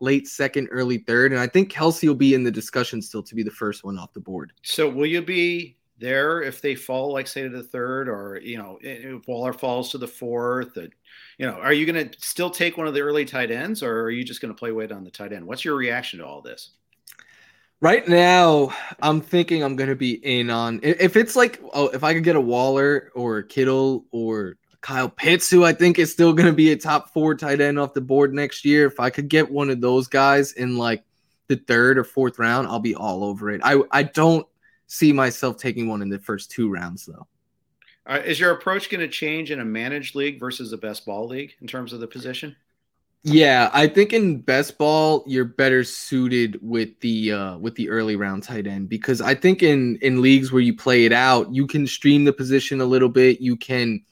late 0.00 0.28
second, 0.28 0.68
early 0.70 0.98
third. 0.98 1.32
And 1.32 1.40
I 1.40 1.46
think 1.46 1.72
Kelce 1.72 2.06
will 2.06 2.14
be 2.14 2.34
in 2.34 2.44
the 2.44 2.50
discussion 2.50 3.00
still 3.00 3.22
to 3.22 3.34
be 3.34 3.42
the 3.42 3.50
first 3.50 3.84
one 3.84 3.98
off 3.98 4.12
the 4.12 4.20
board. 4.20 4.52
So 4.62 4.88
will 4.88 5.06
you 5.06 5.22
be 5.22 5.76
there 5.98 6.42
if 6.42 6.60
they 6.60 6.74
fall, 6.74 7.12
like 7.12 7.26
say 7.26 7.42
to 7.42 7.48
the 7.48 7.62
third, 7.62 8.08
or 8.08 8.38
you 8.42 8.58
know, 8.58 8.78
if 8.80 9.26
Waller 9.28 9.52
falls 9.52 9.90
to 9.90 9.98
the 9.98 10.08
fourth? 10.08 10.76
you 10.76 11.46
know, 11.46 11.54
are 11.54 11.72
you 11.72 11.90
going 11.90 12.08
to 12.08 12.20
still 12.20 12.50
take 12.50 12.76
one 12.76 12.86
of 12.86 12.94
the 12.94 13.00
early 13.00 13.24
tight 13.24 13.50
ends, 13.50 13.82
or 13.82 14.02
are 14.02 14.10
you 14.10 14.24
just 14.24 14.40
going 14.40 14.52
to 14.52 14.58
play 14.58 14.72
weight 14.72 14.92
on 14.92 15.04
the 15.04 15.10
tight 15.10 15.32
end? 15.32 15.46
What's 15.46 15.64
your 15.64 15.76
reaction 15.76 16.18
to 16.18 16.26
all 16.26 16.40
this? 16.40 16.70
Right 17.80 18.06
now, 18.08 18.74
I'm 19.02 19.20
thinking 19.20 19.62
I'm 19.62 19.76
going 19.76 19.90
to 19.90 19.96
be 19.96 20.12
in 20.12 20.48
on 20.48 20.80
if 20.82 21.16
it's 21.16 21.36
like 21.36 21.60
oh, 21.74 21.88
if 21.88 22.02
I 22.02 22.14
could 22.14 22.24
get 22.24 22.36
a 22.36 22.40
Waller 22.40 23.10
or 23.14 23.38
a 23.38 23.44
Kittle 23.44 24.06
or 24.10 24.56
Kyle 24.84 25.08
Pitts, 25.08 25.50
who 25.50 25.64
I 25.64 25.72
think 25.72 25.98
is 25.98 26.12
still 26.12 26.34
going 26.34 26.46
to 26.46 26.52
be 26.52 26.70
a 26.70 26.76
top 26.76 27.08
four 27.08 27.34
tight 27.34 27.62
end 27.62 27.78
off 27.78 27.94
the 27.94 28.02
board 28.02 28.34
next 28.34 28.66
year. 28.66 28.86
If 28.86 29.00
I 29.00 29.08
could 29.08 29.28
get 29.28 29.50
one 29.50 29.70
of 29.70 29.80
those 29.80 30.08
guys 30.08 30.52
in 30.52 30.76
like 30.76 31.02
the 31.48 31.56
third 31.56 31.96
or 31.96 32.04
fourth 32.04 32.38
round, 32.38 32.68
I'll 32.68 32.80
be 32.80 32.94
all 32.94 33.24
over 33.24 33.50
it. 33.50 33.62
I 33.64 33.80
I 33.90 34.02
don't 34.02 34.46
see 34.86 35.10
myself 35.10 35.56
taking 35.56 35.88
one 35.88 36.02
in 36.02 36.10
the 36.10 36.18
first 36.18 36.50
two 36.50 36.70
rounds 36.70 37.06
though. 37.06 37.26
Uh, 38.06 38.20
is 38.26 38.38
your 38.38 38.50
approach 38.50 38.90
going 38.90 39.00
to 39.00 39.08
change 39.08 39.50
in 39.50 39.60
a 39.60 39.64
managed 39.64 40.14
league 40.14 40.38
versus 40.38 40.70
a 40.74 40.76
best 40.76 41.06
ball 41.06 41.26
league 41.26 41.54
in 41.62 41.66
terms 41.66 41.94
of 41.94 42.00
the 42.00 42.06
position? 42.06 42.54
Yeah, 43.22 43.70
I 43.72 43.86
think 43.86 44.12
in 44.12 44.42
best 44.42 44.76
ball 44.76 45.24
you're 45.26 45.46
better 45.46 45.82
suited 45.82 46.58
with 46.60 47.00
the 47.00 47.32
uh 47.32 47.56
with 47.56 47.74
the 47.76 47.88
early 47.88 48.16
round 48.16 48.42
tight 48.42 48.66
end 48.66 48.90
because 48.90 49.22
I 49.22 49.34
think 49.34 49.62
in 49.62 49.96
in 50.02 50.20
leagues 50.20 50.52
where 50.52 50.60
you 50.60 50.76
play 50.76 51.06
it 51.06 51.12
out, 51.12 51.54
you 51.54 51.66
can 51.66 51.86
stream 51.86 52.24
the 52.24 52.34
position 52.34 52.82
a 52.82 52.84
little 52.84 53.08
bit. 53.08 53.40
You 53.40 53.56
can 53.56 54.04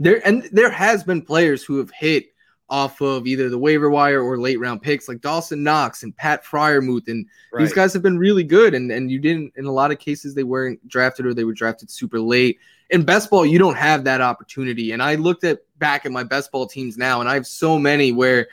there 0.00 0.26
and 0.26 0.48
there 0.50 0.70
has 0.70 1.04
been 1.04 1.22
players 1.22 1.62
who 1.62 1.78
have 1.78 1.90
hit 1.90 2.32
off 2.70 3.00
of 3.02 3.26
either 3.26 3.48
the 3.48 3.58
waiver 3.58 3.90
wire 3.90 4.22
or 4.22 4.38
late 4.38 4.58
round 4.58 4.80
picks 4.80 5.08
like 5.08 5.20
Dawson 5.20 5.62
Knox 5.62 6.02
and 6.02 6.16
Pat 6.16 6.44
Freiermuth 6.44 7.08
and 7.08 7.26
right. 7.52 7.60
these 7.60 7.74
guys 7.74 7.92
have 7.92 8.02
been 8.02 8.18
really 8.18 8.44
good 8.44 8.74
and 8.74 8.90
and 8.90 9.10
you 9.10 9.18
didn't 9.18 9.52
in 9.56 9.66
a 9.66 9.72
lot 9.72 9.92
of 9.92 9.98
cases 9.98 10.34
they 10.34 10.44
weren't 10.44 10.86
drafted 10.88 11.26
or 11.26 11.34
they 11.34 11.44
were 11.44 11.52
drafted 11.52 11.90
super 11.90 12.18
late. 12.18 12.58
In 12.88 13.04
best 13.04 13.28
ball 13.28 13.44
you 13.44 13.58
don't 13.58 13.76
have 13.76 14.04
that 14.04 14.20
opportunity 14.20 14.92
and 14.92 15.02
I 15.02 15.16
looked 15.16 15.44
at 15.44 15.60
back 15.78 16.06
at 16.06 16.12
my 16.12 16.22
best 16.22 16.50
ball 16.50 16.66
teams 16.66 16.96
now 16.96 17.20
and 17.20 17.28
I 17.28 17.34
have 17.34 17.46
so 17.46 17.78
many 17.78 18.12
where 18.12 18.48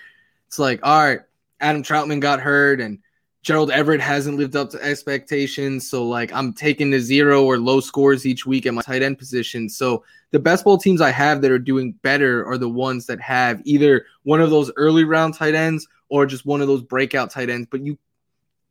it's 0.47 0.59
like, 0.59 0.79
all 0.83 1.03
right, 1.03 1.21
Adam 1.61 1.81
Trautman 1.81 2.19
got 2.19 2.39
hurt 2.39 2.81
and 2.81 2.99
Gerald 3.47 3.71
Everett 3.71 4.01
hasn't 4.01 4.35
lived 4.35 4.57
up 4.57 4.69
to 4.71 4.83
expectations. 4.83 5.89
So, 5.89 6.05
like, 6.05 6.33
I'm 6.33 6.51
taking 6.51 6.89
the 6.89 6.99
zero 6.99 7.45
or 7.45 7.57
low 7.57 7.79
scores 7.79 8.25
each 8.25 8.45
week 8.45 8.65
at 8.65 8.73
my 8.73 8.81
tight 8.81 9.01
end 9.01 9.17
position. 9.17 9.69
So, 9.69 10.03
the 10.31 10.39
best 10.39 10.65
ball 10.65 10.77
teams 10.77 10.99
I 10.99 11.11
have 11.11 11.41
that 11.41 11.51
are 11.51 11.57
doing 11.57 11.93
better 12.01 12.45
are 12.45 12.57
the 12.57 12.67
ones 12.67 13.05
that 13.05 13.21
have 13.21 13.61
either 13.63 14.05
one 14.23 14.41
of 14.41 14.49
those 14.49 14.69
early 14.75 15.05
round 15.05 15.33
tight 15.33 15.55
ends 15.55 15.87
or 16.09 16.25
just 16.25 16.45
one 16.45 16.59
of 16.59 16.67
those 16.67 16.81
breakout 16.81 17.31
tight 17.31 17.49
ends. 17.49 17.69
But 17.71 17.85
you, 17.85 17.97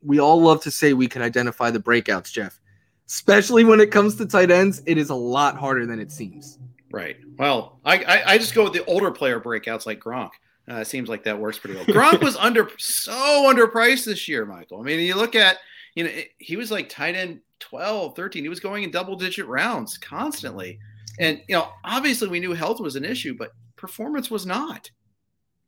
we 0.02 0.20
all 0.20 0.42
love 0.42 0.60
to 0.64 0.70
say 0.70 0.92
we 0.92 1.08
can 1.08 1.22
identify 1.22 1.70
the 1.70 1.80
breakouts, 1.80 2.30
Jeff. 2.30 2.60
Especially 3.08 3.64
when 3.64 3.80
it 3.80 3.90
comes 3.90 4.16
to 4.16 4.26
tight 4.26 4.50
ends, 4.50 4.82
it 4.84 4.98
is 4.98 5.08
a 5.08 5.14
lot 5.14 5.56
harder 5.56 5.86
than 5.86 6.00
it 6.00 6.12
seems. 6.12 6.58
Right. 6.90 7.16
Well, 7.38 7.80
I, 7.82 8.04
I, 8.04 8.32
I 8.32 8.38
just 8.38 8.54
go 8.54 8.64
with 8.64 8.74
the 8.74 8.84
older 8.84 9.10
player 9.10 9.40
breakouts 9.40 9.86
like 9.86 10.00
Gronk. 10.00 10.32
Uh, 10.68 10.76
it 10.76 10.86
seems 10.86 11.08
like 11.08 11.24
that 11.24 11.38
works 11.38 11.58
pretty 11.58 11.76
well. 11.76 11.86
Gronk 11.86 12.22
was 12.22 12.36
under 12.40 12.68
so 12.78 13.12
underpriced 13.52 14.04
this 14.04 14.26
year, 14.28 14.44
Michael. 14.44 14.80
I 14.80 14.82
mean, 14.82 15.00
you 15.00 15.14
look 15.14 15.36
at, 15.36 15.58
you 15.94 16.04
know, 16.04 16.10
he 16.38 16.56
was 16.56 16.70
like 16.70 16.88
tight 16.88 17.14
end 17.14 17.40
12, 17.60 18.16
13. 18.16 18.42
He 18.42 18.48
was 18.48 18.60
going 18.60 18.82
in 18.82 18.90
double 18.90 19.16
digit 19.16 19.46
rounds 19.46 19.96
constantly. 19.96 20.78
And, 21.18 21.40
you 21.48 21.54
know, 21.54 21.68
obviously 21.84 22.28
we 22.28 22.40
knew 22.40 22.52
health 22.52 22.80
was 22.80 22.96
an 22.96 23.04
issue, 23.04 23.34
but 23.34 23.52
performance 23.76 24.30
was 24.30 24.44
not. 24.44 24.90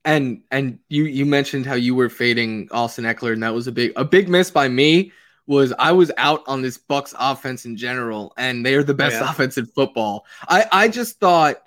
And 0.05 0.43
and 0.51 0.79
you 0.89 1.05
you 1.05 1.27
mentioned 1.27 1.67
how 1.67 1.75
you 1.75 1.95
were 1.95 2.09
fading 2.09 2.69
Austin 2.71 3.05
Ekeler, 3.05 3.33
and 3.33 3.43
that 3.43 3.53
was 3.53 3.67
a 3.67 3.73
big 3.73 3.93
a 3.97 4.05
big 4.05 4.29
miss 4.29 4.51
by 4.51 4.69
me. 4.69 5.13
Was 5.47 5.75
I 5.79 5.93
was 5.93 6.13
out 6.17 6.43
on 6.47 6.63
this 6.63 6.79
Bucks 6.79 7.15
offense 7.19 7.67
in 7.67 7.77
general, 7.77 8.33
and 8.39 8.65
they 8.65 8.75
are 8.75 8.85
the 8.85 8.95
best 8.95 9.17
oh, 9.17 9.25
yeah. 9.25 9.31
offense 9.31 9.59
in 9.59 9.67
football. 9.67 10.25
I 10.49 10.67
I 10.73 10.89
just 10.89 11.19
thought 11.19 11.63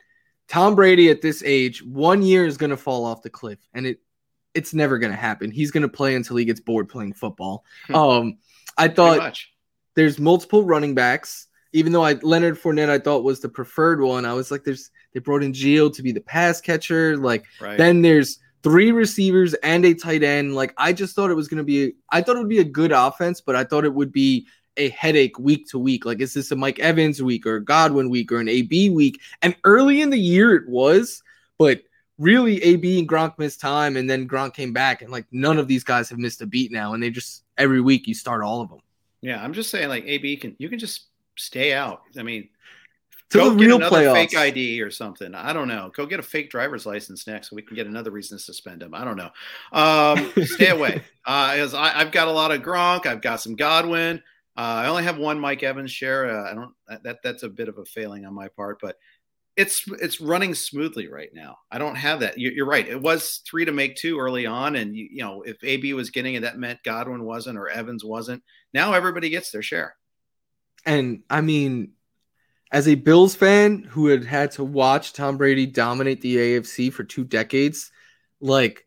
Tom 0.51 0.75
Brady 0.75 1.09
at 1.09 1.21
this 1.21 1.41
age, 1.45 1.81
one 1.81 2.21
year 2.21 2.45
is 2.45 2.57
going 2.57 2.71
to 2.71 2.77
fall 2.77 3.05
off 3.05 3.21
the 3.21 3.29
cliff, 3.29 3.59
and 3.73 3.87
it 3.87 4.01
it's 4.53 4.73
never 4.73 4.97
going 4.97 5.13
to 5.13 5.17
happen. 5.17 5.49
He's 5.49 5.71
going 5.71 5.83
to 5.83 5.87
play 5.87 6.13
until 6.13 6.35
he 6.35 6.43
gets 6.43 6.59
bored 6.59 6.89
playing 6.89 7.13
football. 7.13 7.63
Hmm. 7.87 7.95
Um, 7.95 8.37
I 8.77 8.89
thought 8.89 9.39
there's 9.95 10.19
multiple 10.19 10.65
running 10.65 10.93
backs. 10.93 11.47
Even 11.71 11.93
though 11.93 12.03
I 12.03 12.15
Leonard 12.21 12.59
Fournette 12.59 12.89
I 12.89 12.99
thought 12.99 13.23
was 13.23 13.39
the 13.39 13.47
preferred 13.47 14.01
one, 14.01 14.25
I 14.25 14.33
was 14.33 14.51
like, 14.51 14.65
there's 14.65 14.91
they 15.13 15.21
brought 15.21 15.41
in 15.41 15.53
Gio 15.53 15.93
to 15.93 16.03
be 16.03 16.11
the 16.11 16.19
pass 16.19 16.59
catcher. 16.59 17.15
Like 17.15 17.45
right. 17.61 17.77
then 17.77 18.01
there's 18.01 18.37
three 18.61 18.91
receivers 18.91 19.53
and 19.53 19.85
a 19.85 19.93
tight 19.93 20.21
end. 20.21 20.53
Like 20.53 20.73
I 20.77 20.91
just 20.91 21.15
thought 21.15 21.31
it 21.31 21.35
was 21.35 21.47
going 21.47 21.59
to 21.59 21.63
be, 21.63 21.93
I 22.09 22.21
thought 22.21 22.35
it 22.35 22.39
would 22.39 22.49
be 22.49 22.59
a 22.59 22.65
good 22.65 22.91
offense, 22.91 23.39
but 23.39 23.55
I 23.55 23.63
thought 23.63 23.85
it 23.85 23.93
would 23.93 24.11
be 24.11 24.47
a 24.77 24.89
headache 24.89 25.37
week 25.39 25.67
to 25.69 25.79
week. 25.79 26.05
Like, 26.05 26.21
is 26.21 26.33
this 26.33 26.51
a 26.51 26.55
Mike 26.55 26.79
Evans 26.79 27.21
week 27.21 27.45
or 27.45 27.59
Godwin 27.59 28.09
week 28.09 28.31
or 28.31 28.39
an 28.39 28.49
AB 28.49 28.89
week? 28.89 29.19
And 29.41 29.55
early 29.63 30.01
in 30.01 30.09
the 30.09 30.19
year 30.19 30.55
it 30.55 30.67
was, 30.67 31.23
but 31.57 31.81
really 32.17 32.61
AB 32.63 32.99
and 32.99 33.09
Gronk 33.09 33.37
missed 33.37 33.59
time, 33.59 33.97
and 33.97 34.09
then 34.09 34.27
Gronk 34.27 34.53
came 34.53 34.73
back, 34.73 35.01
and 35.01 35.11
like 35.11 35.25
none 35.31 35.57
of 35.57 35.67
these 35.67 35.83
guys 35.83 36.09
have 36.09 36.19
missed 36.19 36.41
a 36.41 36.45
beat 36.45 36.71
now, 36.71 36.93
and 36.93 37.01
they 37.01 37.09
just 37.09 37.43
every 37.57 37.81
week 37.81 38.07
you 38.07 38.13
start 38.13 38.43
all 38.43 38.61
of 38.61 38.69
them. 38.69 38.79
Yeah, 39.21 39.43
I'm 39.43 39.53
just 39.53 39.69
saying, 39.69 39.89
like 39.89 40.05
AB 40.05 40.37
can 40.37 40.55
you 40.59 40.69
can 40.69 40.79
just 40.79 41.07
stay 41.35 41.73
out. 41.73 42.03
I 42.17 42.23
mean, 42.23 42.49
to 43.31 43.37
go 43.37 43.55
get 43.55 43.65
another 43.65 43.95
playoffs. 43.95 44.13
fake 44.13 44.37
ID 44.37 44.81
or 44.81 44.91
something. 44.91 45.33
I 45.33 45.53
don't 45.53 45.67
know. 45.67 45.91
Go 45.95 46.05
get 46.05 46.19
a 46.19 46.23
fake 46.23 46.49
driver's 46.49 46.85
license 46.85 47.25
next, 47.27 47.49
so 47.49 47.55
we 47.55 47.61
can 47.61 47.75
get 47.75 47.87
another 47.87 48.11
reason 48.11 48.37
to 48.37 48.43
suspend 48.43 48.83
him. 48.83 48.93
I 48.93 49.05
don't 49.05 49.17
know. 49.17 49.29
Um, 49.71 50.45
stay 50.45 50.69
away. 50.77 51.03
Uh, 51.25 51.53
as 51.55 51.73
I, 51.73 51.89
have 51.89 52.11
got 52.11 52.27
a 52.27 52.31
lot 52.31 52.51
of 52.51 52.61
Gronk, 52.61 53.05
I've 53.05 53.21
got 53.21 53.41
some 53.41 53.55
Godwin. 53.55 54.21
Uh, 54.61 54.83
I 54.83 54.87
only 54.89 55.01
have 55.01 55.17
one 55.17 55.39
Mike 55.39 55.63
Evans 55.63 55.91
share. 55.91 56.29
Uh, 56.29 56.51
I 56.51 56.53
don't 56.53 56.71
that 57.03 57.17
that's 57.23 57.41
a 57.41 57.49
bit 57.49 57.67
of 57.67 57.79
a 57.79 57.85
failing 57.85 58.25
on 58.25 58.35
my 58.35 58.47
part, 58.47 58.77
but 58.79 58.95
it's 59.57 59.83
it's 59.99 60.21
running 60.21 60.53
smoothly 60.53 61.07
right 61.07 61.31
now. 61.33 61.57
I 61.71 61.79
don't 61.79 61.95
have 61.95 62.19
that. 62.19 62.37
You, 62.37 62.63
are 62.63 62.67
right. 62.67 62.87
It 62.87 63.01
was 63.01 63.41
three 63.49 63.65
to 63.65 63.71
make 63.71 63.95
two 63.95 64.19
early 64.19 64.45
on, 64.45 64.75
and 64.75 64.95
you, 64.95 65.07
you 65.13 65.23
know 65.23 65.41
if 65.41 65.63
AB 65.63 65.93
was 65.95 66.11
getting 66.11 66.35
it, 66.35 66.41
that 66.41 66.59
meant 66.59 66.83
Godwin 66.83 67.23
wasn't 67.23 67.57
or 67.57 67.69
Evans 67.69 68.05
wasn't. 68.05 68.43
Now 68.71 68.93
everybody 68.93 69.31
gets 69.31 69.49
their 69.49 69.63
share. 69.63 69.95
And 70.85 71.23
I 71.27 71.41
mean, 71.41 71.93
as 72.71 72.87
a 72.87 72.93
Bills 72.93 73.33
fan 73.33 73.81
who 73.81 74.09
had 74.09 74.25
had 74.25 74.51
to 74.51 74.63
watch 74.63 75.13
Tom 75.13 75.37
Brady 75.37 75.65
dominate 75.65 76.21
the 76.21 76.37
AFC 76.37 76.93
for 76.93 77.03
two 77.03 77.23
decades, 77.23 77.91
like 78.39 78.85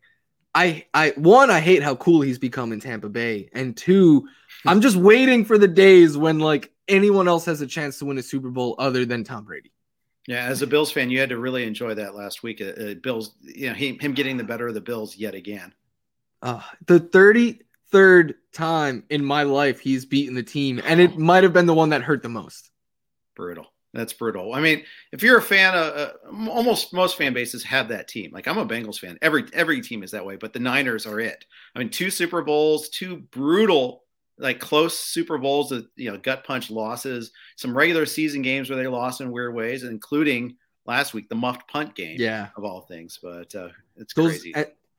I 0.55 0.85
I 0.93 1.13
one 1.17 1.51
I 1.51 1.59
hate 1.59 1.83
how 1.83 1.95
cool 1.95 2.21
he's 2.21 2.39
become 2.39 2.71
in 2.71 2.79
Tampa 2.79 3.09
Bay, 3.09 3.49
and 3.53 3.75
two 3.75 4.27
I'm 4.65 4.81
just 4.81 4.95
waiting 4.95 5.45
for 5.45 5.57
the 5.57 5.67
days 5.67 6.17
when 6.17 6.39
like 6.39 6.71
anyone 6.87 7.27
else 7.27 7.45
has 7.45 7.61
a 7.61 7.67
chance 7.67 7.99
to 7.99 8.05
win 8.05 8.17
a 8.17 8.23
Super 8.23 8.49
Bowl 8.49 8.75
other 8.79 9.05
than 9.05 9.23
Tom 9.23 9.43
Brady. 9.43 9.71
Yeah, 10.27 10.45
as 10.45 10.63
a 10.63 10.67
Bills 10.67 10.91
fan, 10.91 11.11
you 11.11 11.19
had 11.19 11.29
to 11.29 11.37
really 11.37 11.67
enjoy 11.67 11.93
that 11.95 12.15
last 12.15 12.41
week. 12.41 12.61
Uh, 12.61 12.81
uh 12.81 12.93
Bills, 12.95 13.35
you 13.41 13.67
know, 13.67 13.75
he, 13.75 13.95
him 13.99 14.13
getting 14.13 14.37
the 14.37 14.43
better 14.43 14.67
of 14.67 14.73
the 14.73 14.81
Bills 14.81 15.15
yet 15.15 15.35
again. 15.35 15.71
Uh, 16.41 16.61
the 16.87 16.99
33rd 16.99 18.33
time 18.51 19.03
in 19.09 19.23
my 19.23 19.43
life 19.43 19.79
he's 19.79 20.05
beaten 20.05 20.33
the 20.33 20.41
team, 20.41 20.81
and 20.83 20.99
it 20.99 21.17
might 21.17 21.43
have 21.43 21.53
been 21.53 21.67
the 21.67 21.75
one 21.75 21.89
that 21.89 22.01
hurt 22.01 22.23
the 22.23 22.29
most. 22.29 22.71
Brutal. 23.35 23.67
That's 23.95 24.11
brutal. 24.11 24.53
I 24.53 24.59
mean, 24.59 24.83
if 25.13 25.23
you're 25.23 25.37
a 25.37 25.41
fan, 25.41 25.73
of, 25.73 25.95
uh, 25.95 26.49
almost 26.51 26.93
most 26.93 27.17
fan 27.17 27.33
bases 27.33 27.63
have 27.63 27.87
that 27.87 28.09
team. 28.09 28.29
Like 28.33 28.45
I'm 28.45 28.57
a 28.57 28.65
Bengals 28.65 28.99
fan. 28.99 29.17
Every 29.21 29.45
every 29.53 29.79
team 29.79 30.03
is 30.03 30.11
that 30.11 30.25
way, 30.25 30.35
but 30.35 30.51
the 30.51 30.59
Niners 30.59 31.05
are 31.05 31.21
it. 31.21 31.45
I 31.73 31.79
mean, 31.79 31.89
two 31.89 32.09
Super 32.09 32.41
Bowls, 32.41 32.89
two 32.89 33.17
brutal 33.31 34.03
like 34.37 34.59
close 34.59 34.99
Super 34.99 35.37
Bowls 35.37 35.69
that 35.69 35.87
you 35.95 36.11
know 36.11 36.17
gut 36.17 36.43
punch 36.43 36.69
losses, 36.69 37.31
some 37.55 37.75
regular 37.75 38.05
season 38.05 38.41
games 38.41 38.69
where 38.69 38.77
they 38.77 38.87
lost 38.87 39.21
in 39.21 39.31
weird 39.31 39.55
ways, 39.55 39.83
including 39.83 40.57
last 40.85 41.13
week 41.13 41.29
the 41.29 41.35
muffed 41.35 41.65
punt 41.69 41.95
game. 41.95 42.17
Yeah, 42.19 42.49
of 42.57 42.65
all 42.65 42.81
things, 42.81 43.17
but 43.23 43.55
uh, 43.55 43.69
it's 43.95 44.13
Those, 44.13 44.41
crazy. 44.41 44.53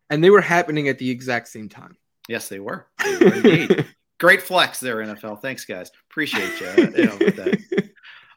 And 0.08 0.24
they 0.24 0.30
were 0.30 0.40
happening 0.40 0.88
at 0.88 0.98
the 0.98 1.10
exact 1.10 1.48
same 1.48 1.68
time. 1.68 1.98
Yes, 2.28 2.48
they 2.48 2.60
were. 2.60 2.86
They 3.04 3.66
were 3.68 3.84
Great 4.18 4.40
flex 4.40 4.80
there, 4.80 4.96
NFL. 4.96 5.42
Thanks, 5.42 5.66
guys. 5.66 5.90
Appreciate 6.10 6.58
you. 6.60 6.92
you 6.96 7.04
know, 7.04 7.16
with 7.20 7.36
that. 7.36 7.85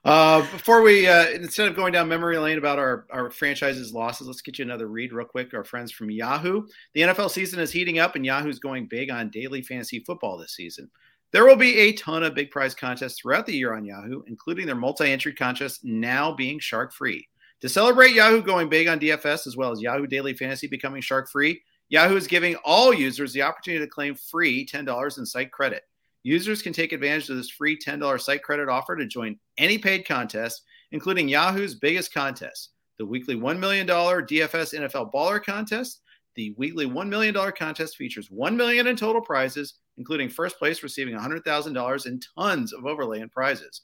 Uh, 0.09 0.41
before 0.51 0.81
we, 0.81 1.07
uh, 1.07 1.29
instead 1.29 1.67
of 1.67 1.75
going 1.75 1.93
down 1.93 2.09
memory 2.09 2.35
lane 2.39 2.57
about 2.57 2.79
our, 2.79 3.05
our 3.11 3.29
franchise's 3.29 3.93
losses, 3.93 4.25
let's 4.25 4.41
get 4.41 4.57
you 4.57 4.65
another 4.65 4.87
read 4.87 5.13
real 5.13 5.23
quick. 5.23 5.53
Our 5.53 5.63
friends 5.63 5.91
from 5.91 6.09
Yahoo. 6.09 6.65
The 6.95 7.01
NFL 7.01 7.29
season 7.29 7.59
is 7.59 7.71
heating 7.71 7.99
up, 7.99 8.15
and 8.15 8.25
Yahoo's 8.25 8.57
going 8.57 8.87
big 8.87 9.11
on 9.11 9.29
daily 9.29 9.61
fantasy 9.61 9.99
football 9.99 10.35
this 10.35 10.55
season. 10.55 10.89
There 11.31 11.45
will 11.45 11.55
be 11.55 11.77
a 11.77 11.93
ton 11.93 12.23
of 12.23 12.33
big 12.33 12.49
prize 12.49 12.73
contests 12.73 13.19
throughout 13.19 13.45
the 13.45 13.53
year 13.53 13.75
on 13.75 13.85
Yahoo, 13.85 14.23
including 14.25 14.65
their 14.65 14.73
multi 14.73 15.11
entry 15.11 15.31
contest 15.31 15.85
now 15.85 16.33
being 16.33 16.57
shark 16.57 16.91
free. 16.91 17.27
To 17.61 17.69
celebrate 17.69 18.15
Yahoo 18.15 18.41
going 18.41 18.67
big 18.67 18.87
on 18.87 18.99
DFS 18.99 19.45
as 19.45 19.55
well 19.55 19.71
as 19.71 19.79
Yahoo 19.79 20.07
Daily 20.07 20.33
Fantasy 20.33 20.65
becoming 20.65 21.03
shark 21.03 21.29
free, 21.29 21.61
Yahoo 21.89 22.15
is 22.15 22.25
giving 22.25 22.55
all 22.65 22.91
users 22.91 23.31
the 23.31 23.43
opportunity 23.43 23.85
to 23.85 23.91
claim 23.91 24.15
free 24.15 24.65
$10 24.65 25.19
in 25.19 25.25
site 25.27 25.51
credit. 25.51 25.83
Users 26.23 26.61
can 26.61 26.73
take 26.73 26.91
advantage 26.91 27.29
of 27.29 27.37
this 27.37 27.49
free 27.49 27.77
$10 27.77 28.19
site 28.19 28.43
credit 28.43 28.67
offer 28.67 28.95
to 28.95 29.05
join 29.05 29.37
any 29.57 29.77
paid 29.77 30.05
contest, 30.05 30.63
including 30.91 31.29
Yahoo's 31.29 31.75
biggest 31.75 32.13
contest, 32.13 32.71
the 32.97 33.05
weekly 33.05 33.35
$1 33.35 33.57
million 33.57 33.87
DFS 33.87 34.77
NFL 34.77 35.13
Baller 35.13 35.43
Contest. 35.43 36.01
The 36.35 36.53
weekly 36.57 36.85
$1 36.85 37.09
million 37.09 37.35
contest 37.57 37.97
features 37.97 38.31
1 38.31 38.55
million 38.55 38.87
in 38.87 38.95
total 38.95 39.21
prizes, 39.21 39.73
including 39.97 40.29
first 40.29 40.57
place 40.57 40.83
receiving 40.83 41.15
$100,000 41.15 42.05
and 42.05 42.25
tons 42.37 42.71
of 42.71 42.85
overlay 42.85 43.19
and 43.19 43.31
prizes. 43.31 43.81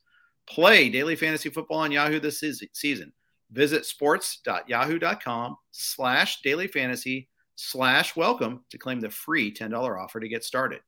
Play 0.48 0.90
daily 0.90 1.16
fantasy 1.16 1.50
football 1.50 1.80
on 1.80 1.92
Yahoo 1.92 2.20
this 2.20 2.44
season. 2.74 3.12
Visit 3.52 3.86
sports.yahoo.com 3.86 5.58
slash 5.72 6.42
daily 6.44 6.68
fantasy 6.68 7.30
slash 7.56 8.16
welcome 8.16 8.64
to 8.70 8.78
claim 8.78 9.00
the 9.00 9.10
free 9.10 9.54
$10 9.54 10.02
offer 10.02 10.20
to 10.20 10.30
get 10.30 10.44
started. 10.44 10.82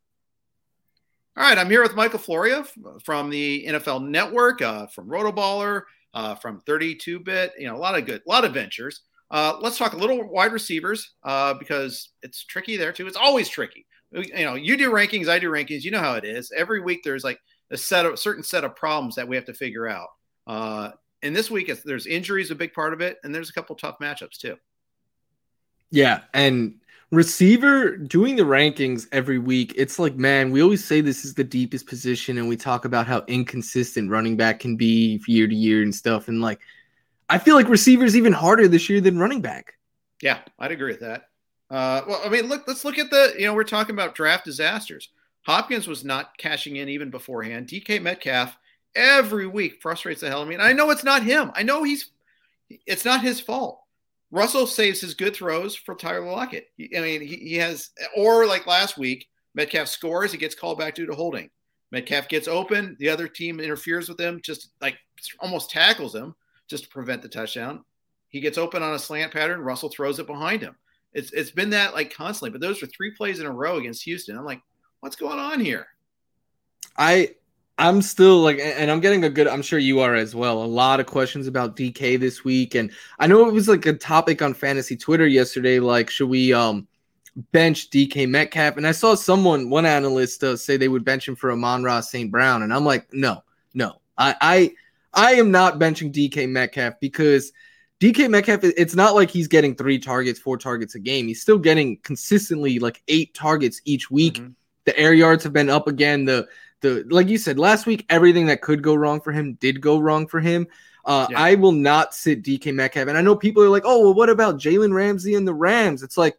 All 1.37 1.43
right, 1.43 1.59
I'm 1.59 1.69
here 1.69 1.83
with 1.83 1.93
Michael 1.93 2.17
Florio 2.17 2.65
from 3.03 3.29
the 3.29 3.63
NFL 3.67 4.07
Network, 4.07 4.59
uh, 4.63 4.87
from 4.87 5.07
Rotoballer, 5.07 5.83
uh, 6.15 6.33
from 6.33 6.61
32-bit. 6.61 7.53
You 7.59 7.67
know, 7.67 7.75
a 7.75 7.77
lot 7.77 7.95
of 7.95 8.07
good, 8.07 8.23
a 8.25 8.29
lot 8.29 8.43
of 8.43 8.55
ventures. 8.55 9.01
Uh, 9.29 9.55
let's 9.61 9.77
talk 9.77 9.93
a 9.93 9.97
little 9.97 10.27
wide 10.27 10.51
receivers 10.51 11.11
uh, 11.23 11.53
because 11.53 12.09
it's 12.23 12.43
tricky 12.43 12.75
there 12.75 12.91
too. 12.91 13.05
It's 13.05 13.15
always 13.15 13.49
tricky. 13.49 13.85
You 14.11 14.45
know, 14.45 14.55
you 14.55 14.77
do 14.77 14.91
rankings, 14.91 15.27
I 15.27 15.37
do 15.37 15.51
rankings. 15.51 15.83
You 15.83 15.91
know 15.91 15.99
how 15.99 16.15
it 16.15 16.25
is. 16.25 16.51
Every 16.57 16.81
week 16.81 17.01
there's 17.03 17.23
like 17.23 17.39
a 17.69 17.77
set 17.77 18.07
of 18.07 18.17
certain 18.17 18.41
set 18.41 18.63
of 18.63 18.75
problems 18.75 19.13
that 19.13 19.27
we 19.27 19.35
have 19.35 19.45
to 19.45 19.53
figure 19.53 19.87
out. 19.87 20.07
Uh, 20.47 20.89
and 21.21 21.35
this 21.35 21.51
week, 21.51 21.71
there's 21.85 22.07
injuries 22.07 22.49
a 22.49 22.55
big 22.55 22.73
part 22.73 22.93
of 22.93 23.01
it, 23.01 23.17
and 23.23 23.35
there's 23.35 23.51
a 23.51 23.53
couple 23.53 23.75
tough 23.75 23.99
matchups 24.01 24.39
too. 24.39 24.55
Yeah, 25.91 26.21
and 26.33 26.79
receiver 27.11 27.95
doing 27.95 28.35
the 28.35 28.43
rankings 28.43 29.07
every 29.13 29.39
week 29.39 29.73
it's 29.77 29.97
like 29.97 30.15
man 30.15 30.51
we 30.51 30.61
always 30.61 30.83
say 30.83 30.99
this 30.99 31.23
is 31.23 31.33
the 31.33 31.43
deepest 31.43 31.87
position 31.87 32.37
and 32.37 32.49
we 32.49 32.57
talk 32.57 32.83
about 32.83 33.07
how 33.07 33.23
inconsistent 33.27 34.11
running 34.11 34.35
back 34.35 34.59
can 34.59 34.75
be 34.75 35.21
year 35.25 35.47
to 35.47 35.55
year 35.55 35.81
and 35.83 35.95
stuff. 35.95 36.27
And 36.27 36.41
like 36.41 36.59
i 37.29 37.37
feel 37.37 37.55
like 37.55 37.69
receivers 37.69 38.15
even 38.17 38.33
harder 38.33 38.67
this 38.67 38.89
year 38.89 38.99
than 38.99 39.17
running 39.17 39.41
back. 39.41 39.73
Yeah 40.21 40.39
i'd 40.59 40.71
agree 40.71 40.91
with 40.91 40.99
that. 40.99 41.29
Uh, 41.69 42.01
well 42.07 42.21
i 42.25 42.29
mean 42.29 42.47
look 42.47 42.67
let's 42.67 42.83
look 42.83 42.97
at 42.97 43.09
the 43.09 43.35
you 43.37 43.45
know 43.45 43.53
we're 43.53 43.63
talking 43.63 43.95
about 43.95 44.15
draft 44.15 44.43
disasters. 44.43 45.09
Hopkins 45.43 45.87
was 45.87 46.03
not 46.03 46.37
cashing 46.37 46.75
in 46.75 46.89
even 46.89 47.09
beforehand. 47.09 47.67
Dk 47.67 48.01
metcalf 48.01 48.57
every 48.95 49.47
week 49.47 49.81
frustrates 49.81 50.19
the 50.19 50.27
hell 50.27 50.39
out 50.39 50.43
of 50.43 50.47
me. 50.49 50.55
And 50.55 50.63
i 50.63 50.73
know 50.73 50.89
it's 50.89 51.05
not 51.05 51.23
him. 51.23 51.51
I 51.55 51.63
know 51.63 51.83
he's 51.83 52.09
it's 52.85 53.05
not 53.05 53.21
his 53.21 53.39
fault 53.39 53.81
Russell 54.31 54.67
saves 54.67 55.01
his 55.01 55.13
good 55.13 55.35
throws 55.35 55.75
for 55.75 55.95
Tyler 55.95 56.25
Lockett. 56.25 56.69
I 56.79 56.99
mean, 56.99 57.21
he, 57.21 57.35
he 57.37 57.55
has, 57.55 57.91
or 58.15 58.45
like 58.45 58.67
last 58.67 58.97
week, 58.97 59.27
Metcalf 59.55 59.87
scores, 59.87 60.31
he 60.31 60.37
gets 60.37 60.55
called 60.55 60.77
back 60.77 60.95
due 60.95 61.05
to 61.05 61.15
holding. 61.15 61.49
Metcalf 61.91 62.27
gets 62.27 62.47
open, 62.47 62.97
the 62.99 63.09
other 63.09 63.27
team 63.27 63.59
interferes 63.59 64.09
with 64.09 64.19
him, 64.19 64.41
just 64.43 64.69
like 64.81 64.97
almost 65.39 65.69
tackles 65.71 66.13
him 66.13 66.35
just 66.67 66.83
to 66.83 66.89
prevent 66.89 67.21
the 67.21 67.29
touchdown. 67.29 67.83
He 68.29 68.41
gets 68.41 68.57
open 68.57 68.83
on 68.83 68.93
a 68.93 68.99
slant 68.99 69.31
pattern, 69.31 69.61
Russell 69.61 69.89
throws 69.89 70.19
it 70.19 70.27
behind 70.27 70.61
him. 70.61 70.75
It's 71.13 71.31
it's 71.31 71.51
been 71.51 71.69
that 71.69 71.93
like 71.93 72.13
constantly, 72.13 72.51
but 72.51 72.59
those 72.61 72.81
were 72.81 72.87
three 72.87 73.11
plays 73.11 73.39
in 73.39 73.45
a 73.45 73.51
row 73.51 73.77
against 73.77 74.03
Houston. 74.03 74.37
I'm 74.37 74.45
like, 74.45 74.61
what's 74.99 75.15
going 75.15 75.39
on 75.39 75.61
here? 75.61 75.87
I 76.97 77.35
I'm 77.79 78.01
still 78.01 78.39
like, 78.39 78.59
and 78.59 78.89
I'm 78.89 78.99
getting 78.99 79.23
a 79.23 79.29
good, 79.29 79.47
I'm 79.47 79.61
sure 79.61 79.77
you 79.77 79.99
are 79.99 80.15
as 80.15 80.33
well. 80.33 80.63
A 80.63 80.65
lot 80.65 80.99
of 80.99 81.05
questions 81.05 81.45
about 81.45 81.75
DK 81.75 82.19
this 82.19 82.43
week. 82.43 82.73
And 82.73 82.91
I 83.19 83.27
know 83.27 83.47
it 83.47 83.53
was 83.53 83.67
like 83.67 83.85
a 83.85 83.93
topic 83.93 84.41
on 84.41 84.53
fantasy 84.53 84.97
Twitter 84.97 85.27
yesterday. 85.27 85.79
Like, 85.79 86.09
should 86.09 86.29
we 86.29 86.53
um 86.53 86.87
bench 87.51 87.89
DK 87.91 88.27
Metcalf? 88.27 88.77
And 88.77 88.87
I 88.87 88.91
saw 88.91 89.13
someone, 89.13 89.69
one 89.69 89.85
analyst, 89.85 90.43
uh, 90.43 90.57
say 90.57 90.77
they 90.77 90.87
would 90.87 91.05
bench 91.05 91.27
him 91.27 91.35
for 91.35 91.51
Amon-Ra 91.51 92.01
St. 92.01 92.31
Brown. 92.31 92.63
And 92.63 92.73
I'm 92.73 92.83
like, 92.83 93.13
no, 93.13 93.43
no, 93.75 94.01
I, 94.17 94.35
I, 94.41 94.73
I 95.13 95.33
am 95.35 95.51
not 95.51 95.77
benching 95.77 96.11
DK 96.11 96.49
Metcalf 96.49 96.95
because 96.99 97.51
DK 97.99 98.29
Metcalf, 98.29 98.63
it's 98.63 98.95
not 98.95 99.13
like 99.13 99.29
he's 99.29 99.47
getting 99.47 99.75
three 99.75 99.99
targets, 99.99 100.39
four 100.39 100.57
targets 100.57 100.95
a 100.95 100.99
game. 100.99 101.27
He's 101.27 101.41
still 101.41 101.59
getting 101.59 101.97
consistently 101.97 102.79
like 102.79 103.03
eight 103.07 103.35
targets 103.35 103.81
each 103.85 104.09
week. 104.09 104.35
Mm-hmm. 104.35 104.51
The 104.85 104.97
air 104.97 105.13
yards 105.13 105.43
have 105.43 105.53
been 105.53 105.69
up 105.69 105.87
again. 105.87 106.25
The 106.25 106.47
the 106.81 107.05
like 107.09 107.27
you 107.27 107.37
said 107.37 107.59
last 107.59 107.85
week, 107.85 108.05
everything 108.09 108.47
that 108.47 108.61
could 108.61 108.81
go 108.81 108.95
wrong 108.95 109.21
for 109.21 109.31
him 109.31 109.53
did 109.55 109.81
go 109.81 109.99
wrong 109.99 110.27
for 110.27 110.39
him. 110.39 110.67
Uh, 111.07 111.25
yeah. 111.29 111.41
I 111.41 111.55
will 111.55 111.71
not 111.71 112.13
sit 112.13 112.43
DK 112.43 112.73
Metcalf. 112.73 113.07
And 113.07 113.17
I 113.17 113.21
know 113.21 113.35
people 113.35 113.63
are 113.63 113.69
like, 113.69 113.83
oh, 113.85 114.01
well, 114.01 114.13
what 114.13 114.29
about 114.29 114.59
Jalen 114.59 114.93
Ramsey 114.93 115.35
and 115.35 115.47
the 115.47 115.53
Rams? 115.53 116.03
It's 116.03 116.17
like, 116.17 116.37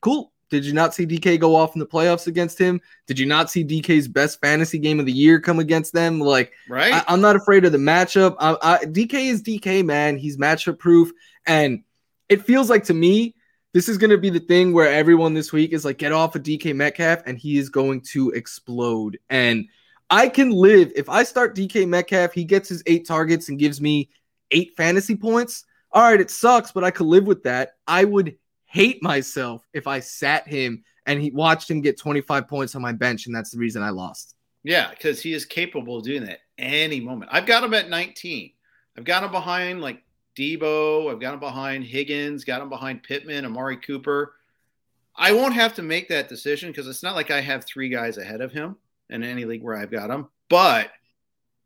cool. 0.00 0.32
Did 0.50 0.64
you 0.64 0.72
not 0.72 0.92
see 0.92 1.06
DK 1.06 1.38
go 1.38 1.54
off 1.54 1.76
in 1.76 1.78
the 1.78 1.86
playoffs 1.86 2.26
against 2.26 2.58
him? 2.58 2.80
Did 3.06 3.20
you 3.20 3.26
not 3.26 3.52
see 3.52 3.64
DK's 3.64 4.08
best 4.08 4.40
fantasy 4.40 4.80
game 4.80 4.98
of 4.98 5.06
the 5.06 5.12
year 5.12 5.38
come 5.38 5.60
against 5.60 5.92
them? 5.92 6.18
Like, 6.18 6.52
right? 6.68 7.04
I, 7.06 7.14
am 7.14 7.20
not 7.20 7.36
afraid 7.36 7.64
of 7.64 7.70
the 7.70 7.78
matchup. 7.78 8.34
I, 8.40 8.56
I, 8.60 8.78
DK 8.84 9.14
is 9.14 9.44
DK, 9.44 9.84
man. 9.84 10.16
He's 10.16 10.36
matchup 10.36 10.80
proof. 10.80 11.12
And 11.46 11.84
it 12.28 12.42
feels 12.42 12.68
like 12.68 12.84
to 12.84 12.94
me, 12.94 13.36
this 13.72 13.88
is 13.88 13.98
going 13.98 14.10
to 14.10 14.18
be 14.18 14.30
the 14.30 14.40
thing 14.40 14.72
where 14.72 14.88
everyone 14.88 15.34
this 15.34 15.52
week 15.52 15.72
is 15.72 15.84
like, 15.84 15.98
get 15.98 16.12
off 16.12 16.34
of 16.34 16.42
DK 16.42 16.74
Metcalf, 16.74 17.22
and 17.26 17.38
he 17.38 17.58
is 17.58 17.68
going 17.68 18.00
to 18.12 18.30
explode. 18.30 19.18
And 19.28 19.66
I 20.10 20.28
can 20.28 20.50
live 20.50 20.92
if 20.96 21.08
I 21.08 21.22
start 21.22 21.54
DK 21.54 21.86
Metcalf, 21.86 22.32
he 22.32 22.44
gets 22.44 22.68
his 22.68 22.82
eight 22.86 23.06
targets 23.06 23.48
and 23.48 23.58
gives 23.58 23.80
me 23.80 24.10
eight 24.50 24.76
fantasy 24.76 25.14
points. 25.14 25.64
All 25.92 26.02
right, 26.02 26.20
it 26.20 26.30
sucks, 26.30 26.72
but 26.72 26.84
I 26.84 26.90
could 26.90 27.06
live 27.06 27.26
with 27.26 27.44
that. 27.44 27.74
I 27.86 28.04
would 28.04 28.36
hate 28.64 29.02
myself 29.02 29.66
if 29.72 29.86
I 29.86 30.00
sat 30.00 30.46
him 30.46 30.84
and 31.06 31.20
he 31.20 31.30
watched 31.30 31.70
him 31.70 31.80
get 31.80 31.98
25 31.98 32.48
points 32.48 32.74
on 32.74 32.82
my 32.82 32.92
bench, 32.92 33.26
and 33.26 33.34
that's 33.34 33.50
the 33.50 33.58
reason 33.58 33.82
I 33.82 33.90
lost. 33.90 34.34
Yeah, 34.62 34.90
because 34.90 35.20
he 35.20 35.32
is 35.32 35.44
capable 35.44 35.98
of 35.98 36.04
doing 36.04 36.24
that 36.26 36.40
any 36.58 37.00
moment. 37.00 37.30
I've 37.32 37.46
got 37.46 37.64
him 37.64 37.74
at 37.74 37.88
19. 37.88 38.52
I've 38.96 39.04
got 39.04 39.24
him 39.24 39.30
behind 39.30 39.80
like 39.80 40.02
Deebo. 40.40 41.12
I've 41.12 41.20
got 41.20 41.34
him 41.34 41.40
behind 41.40 41.84
Higgins, 41.84 42.44
got 42.44 42.62
him 42.62 42.70
behind 42.70 43.02
Pittman, 43.02 43.44
Amari 43.44 43.76
Cooper. 43.76 44.34
I 45.14 45.32
won't 45.32 45.54
have 45.54 45.74
to 45.74 45.82
make 45.82 46.08
that 46.08 46.28
decision 46.28 46.70
because 46.70 46.88
it's 46.88 47.02
not 47.02 47.14
like 47.14 47.30
I 47.30 47.40
have 47.40 47.64
three 47.64 47.90
guys 47.90 48.16
ahead 48.16 48.40
of 48.40 48.52
him 48.52 48.76
in 49.10 49.22
any 49.22 49.44
league 49.44 49.62
where 49.62 49.76
I've 49.76 49.90
got 49.90 50.10
him. 50.10 50.28
But 50.48 50.90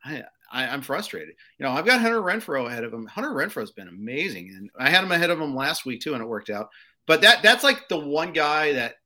I, 0.05 0.25
I, 0.51 0.65
am 0.65 0.83
frustrated. 0.83 1.37
You 1.59 1.65
know, 1.65 1.73
I've 1.73 1.87
got 1.87 2.01
Hunter 2.01 2.21
Renfrow 2.21 2.67
ahead 2.67 2.85
of 2.85 2.93
him. 2.93 3.07
Hunter 3.07 3.31
Renfrow's 3.31 3.71
been 3.71 3.89
amazing, 3.89 4.53
and 4.57 4.71
I 4.79 4.91
had 4.91 5.05
him 5.05 5.13
ahead 5.13 5.31
of 5.31 5.41
him 5.41 5.55
last 5.55 5.87
week 5.87 6.01
too, 6.01 6.15
and 6.15 6.23
it 6.23 6.29
worked 6.29 6.51
out. 6.51 6.71
But 7.07 7.21
that 7.21 7.43
that's 7.43 7.63
like 7.65 7.89
the 7.89 7.99
one 7.99 8.33
guy 8.33 8.73
that 8.73 8.97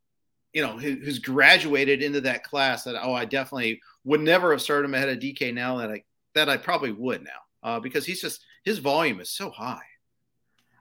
you 0.53 0.63
know 0.63 0.79
who, 0.79 0.95
who's 0.95 1.19
graduated 1.19 2.03
into 2.03 2.21
that 2.23 2.45
class 2.45 2.85
that 2.85 2.97
oh 3.01 3.13
I 3.13 3.25
definitely 3.25 3.81
would 4.05 4.21
never 4.21 4.51
have 4.53 4.63
started 4.63 4.87
him 4.87 4.95
ahead 4.95 5.11
of 5.11 5.19
DK 5.19 5.53
now 5.53 5.77
that 5.79 5.91
I 5.91 6.05
that 6.35 6.49
I 6.49 6.57
probably 6.57 6.93
would 6.93 7.23
now 7.23 7.31
uh, 7.63 7.81
because 7.81 8.07
he's 8.07 8.21
just 8.21 8.45
his 8.65 8.79
volume 8.79 9.21
is 9.21 9.31
so 9.31 9.51
high. 9.51 9.83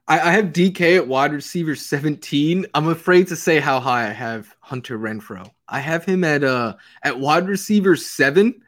I, 0.08 0.20
I 0.20 0.32
have 0.32 0.46
DK 0.46 0.96
at 0.96 1.06
wide 1.06 1.32
receiver 1.32 1.76
17. 1.76 2.66
I'm 2.74 2.88
afraid 2.88 3.28
to 3.28 3.36
say 3.36 3.60
how 3.60 3.78
high 3.78 4.08
I 4.08 4.12
have 4.12 4.54
Hunter 4.60 4.98
Renfrow. 4.98 5.50
I 5.68 5.80
have 5.80 6.04
him 6.04 6.24
at 6.24 6.42
uh 6.42 6.76
at 7.02 7.20
wide 7.20 7.46
receiver 7.46 7.94
seven, 7.94 8.62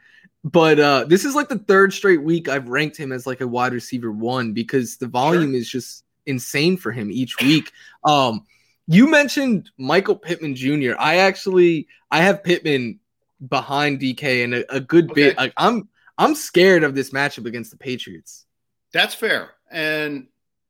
but 0.45 0.79
uh 0.79 1.05
this 1.09 1.25
is 1.25 1.35
like 1.35 1.49
the 1.49 1.59
third 1.59 1.95
straight 1.95 2.23
week 2.23 2.49
I've 2.49 2.69
ranked 2.69 2.97
him 2.97 3.11
as 3.11 3.27
like 3.27 3.41
a 3.41 3.49
wide 3.49 3.73
receiver 3.73 4.13
one 4.13 4.53
because 4.53 4.99
the 4.99 5.07
volume 5.07 5.53
sure. 5.53 5.61
is 5.61 5.71
just 5.71 6.05
insane 6.27 6.77
for 6.77 6.93
him 6.93 7.11
each 7.11 7.41
week. 7.41 7.73
Um 8.05 8.45
you 8.87 9.09
mentioned 9.09 9.71
Michael 9.79 10.17
Pittman 10.17 10.55
Jr. 10.55 10.93
I 10.99 11.19
actually 11.19 11.89
I 12.11 12.23
have 12.23 12.45
Pittman 12.45 13.01
behind 13.49 14.01
DK 14.01 14.45
and 14.45 14.55
a, 14.55 14.75
a 14.75 14.81
good 14.81 15.11
okay. 15.11 15.29
bit. 15.29 15.37
Like 15.39 15.55
I'm 15.57 15.89
I'm 16.19 16.35
scared 16.35 16.85
of 16.85 16.95
this 16.95 17.13
matchup 17.13 17.47
against 17.47 17.71
the 17.71 17.79
Patriots. 17.79 18.45
That's 18.93 19.15
fair. 19.15 19.53
And 19.71 20.27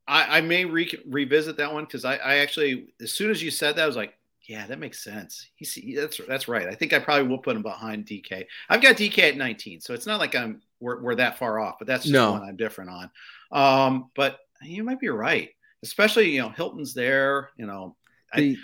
I, 0.06 0.38
I 0.38 0.40
may 0.40 0.64
re- 0.64 1.02
revisit 1.06 1.56
that 1.58 1.72
one 1.72 1.84
because 1.84 2.04
I, 2.04 2.16
I, 2.16 2.36
actually, 2.38 2.88
as 3.00 3.12
soon 3.12 3.30
as 3.30 3.42
you 3.42 3.50
said 3.50 3.76
that, 3.76 3.82
I 3.82 3.86
was 3.86 3.96
like, 3.96 4.14
yeah, 4.48 4.66
that 4.66 4.80
makes 4.80 5.02
sense. 5.02 5.48
He's 5.54 5.78
that's 5.94 6.20
that's 6.26 6.48
right. 6.48 6.66
I 6.66 6.74
think 6.74 6.92
I 6.92 6.98
probably 6.98 7.28
will 7.28 7.38
put 7.38 7.54
him 7.54 7.62
behind 7.62 8.06
DK. 8.06 8.46
I've 8.68 8.82
got 8.82 8.96
DK 8.96 9.18
at 9.18 9.36
19, 9.36 9.80
so 9.80 9.94
it's 9.94 10.06
not 10.06 10.18
like 10.18 10.34
I'm 10.34 10.60
we're, 10.80 11.00
we're 11.00 11.14
that 11.16 11.38
far 11.38 11.60
off, 11.60 11.76
but 11.78 11.86
that's 11.86 12.02
just 12.02 12.12
no. 12.12 12.32
one 12.32 12.42
I'm 12.42 12.56
different 12.56 12.90
on. 12.90 13.10
Um, 13.52 14.10
but 14.16 14.40
you 14.60 14.82
might 14.82 14.98
be 14.98 15.08
right, 15.08 15.50
especially 15.84 16.30
you 16.30 16.40
know 16.40 16.48
Hilton's 16.48 16.94
there. 16.94 17.50
You 17.56 17.66
know, 17.66 17.94
the, 18.34 18.52
I, 18.52 18.56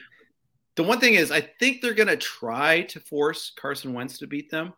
the 0.74 0.82
one 0.82 0.98
thing 0.98 1.14
is 1.14 1.30
I 1.30 1.40
think 1.40 1.80
they're 1.80 1.94
going 1.94 2.08
to 2.08 2.16
try 2.16 2.82
to 2.82 2.98
force 2.98 3.52
Carson 3.56 3.92
Wentz 3.92 4.18
to 4.18 4.26
beat 4.26 4.50
them 4.50 4.72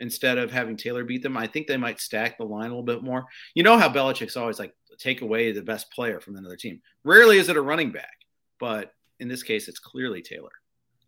instead 0.00 0.38
of 0.38 0.50
having 0.50 0.76
Taylor 0.76 1.04
beat 1.04 1.22
them. 1.22 1.36
I 1.36 1.46
think 1.46 1.66
they 1.66 1.76
might 1.76 2.00
stack 2.00 2.38
the 2.38 2.44
line 2.44 2.66
a 2.66 2.68
little 2.68 2.82
bit 2.82 3.02
more. 3.02 3.26
You 3.54 3.62
know 3.62 3.78
how 3.78 3.88
Belichick's 3.88 4.36
always 4.36 4.58
like 4.58 4.74
take 4.98 5.22
away 5.22 5.52
the 5.52 5.62
best 5.62 5.90
player 5.90 6.20
from 6.20 6.36
another 6.36 6.56
team. 6.56 6.80
Rarely 7.04 7.38
is 7.38 7.48
it 7.48 7.56
a 7.56 7.62
running 7.62 7.92
back, 7.92 8.16
but 8.58 8.92
in 9.20 9.28
this 9.28 9.42
case, 9.42 9.68
it's 9.68 9.78
clearly 9.78 10.22
Taylor. 10.22 10.52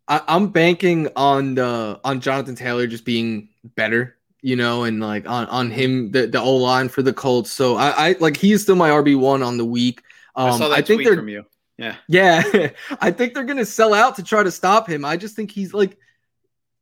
I, 0.07 0.21
am 0.27 0.47
banking 0.47 1.07
on 1.15 1.55
the 1.55 1.99
on 2.03 2.19
Jonathan 2.19 2.55
Taylor 2.55 2.87
just 2.87 3.05
being 3.05 3.49
better, 3.75 4.17
you 4.41 4.55
know, 4.55 4.83
and 4.83 4.99
like 4.99 5.29
on 5.29 5.45
on 5.47 5.69
him 5.69 6.11
the 6.11 6.25
the 6.25 6.41
O 6.41 6.55
line 6.55 6.89
for 6.89 7.03
the 7.03 7.13
Colts. 7.13 7.51
So 7.51 7.75
I, 7.75 8.09
I 8.09 8.15
like 8.19 8.35
he's 8.35 8.63
still 8.63 8.75
my 8.75 8.89
RB 8.89 9.17
one 9.17 9.43
on 9.43 9.57
the 9.57 9.65
week. 9.65 10.01
Um, 10.35 10.53
I 10.53 10.57
saw 10.57 10.69
that 10.69 10.79
I 10.79 10.81
think 10.81 11.03
they're, 11.03 11.15
from 11.15 11.29
you. 11.29 11.45
Yeah, 11.77 11.95
yeah. 12.07 12.69
I 13.01 13.11
think 13.11 13.33
they're 13.33 13.43
gonna 13.43 13.65
sell 13.65 13.93
out 13.93 14.15
to 14.15 14.23
try 14.23 14.41
to 14.41 14.51
stop 14.51 14.87
him. 14.87 15.05
I 15.05 15.15
just 15.15 15.35
think 15.35 15.51
he's 15.51 15.75
like 15.75 15.97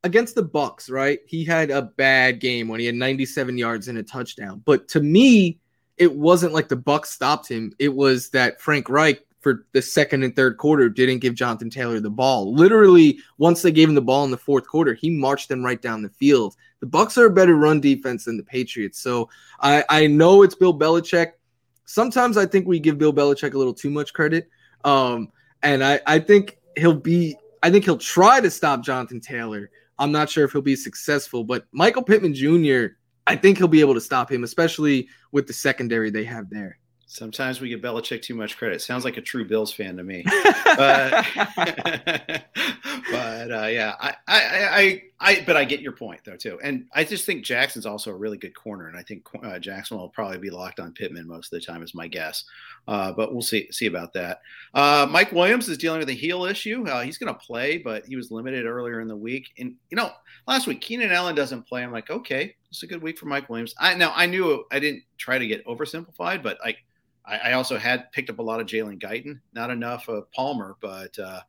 against 0.04 0.36
the 0.36 0.44
Bucks, 0.44 0.90
right? 0.90 1.20
He 1.26 1.44
had 1.44 1.72
a 1.72 1.82
bad 1.82 2.40
game 2.40 2.68
when 2.68 2.80
he 2.80 2.86
had 2.86 2.96
97 2.96 3.58
yards 3.58 3.88
and 3.88 3.98
a 3.98 4.04
touchdown. 4.04 4.62
But 4.66 4.88
to 4.90 5.02
me, 5.02 5.60
it 5.98 6.14
wasn't 6.14 6.54
like 6.54 6.70
the 6.70 6.76
Bucks 6.76 7.10
stopped 7.10 7.50
him. 7.50 7.74
It 7.80 7.94
was 7.94 8.30
that 8.30 8.62
Frank 8.62 8.90
Reich 8.90 9.22
for 9.40 9.66
the 9.72 9.82
second 9.82 10.24
and 10.24 10.36
third 10.36 10.58
quarter 10.58 10.90
didn't 10.90 11.20
give 11.20 11.36
Jonathan 11.36 11.70
Taylor 11.70 12.00
the 12.00 12.10
ball. 12.10 12.54
Literally, 12.54 13.20
once 13.38 13.62
they 13.62 13.72
gave 13.72 13.90
him 13.90 13.96
the 13.96 14.02
ball 14.02 14.24
in 14.26 14.32
the 14.32 14.38
fourth 14.38 14.68
quarter, 14.68 14.94
he 14.94 15.10
marched 15.10 15.50
them 15.50 15.64
right 15.64 15.82
down 15.82 16.02
the 16.02 16.10
field. 16.10 16.56
The 16.80 16.86
Bucks 16.86 17.18
are 17.18 17.26
a 17.26 17.34
better 17.34 17.56
run 17.56 17.80
defense 17.80 18.26
than 18.26 18.38
the 18.38 18.44
Patriots. 18.44 19.00
So 19.00 19.30
I, 19.60 19.84
I 19.90 20.08
know 20.08 20.44
it's 20.44 20.56
Bill 20.56 20.78
Belichick. 20.78 21.34
Sometimes 21.86 22.38
I 22.38 22.46
think 22.46 22.68
we 22.68 22.80
give 22.80 22.98
Bill 22.98 23.14
Belichick 23.14 23.54
a 23.54 23.58
little 23.58 23.74
too 23.74 23.90
much 23.90 24.14
credit. 24.14 24.50
Um, 24.84 25.32
and 25.64 25.84
I, 25.84 26.00
I 26.06 26.20
think 26.20 26.60
he'll 26.76 26.94
be 26.94 27.36
I 27.64 27.72
think 27.72 27.86
he'll 27.86 27.98
try 27.98 28.40
to 28.40 28.52
stop 28.52 28.84
Jonathan 28.84 29.20
Taylor. 29.20 29.72
I'm 30.00 30.12
not 30.12 30.30
sure 30.30 30.46
if 30.46 30.52
he'll 30.52 30.62
be 30.62 30.76
successful, 30.76 31.44
but 31.44 31.66
Michael 31.72 32.04
Pittman 32.04 32.34
Jr., 32.34 32.96
I 33.26 33.36
think 33.36 33.58
he'll 33.58 33.68
be 33.68 33.82
able 33.82 33.94
to 33.96 34.02
stop 34.02 34.32
him, 34.32 34.44
especially 34.44 35.10
with 35.32 35.48
the 35.48 35.54
secondary 35.54 36.10
they 36.10 36.24
have 36.24 36.50
there. 36.50 36.80
Sometimes 37.10 37.62
we 37.62 37.70
give 37.70 37.80
Belichick 37.80 38.22
too 38.22 38.36
much 38.36 38.58
credit. 38.58 38.82
Sounds 38.82 39.06
like 39.06 39.16
a 39.16 39.22
true 39.22 39.46
Bills 39.46 39.72
fan 39.72 39.96
to 39.96 40.04
me. 40.04 40.26
but 40.66 41.26
but 43.12 43.52
uh, 43.52 43.68
yeah, 43.68 43.96
I, 44.00 44.14
I, 44.28 44.42
I 44.70 45.04
I 45.20 45.44
but 45.46 45.56
I 45.56 45.64
get 45.64 45.80
your 45.80 45.94
point 45.94 46.20
though 46.26 46.36
too, 46.36 46.60
and 46.62 46.86
I 46.94 47.06
just 47.06 47.26
think 47.26 47.46
Jackson's 47.46 47.86
also 47.86 48.12
a 48.12 48.16
really 48.16 48.38
good 48.38 48.54
corner, 48.54 48.90
and 48.90 48.98
I 48.98 49.04
think 49.04 49.26
uh, 49.42 49.58
Jackson 49.58 49.98
will 49.98 50.10
probably 50.10 50.38
be 50.38 50.50
locked 50.50 50.82
on 50.82 50.92
Pittman 50.92 51.28
most 51.28 51.52
of 51.52 51.60
the 51.60 51.66
time, 51.66 51.82
is 51.82 51.96
my 51.96 52.10
guess. 52.10 52.44
Uh, 52.90 53.14
but 53.14 53.32
we'll 53.32 53.42
see 53.42 53.72
see 53.72 53.86
about 53.86 54.12
that. 54.14 54.42
Uh, 54.74 55.08
Mike 55.10 55.32
Williams 55.32 55.70
is 55.70 55.78
dealing 55.78 56.00
with 56.00 56.10
a 56.10 56.14
heel 56.14 56.44
issue. 56.44 56.86
Uh, 56.88 57.04
he's 57.04 57.18
going 57.18 57.34
to 57.34 57.40
play, 57.40 57.78
but 57.78 58.06
he 58.06 58.18
was 58.18 58.32
limited 58.32 58.66
earlier 58.66 59.00
in 59.00 59.08
the 59.08 59.16
week. 59.16 59.48
And 59.58 59.76
you 59.90 59.96
know, 59.96 60.12
last 60.46 60.68
week 60.68 60.82
Keenan 60.82 61.14
Allen 61.14 61.36
doesn't 61.36 61.68
play. 61.68 61.84
I'm 61.84 61.92
like, 61.94 62.10
okay, 62.10 62.54
it's 62.70 62.84
a 62.84 62.88
good 62.88 63.02
week 63.02 63.18
for 63.18 63.28
Mike 63.28 63.50
Williams. 63.50 63.74
I 63.80 63.94
now 63.94 64.12
I 64.14 64.26
knew 64.26 64.66
I 64.72 64.80
didn't 64.80 65.04
try 65.18 65.38
to 65.38 65.48
get 65.48 65.66
oversimplified, 65.66 66.44
but 66.44 66.58
like 66.64 66.80
I, 67.28 67.38
I 67.38 67.54
also 67.54 67.78
had 67.78 68.12
picked 68.12 68.30
up 68.30 68.40
a 68.40 68.44
lot 68.44 68.60
of 68.60 68.68
Jalen 68.68 69.02
Guyton, 69.02 69.40
not 69.54 69.70
enough 69.70 70.08
of 70.08 70.32
Palmer, 70.32 70.78
but 70.82 71.18
uh, 71.20 71.42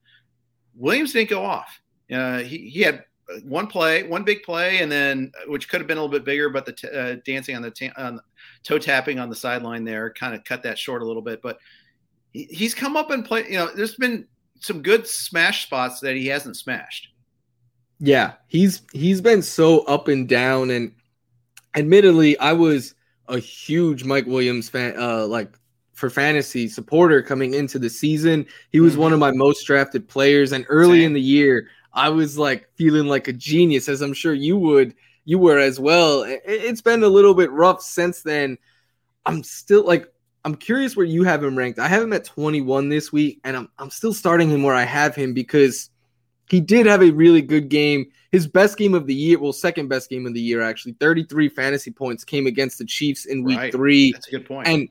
Williams 0.74 1.12
didn't 1.12 1.30
go 1.30 1.44
off. 1.44 1.80
Uh, 2.12 2.38
he, 2.38 2.68
he 2.70 2.80
had 2.80 3.04
one 3.44 3.66
play, 3.66 4.02
one 4.04 4.24
big 4.24 4.42
play, 4.42 4.78
and 4.78 4.90
then 4.90 5.30
which 5.46 5.68
could 5.68 5.80
have 5.80 5.86
been 5.86 5.98
a 5.98 6.00
little 6.02 6.16
bit 6.16 6.24
bigger, 6.24 6.48
but 6.48 6.66
the 6.66 6.72
t- 6.72 6.88
uh, 6.88 7.16
dancing 7.24 7.54
on 7.54 7.62
the, 7.62 7.70
t- 7.70 7.90
on 7.96 8.16
the 8.16 8.22
toe 8.64 8.78
tapping 8.78 9.18
on 9.18 9.28
the 9.28 9.36
sideline 9.36 9.84
there 9.84 10.10
kind 10.10 10.34
of 10.34 10.44
cut 10.44 10.62
that 10.62 10.78
short 10.78 11.02
a 11.02 11.06
little 11.06 11.22
bit. 11.22 11.42
But 11.42 11.58
he, 12.32 12.44
he's 12.44 12.74
come 12.74 12.96
up 12.96 13.10
and 13.10 13.24
played. 13.24 13.46
You 13.46 13.58
know, 13.58 13.70
there's 13.74 13.96
been 13.96 14.26
some 14.60 14.82
good 14.82 15.06
smash 15.06 15.64
spots 15.64 16.00
that 16.00 16.16
he 16.16 16.26
hasn't 16.26 16.56
smashed. 16.56 17.08
Yeah, 18.00 18.34
he's 18.46 18.82
he's 18.92 19.20
been 19.20 19.42
so 19.42 19.80
up 19.80 20.08
and 20.08 20.28
down, 20.28 20.70
and 20.70 20.92
admittedly, 21.74 22.38
I 22.38 22.52
was 22.52 22.94
a 23.26 23.38
huge 23.38 24.04
Mike 24.04 24.26
Williams 24.26 24.68
fan, 24.68 24.94
uh, 24.98 25.26
like 25.26 25.58
for 25.98 26.08
fantasy 26.08 26.68
supporter 26.68 27.20
coming 27.22 27.54
into 27.54 27.78
the 27.78 27.90
season. 27.90 28.46
He 28.70 28.78
was 28.78 28.92
mm-hmm. 28.92 29.02
one 29.02 29.12
of 29.12 29.18
my 29.18 29.32
most 29.32 29.64
drafted 29.64 30.08
players, 30.08 30.52
and 30.52 30.64
early 30.68 31.00
Same. 31.00 31.06
in 31.06 31.12
the 31.12 31.20
year, 31.20 31.68
I 31.92 32.08
was 32.08 32.38
like 32.38 32.68
feeling 32.76 33.06
like 33.06 33.26
a 33.26 33.32
genius, 33.32 33.88
as 33.88 34.00
I'm 34.00 34.12
sure 34.12 34.32
you 34.32 34.56
would, 34.56 34.94
you 35.24 35.38
were 35.38 35.58
as 35.58 35.80
well. 35.80 36.24
It's 36.26 36.80
been 36.80 37.02
a 37.02 37.08
little 37.08 37.34
bit 37.34 37.50
rough 37.50 37.82
since 37.82 38.22
then. 38.22 38.58
I'm 39.26 39.42
still 39.42 39.84
like, 39.84 40.06
I'm 40.44 40.54
curious 40.54 40.96
where 40.96 41.04
you 41.04 41.24
have 41.24 41.42
him 41.42 41.58
ranked. 41.58 41.80
I 41.80 41.88
have 41.88 42.02
him 42.02 42.12
at 42.12 42.24
21 42.24 42.88
this 42.88 43.12
week, 43.12 43.40
and 43.42 43.56
I'm 43.56 43.68
I'm 43.78 43.90
still 43.90 44.14
starting 44.14 44.48
him 44.48 44.62
where 44.62 44.76
I 44.76 44.84
have 44.84 45.16
him 45.16 45.34
because 45.34 45.90
he 46.48 46.60
did 46.60 46.86
have 46.86 47.02
a 47.02 47.10
really 47.10 47.42
good 47.42 47.68
game. 47.68 48.06
His 48.30 48.46
best 48.46 48.78
game 48.78 48.94
of 48.94 49.06
the 49.06 49.14
year, 49.14 49.38
well, 49.38 49.52
second 49.52 49.88
best 49.88 50.08
game 50.08 50.26
of 50.26 50.34
the 50.34 50.40
year, 50.40 50.62
actually. 50.62 50.92
33 50.92 51.48
fantasy 51.48 51.90
points 51.90 52.24
came 52.24 52.46
against 52.46 52.78
the 52.78 52.84
Chiefs 52.84 53.24
in 53.24 53.42
week 53.42 53.58
right. 53.58 53.72
three. 53.72 54.12
That's 54.12 54.28
a 54.28 54.30
good 54.30 54.46
point. 54.46 54.68
And 54.68 54.88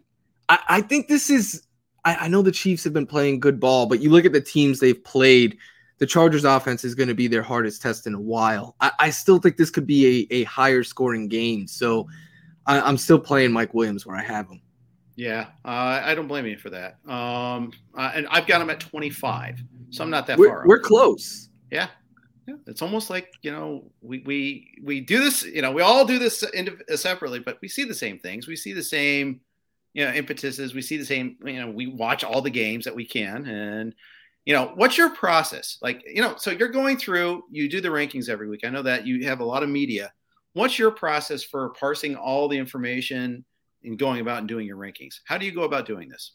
I, 0.49 0.59
I 0.69 0.81
think 0.81 1.07
this 1.07 1.29
is, 1.29 1.63
I, 2.05 2.15
I 2.15 2.27
know 2.27 2.41
the 2.41 2.51
Chiefs 2.51 2.83
have 2.83 2.93
been 2.93 3.07
playing 3.07 3.39
good 3.39 3.59
ball, 3.59 3.85
but 3.85 3.99
you 3.99 4.09
look 4.09 4.25
at 4.25 4.33
the 4.33 4.41
teams 4.41 4.79
they've 4.79 5.03
played, 5.03 5.57
the 5.99 6.05
Chargers 6.05 6.45
offense 6.45 6.83
is 6.83 6.95
going 6.95 7.09
to 7.09 7.15
be 7.15 7.27
their 7.27 7.41
hardest 7.41 7.81
test 7.81 8.07
in 8.07 8.13
a 8.13 8.21
while. 8.21 8.75
I, 8.79 8.91
I 8.99 9.09
still 9.09 9.39
think 9.39 9.57
this 9.57 9.69
could 9.69 9.87
be 9.87 10.27
a, 10.29 10.35
a 10.35 10.43
higher 10.43 10.83
scoring 10.83 11.27
game. 11.27 11.67
So 11.67 12.07
I, 12.65 12.87
am 12.87 12.97
still 12.97 13.19
playing 13.19 13.51
Mike 13.51 13.73
Williams 13.73 14.05
where 14.05 14.15
I 14.15 14.23
have 14.23 14.47
him. 14.47 14.61
Yeah, 15.15 15.47
uh, 15.65 16.01
I 16.05 16.13
don't 16.13 16.27
blame 16.27 16.45
you 16.45 16.59
for 16.59 16.69
that. 16.69 16.97
Um, 17.09 17.71
uh, 17.97 18.11
and 18.13 18.27
I've 18.29 18.45
got 18.45 18.61
him 18.61 18.69
at 18.69 18.79
25, 18.79 19.63
so 19.89 20.03
I'm 20.03 20.11
not 20.11 20.27
that 20.27 20.37
we're, 20.37 20.49
far. 20.49 20.63
We're 20.67 20.79
close. 20.79 21.49
Yeah. 21.71 21.87
yeah. 22.47 22.53
It's 22.67 22.83
almost 22.83 23.09
like 23.09 23.33
you 23.41 23.51
know 23.51 23.89
we 24.01 24.19
we 24.27 24.75
we 24.83 25.01
do 25.01 25.19
this. 25.19 25.43
You 25.43 25.63
know, 25.63 25.71
we 25.71 25.81
all 25.81 26.05
do 26.05 26.19
this 26.19 26.43
separately, 26.95 27.39
but 27.39 27.57
we 27.61 27.67
see 27.67 27.83
the 27.83 27.95
same 27.95 28.19
things. 28.19 28.47
We 28.47 28.55
see 28.55 28.73
the 28.73 28.83
same 28.83 29.41
you 29.97 30.05
know 30.05 30.11
impetuses. 30.11 30.75
We 30.75 30.83
see 30.83 30.97
the 30.97 31.05
same. 31.05 31.37
You 31.43 31.59
know, 31.59 31.71
we 31.71 31.87
watch 31.87 32.23
all 32.23 32.41
the 32.41 32.51
games 32.51 32.85
that 32.85 32.95
we 32.95 33.03
can, 33.03 33.47
and 33.47 33.95
you 34.45 34.53
know, 34.53 34.71
what's 34.75 34.97
your 34.97 35.09
process? 35.09 35.77
Like, 35.81 36.03
you 36.05 36.21
know, 36.21 36.35
so 36.37 36.51
you're 36.51 36.69
going 36.69 36.95
through, 36.95 37.43
you 37.51 37.67
do 37.67 37.81
the 37.81 37.89
rankings 37.89 38.29
every 38.29 38.47
week. 38.47 38.61
I 38.63 38.69
know 38.69 38.83
that 38.83 39.05
you 39.05 39.27
have 39.27 39.41
a 39.41 39.45
lot 39.45 39.61
of 39.61 39.67
media. 39.67 40.13
What's 40.53 40.79
your 40.79 40.91
process 40.91 41.43
for 41.43 41.71
parsing 41.71 42.15
all 42.15 42.47
the 42.47 42.57
information 42.57 43.43
and 43.83 43.99
going 43.99 44.21
about 44.21 44.37
and 44.37 44.47
doing 44.47 44.65
your 44.65 44.77
rankings? 44.77 45.15
How 45.25 45.37
do 45.37 45.45
you 45.45 45.51
go 45.51 45.63
about 45.63 45.85
doing 45.85 46.07
this? 46.07 46.31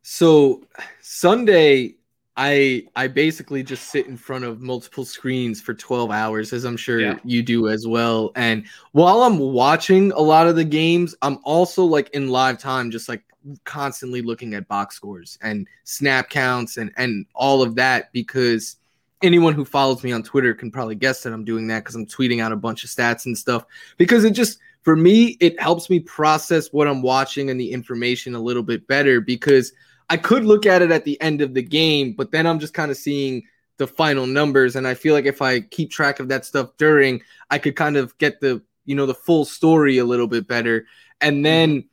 So 0.00 0.62
Sunday, 1.02 1.96
I 2.36 2.86
I 2.96 3.06
basically 3.06 3.62
just 3.62 3.90
sit 3.90 4.06
in 4.06 4.16
front 4.16 4.44
of 4.44 4.60
multiple 4.60 5.04
screens 5.04 5.60
for 5.60 5.72
12 5.72 6.10
hours, 6.10 6.52
as 6.52 6.64
I'm 6.64 6.76
sure 6.76 7.00
yeah. 7.00 7.18
you 7.24 7.42
do 7.42 7.68
as 7.68 7.86
well. 7.86 8.32
And 8.34 8.66
while 8.92 9.22
I'm 9.22 9.38
watching 9.38 10.10
a 10.12 10.20
lot 10.20 10.48
of 10.48 10.56
the 10.56 10.64
games, 10.64 11.14
I'm 11.22 11.38
also 11.44 11.84
like 11.84 12.10
in 12.10 12.28
live 12.28 12.58
time, 12.58 12.90
just 12.90 13.08
like 13.08 13.22
constantly 13.64 14.22
looking 14.22 14.54
at 14.54 14.66
box 14.66 14.96
scores 14.96 15.38
and 15.42 15.68
snap 15.84 16.30
counts 16.30 16.76
and 16.76 16.90
and 16.96 17.26
all 17.34 17.62
of 17.62 17.74
that 17.76 18.12
because 18.12 18.76
anyone 19.22 19.54
who 19.54 19.64
follows 19.64 20.02
me 20.02 20.12
on 20.12 20.22
Twitter 20.22 20.54
can 20.54 20.70
probably 20.70 20.94
guess 20.94 21.22
that 21.22 21.32
I'm 21.32 21.44
doing 21.44 21.66
that 21.68 21.80
because 21.80 21.94
I'm 21.94 22.06
tweeting 22.06 22.42
out 22.42 22.52
a 22.52 22.56
bunch 22.56 22.84
of 22.84 22.90
stats 22.90 23.26
and 23.26 23.36
stuff 23.36 23.64
because 23.96 24.24
it 24.24 24.32
just 24.32 24.58
for 24.82 24.96
me 24.96 25.36
it 25.40 25.60
helps 25.60 25.88
me 25.88 26.00
process 26.00 26.72
what 26.72 26.88
I'm 26.88 27.02
watching 27.02 27.50
and 27.50 27.60
the 27.60 27.70
information 27.70 28.34
a 28.34 28.40
little 28.40 28.62
bit 28.62 28.86
better 28.86 29.20
because 29.20 29.72
I 30.10 30.16
could 30.16 30.44
look 30.44 30.66
at 30.66 30.82
it 30.82 30.90
at 30.90 31.04
the 31.04 31.20
end 31.20 31.40
of 31.40 31.54
the 31.54 31.62
game 31.62 32.12
but 32.12 32.30
then 32.30 32.46
I'm 32.46 32.58
just 32.58 32.74
kind 32.74 32.90
of 32.90 32.96
seeing 32.96 33.42
the 33.76 33.86
final 33.86 34.26
numbers 34.26 34.76
and 34.76 34.86
I 34.86 34.94
feel 34.94 35.14
like 35.14 35.26
if 35.26 35.42
I 35.42 35.60
keep 35.60 35.90
track 35.90 36.20
of 36.20 36.28
that 36.28 36.44
stuff 36.44 36.70
during 36.78 37.22
I 37.50 37.58
could 37.58 37.76
kind 37.76 37.96
of 37.96 38.16
get 38.18 38.40
the 38.40 38.62
you 38.84 38.94
know 38.94 39.06
the 39.06 39.14
full 39.14 39.44
story 39.44 39.98
a 39.98 40.04
little 40.04 40.28
bit 40.28 40.46
better 40.46 40.86
and 41.20 41.44
then 41.44 41.88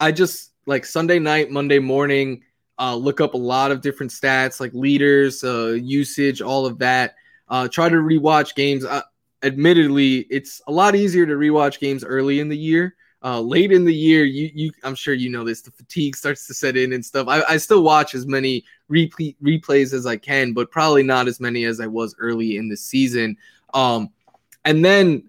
I 0.00 0.12
just 0.12 0.52
like 0.66 0.86
Sunday 0.86 1.18
night, 1.18 1.50
Monday 1.50 1.78
morning, 1.78 2.42
uh, 2.78 2.94
look 2.94 3.20
up 3.20 3.34
a 3.34 3.38
lot 3.38 3.70
of 3.70 3.82
different 3.82 4.12
stats 4.12 4.60
like 4.60 4.72
leaders, 4.72 5.44
uh, 5.44 5.76
usage, 5.80 6.40
all 6.40 6.64
of 6.64 6.78
that. 6.78 7.16
Uh, 7.48 7.68
try 7.68 7.88
to 7.88 7.96
rewatch 7.96 8.54
games. 8.54 8.84
Uh, 8.84 9.02
admittedly, 9.42 10.20
it's 10.30 10.62
a 10.66 10.72
lot 10.72 10.94
easier 10.94 11.26
to 11.26 11.34
rewatch 11.34 11.78
games 11.78 12.04
early 12.04 12.40
in 12.40 12.48
the 12.48 12.56
year. 12.56 12.94
Uh, 13.22 13.40
late 13.40 13.70
in 13.70 13.84
the 13.84 13.94
year, 13.94 14.24
you, 14.24 14.50
you, 14.54 14.72
I'm 14.82 14.94
sure 14.94 15.12
you 15.12 15.28
know 15.28 15.44
this. 15.44 15.60
The 15.60 15.70
fatigue 15.70 16.16
starts 16.16 16.46
to 16.46 16.54
set 16.54 16.76
in 16.76 16.94
and 16.94 17.04
stuff. 17.04 17.28
I, 17.28 17.42
I 17.42 17.56
still 17.58 17.82
watch 17.82 18.14
as 18.14 18.26
many 18.26 18.64
replay, 18.90 19.36
replays 19.42 19.92
as 19.92 20.06
I 20.06 20.16
can, 20.16 20.54
but 20.54 20.70
probably 20.70 21.02
not 21.02 21.28
as 21.28 21.38
many 21.38 21.64
as 21.64 21.80
I 21.80 21.86
was 21.86 22.14
early 22.18 22.56
in 22.56 22.68
the 22.68 22.76
season. 22.76 23.36
Um, 23.74 24.10
and 24.64 24.82
then 24.82 25.24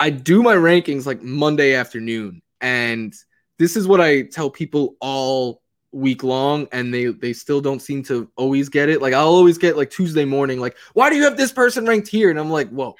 I 0.00 0.10
do 0.10 0.42
my 0.42 0.56
rankings 0.56 1.06
like 1.06 1.22
Monday 1.22 1.74
afternoon, 1.74 2.42
and 2.60 3.14
this 3.58 3.76
is 3.76 3.86
what 3.86 4.00
I 4.00 4.22
tell 4.22 4.50
people 4.50 4.96
all 5.00 5.62
week 5.90 6.22
long 6.22 6.68
and 6.70 6.92
they 6.92 7.06
they 7.06 7.32
still 7.32 7.62
don't 7.62 7.80
seem 7.80 8.02
to 8.04 8.30
always 8.36 8.68
get 8.68 8.88
it. 8.88 9.00
Like 9.00 9.14
I'll 9.14 9.28
always 9.28 9.58
get 9.58 9.76
like 9.76 9.90
Tuesday 9.90 10.24
morning 10.24 10.60
like 10.60 10.76
why 10.92 11.08
do 11.08 11.16
you 11.16 11.24
have 11.24 11.36
this 11.36 11.50
person 11.50 11.86
ranked 11.86 12.08
here? 12.08 12.30
And 12.30 12.38
I'm 12.38 12.50
like, 12.50 12.68
"Whoa. 12.68 12.94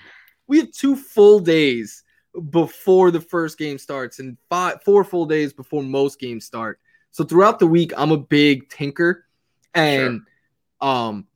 We 0.46 0.58
have 0.58 0.72
two 0.72 0.96
full 0.96 1.40
days 1.40 2.02
before 2.40 3.10
the 3.10 3.20
first 3.20 3.58
game 3.58 3.78
starts 3.78 4.18
and 4.18 4.36
five 4.48 4.82
four 4.82 5.04
full 5.04 5.26
days 5.26 5.52
before 5.52 5.82
most 5.82 6.18
games 6.18 6.44
start." 6.44 6.80
So 7.10 7.24
throughout 7.24 7.58
the 7.58 7.66
week 7.66 7.92
I'm 7.96 8.12
a 8.12 8.18
big 8.18 8.68
tinker 8.68 9.26
and 9.74 10.22
sure. 10.80 10.88
um 10.88 11.26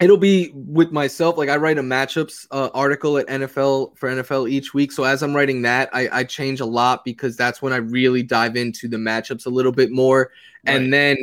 it'll 0.00 0.16
be 0.16 0.50
with 0.54 0.90
myself 0.90 1.36
like 1.38 1.48
i 1.48 1.56
write 1.56 1.78
a 1.78 1.82
matchups 1.82 2.46
uh, 2.50 2.68
article 2.74 3.16
at 3.18 3.26
nfl 3.26 3.96
for 3.96 4.08
nfl 4.10 4.48
each 4.50 4.74
week 4.74 4.92
so 4.92 5.04
as 5.04 5.22
i'm 5.22 5.34
writing 5.34 5.62
that 5.62 5.88
I, 5.92 6.08
I, 6.20 6.24
change 6.24 6.60
a 6.60 6.66
lot 6.66 7.04
because 7.04 7.36
that's 7.36 7.62
when 7.62 7.72
i 7.72 7.76
really 7.76 8.22
dive 8.22 8.56
into 8.56 8.88
the 8.88 8.96
matchups 8.96 9.46
a 9.46 9.50
little 9.50 9.72
bit 9.72 9.90
more 9.90 10.30
right. 10.66 10.76
and 10.76 10.92
then 10.92 11.16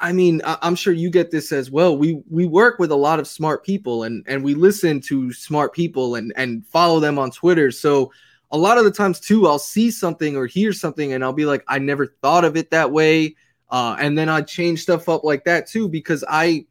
i 0.00 0.12
mean 0.12 0.40
I, 0.44 0.58
i'm 0.62 0.74
sure 0.74 0.92
you 0.92 1.10
get 1.10 1.30
this 1.30 1.52
as 1.52 1.70
well. 1.70 1.96
We 1.96 2.22
we 2.30 2.46
work 2.46 2.78
with 2.78 2.90
a 2.90 2.96
lot 2.96 3.20
of 3.20 3.26
smart 3.26 3.64
people 3.64 4.04
and 4.04 4.24
and 4.28 4.44
we 4.44 4.54
listen 4.54 5.00
to 5.02 5.32
smart 5.32 5.74
people 5.74 6.14
and 6.14 6.32
and 6.36 6.66
follow 6.66 7.00
them 7.00 7.18
on 7.18 7.30
twitter. 7.30 7.70
So 7.70 8.12
a 8.50 8.58
lot 8.58 8.78
of 8.78 8.84
the 8.84 8.90
times 8.90 9.18
too 9.18 9.46
i'll 9.46 9.58
see 9.58 9.90
something 9.90 10.36
or 10.36 10.46
hear 10.46 10.72
something 10.72 11.12
and 11.12 11.24
i'll 11.24 11.32
be 11.32 11.46
like 11.46 11.64
i 11.68 11.78
never 11.78 12.06
thought 12.06 12.44
of 12.44 12.56
it 12.56 12.70
that 12.70 12.90
way. 12.90 13.36
Uh, 13.70 13.96
and 13.98 14.18
then 14.18 14.28
i 14.28 14.42
change 14.42 14.82
stuff 14.82 15.08
up 15.08 15.24
like 15.24 15.44
that 15.44 15.66
too 15.66 15.88
because 15.88 16.22
i 16.28 16.66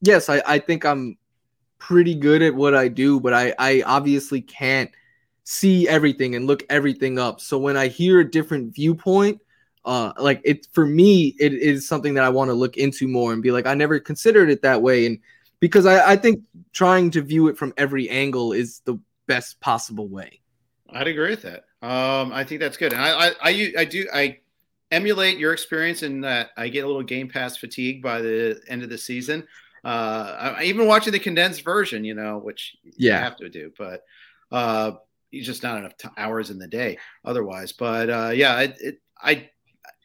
yes, 0.00 0.28
I, 0.28 0.42
I 0.46 0.58
think 0.58 0.84
I'm 0.84 1.16
pretty 1.78 2.14
good 2.14 2.42
at 2.42 2.54
what 2.54 2.74
I 2.74 2.88
do, 2.88 3.20
but 3.20 3.32
I, 3.32 3.54
I 3.58 3.82
obviously 3.86 4.40
can't 4.40 4.90
see 5.44 5.88
everything 5.88 6.34
and 6.34 6.46
look 6.46 6.62
everything 6.68 7.18
up. 7.18 7.40
So 7.40 7.58
when 7.58 7.76
I 7.76 7.88
hear 7.88 8.20
a 8.20 8.30
different 8.30 8.74
viewpoint, 8.74 9.40
uh, 9.84 10.12
like 10.18 10.40
it 10.44 10.66
for 10.72 10.86
me, 10.86 11.34
it 11.38 11.52
is 11.52 11.88
something 11.88 12.14
that 12.14 12.24
I 12.24 12.28
want 12.28 12.48
to 12.50 12.54
look 12.54 12.76
into 12.76 13.08
more 13.08 13.32
and 13.32 13.42
be 13.42 13.50
like, 13.50 13.66
I 13.66 13.74
never 13.74 13.98
considered 13.98 14.50
it 14.50 14.62
that 14.62 14.82
way. 14.82 15.06
And 15.06 15.18
because 15.60 15.86
I, 15.86 16.12
I 16.12 16.16
think 16.16 16.42
trying 16.72 17.10
to 17.12 17.22
view 17.22 17.48
it 17.48 17.56
from 17.56 17.72
every 17.76 18.08
angle 18.08 18.52
is 18.52 18.80
the 18.80 18.98
best 19.26 19.60
possible 19.60 20.08
way. 20.08 20.40
I'd 20.92 21.08
agree 21.08 21.30
with 21.30 21.42
that. 21.42 21.64
Um, 21.82 22.32
I 22.32 22.44
think 22.44 22.60
that's 22.60 22.76
good. 22.76 22.92
And 22.92 23.00
I, 23.00 23.28
I, 23.28 23.32
I, 23.42 23.72
I 23.78 23.84
do, 23.84 24.08
I 24.12 24.38
emulate 24.90 25.38
your 25.38 25.52
experience 25.52 26.02
in 26.02 26.22
that 26.22 26.50
I 26.56 26.68
get 26.68 26.84
a 26.84 26.86
little 26.86 27.02
game 27.02 27.28
pass 27.28 27.56
fatigue 27.56 28.02
by 28.02 28.20
the 28.20 28.60
end 28.68 28.82
of 28.82 28.90
the 28.90 28.98
season 28.98 29.46
uh 29.84 30.54
I, 30.58 30.64
even 30.64 30.86
watching 30.86 31.12
the 31.12 31.18
condensed 31.18 31.64
version 31.64 32.04
you 32.04 32.14
know 32.14 32.38
which 32.38 32.76
yeah. 32.96 33.18
you 33.18 33.24
have 33.24 33.36
to 33.36 33.48
do 33.48 33.72
but 33.78 34.02
uh 34.52 34.92
you 35.30 35.42
just 35.42 35.62
not 35.62 35.78
enough 35.78 35.96
t- 35.96 36.08
hours 36.16 36.50
in 36.50 36.58
the 36.58 36.66
day 36.66 36.98
otherwise 37.24 37.72
but 37.72 38.10
uh 38.10 38.30
yeah 38.34 38.60
it, 38.60 38.76
it 38.80 39.00
i 39.22 39.48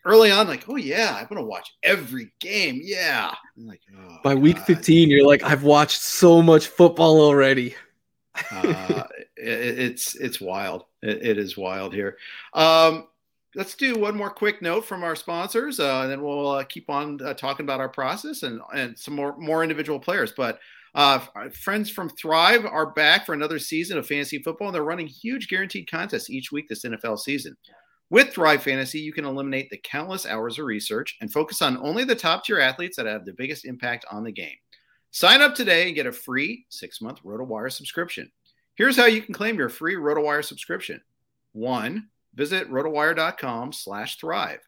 early 0.06 0.32
on 0.32 0.47
like 0.47 0.64
oh 0.70 0.76
yeah 0.76 1.18
i'm 1.20 1.26
gonna 1.28 1.43
watch 1.43 1.76
every 1.84 2.32
game 2.39 2.80
yeah 2.84 3.34
like 3.58 3.82
oh, 3.97 4.18
by 4.24 4.34
God. 4.34 4.43
week 4.43 4.60
15 4.60 5.10
you're 5.10 5.26
like 5.26 5.43
i've 5.43 5.64
watched 5.64 5.99
so 5.99 6.41
much 6.41 6.68
football 6.68 7.20
already 7.20 7.76
uh, 8.51 9.03
it, 9.38 9.80
it's 9.80 10.16
it's 10.16 10.41
wild. 10.41 10.86
It, 11.01 11.26
it 11.26 11.38
is 11.38 11.58
wild 11.58 11.93
here. 11.93 12.18
Um, 12.53 13.08
let's 13.56 13.76
do 13.76 13.97
one 13.97 14.16
more 14.16 14.30
quick 14.30 14.62
note 14.62 14.86
from 14.86 15.03
our 15.03 15.16
sponsors, 15.16 15.80
uh, 15.80 16.01
and 16.01 16.12
then 16.12 16.22
we'll 16.22 16.49
uh, 16.49 16.64
keep 16.64 16.89
on 16.89 17.20
uh, 17.24 17.34
talking 17.34 17.66
about 17.66 17.80
our 17.80 17.89
process 17.89 18.43
and 18.43 18.62
and 18.74 18.97
some 18.97 19.16
more 19.16 19.38
more 19.38 19.64
individual 19.64 19.99
players. 19.99 20.34
But 20.36 20.60
uh, 20.93 21.20
friends 21.62 21.89
from 21.89 22.10
Thrive 22.10 22.66
are 22.66 22.91
back 22.91 23.26
for 23.26 23.34
another 23.34 23.60
season 23.60 23.97
of 23.97 24.08
fantasy 24.08 24.39
football, 24.39 24.68
and 24.68 24.76
they're 24.76 24.84
running 24.84 25.08
huge 25.08 25.47
guaranteed 25.47 25.89
contests 25.89 26.30
each 26.30 26.51
week 26.51 26.68
this 26.70 26.86
NFL 26.86 27.20
season. 27.20 27.56
With 28.12 28.34
Thrive 28.34 28.62
Fantasy, 28.62 28.99
you 28.99 29.12
can 29.12 29.26
eliminate 29.26 29.70
the 29.70 29.78
countless 29.78 30.28
hours 30.28 30.60
of 30.60 30.66
research 30.66 31.18
and 31.22 31.32
focus 31.32 31.62
on 31.62 31.78
only 31.78 32.03
the 32.03 32.16
top 32.16 32.45
tier 32.45 32.60
athletes 32.60 32.97
that 32.97 33.08
have 33.08 33.26
the 33.26 33.34
biggest 33.34 33.66
impact 33.66 34.06
on 34.12 34.24
the 34.24 34.32
game. 34.32 34.58
Sign 35.10 35.41
up 35.41 35.56
today 35.56 35.88
and 35.88 35.95
get 35.95 36.06
a 36.06 36.12
free 36.12 36.66
six 36.70 37.01
month 37.01 37.24
RotoWire 37.24 37.72
subscription. 37.72 38.32
Here's 38.76 38.97
how 38.97 39.06
you 39.06 39.22
can 39.22 39.34
claim 39.34 39.58
your 39.58 39.70
free 39.70 39.95
RotoWire 39.95 40.43
subscription. 40.43 41.01
One, 41.53 42.10
visit 42.36 42.70
rotowire.com 42.70 43.72
slash 43.74 44.20
thrive. 44.20 44.60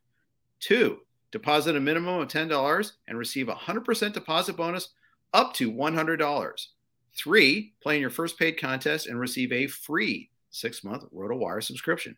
Two, 0.60 1.00
deposit 1.32 1.76
a 1.76 1.80
minimum 1.80 2.22
of 2.22 2.30
$10 2.30 2.92
and 3.08 3.18
receive 3.18 3.50
a 3.50 3.56
100% 3.56 4.14
deposit 4.14 4.58
bonus 4.58 4.90
up 5.34 5.54
to 5.56 5.72
$100. 5.72 6.68
Three, 7.14 7.74
play 7.84 7.96
in 7.96 8.02
your 8.02 8.10
first 8.10 8.40
paid 8.40 8.60
contest 8.60 9.08
and 9.08 9.20
receive 9.20 9.52
a 9.52 9.68
free 9.68 10.30
six 10.50 10.84
month 10.84 11.04
RotoWire 11.14 11.62
subscription. 11.62 12.18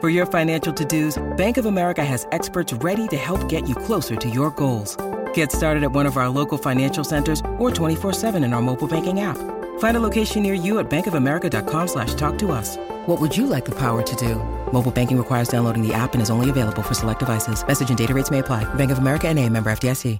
For 0.00 0.10
your 0.10 0.26
financial 0.26 0.74
to-dos, 0.74 1.16
Bank 1.38 1.56
of 1.56 1.64
America 1.64 2.04
has 2.04 2.26
experts 2.30 2.70
ready 2.84 3.08
to 3.08 3.16
help 3.16 3.48
get 3.48 3.66
you 3.66 3.74
closer 3.74 4.14
to 4.14 4.28
your 4.28 4.50
goals. 4.50 4.94
Get 5.32 5.50
started 5.50 5.82
at 5.84 5.90
one 5.90 6.04
of 6.04 6.18
our 6.18 6.28
local 6.28 6.58
financial 6.58 7.02
centers 7.02 7.40
or 7.56 7.70
24-7 7.70 8.44
in 8.44 8.52
our 8.52 8.60
mobile 8.60 8.86
banking 8.86 9.20
app. 9.20 9.38
Find 9.78 9.96
a 9.96 10.00
location 10.00 10.42
near 10.42 10.52
you 10.52 10.80
at 10.80 10.90
bankofamerica.com 10.90 11.88
slash 11.88 12.12
talk 12.12 12.36
to 12.40 12.52
us. 12.52 12.76
What 13.06 13.22
would 13.22 13.34
you 13.34 13.46
like 13.46 13.64
the 13.64 13.78
power 13.78 14.02
to 14.02 14.16
do? 14.16 14.34
Mobile 14.70 14.90
banking 14.90 15.16
requires 15.16 15.48
downloading 15.48 15.82
the 15.82 15.94
app 15.94 16.12
and 16.12 16.20
is 16.20 16.28
only 16.28 16.50
available 16.50 16.82
for 16.82 16.92
select 16.92 17.20
devices. 17.20 17.66
Message 17.66 17.88
and 17.88 17.96
data 17.96 18.12
rates 18.12 18.30
may 18.30 18.40
apply. 18.40 18.64
Bank 18.74 18.90
of 18.90 18.98
America 18.98 19.26
and 19.28 19.38
a 19.38 19.48
member 19.48 19.70
FDIC. 19.70 20.18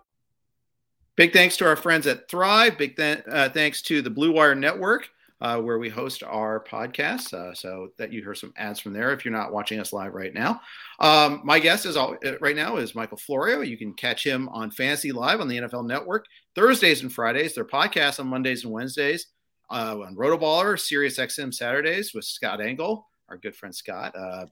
Big 1.16 1.32
thanks 1.32 1.56
to 1.58 1.66
our 1.66 1.76
friends 1.76 2.06
at 2.06 2.30
Thrive. 2.30 2.78
Big 2.78 2.96
th- 2.96 3.24
uh, 3.30 3.48
thanks 3.50 3.82
to 3.82 4.00
the 4.00 4.10
Blue 4.10 4.32
Wire 4.32 4.54
Network 4.54 5.08
uh, 5.40 5.60
where 5.60 5.78
we 5.78 5.88
host 5.88 6.22
our 6.22 6.64
podcast. 6.64 7.34
Uh, 7.34 7.54
so 7.54 7.88
that 7.98 8.12
you 8.12 8.22
hear 8.22 8.34
some 8.34 8.52
ads 8.56 8.80
from 8.80 8.92
there 8.92 9.12
if 9.12 9.24
you're 9.24 9.34
not 9.34 9.52
watching 9.52 9.78
us 9.78 9.92
live 9.92 10.14
right 10.14 10.32
now. 10.32 10.60
Um, 11.00 11.42
my 11.44 11.58
guest 11.58 11.86
is 11.86 11.96
all, 11.96 12.16
uh, 12.24 12.38
right 12.40 12.56
now 12.56 12.76
is 12.76 12.94
Michael 12.94 13.18
Florio. 13.18 13.60
You 13.60 13.76
can 13.76 13.92
catch 13.94 14.24
him 14.24 14.48
on 14.48 14.70
Fantasy 14.70 15.12
Live 15.12 15.40
on 15.40 15.48
the 15.48 15.58
NFL 15.58 15.86
Network 15.86 16.26
Thursdays 16.54 17.02
and 17.02 17.12
Fridays. 17.12 17.54
Their 17.54 17.64
podcast 17.64 18.18
on 18.18 18.28
Mondays 18.28 18.64
and 18.64 18.72
Wednesdays. 18.72 19.26
Uh, 19.68 19.98
on 20.06 20.14
Rotoballer, 20.14 20.78
Sirius 20.78 21.18
XM 21.18 21.52
Saturdays 21.52 22.14
with 22.14 22.24
Scott 22.24 22.60
Engel, 22.60 23.04
our 23.28 23.36
good 23.36 23.56
friend 23.56 23.74
Scott, 23.74 24.14
uh, 24.16 24.46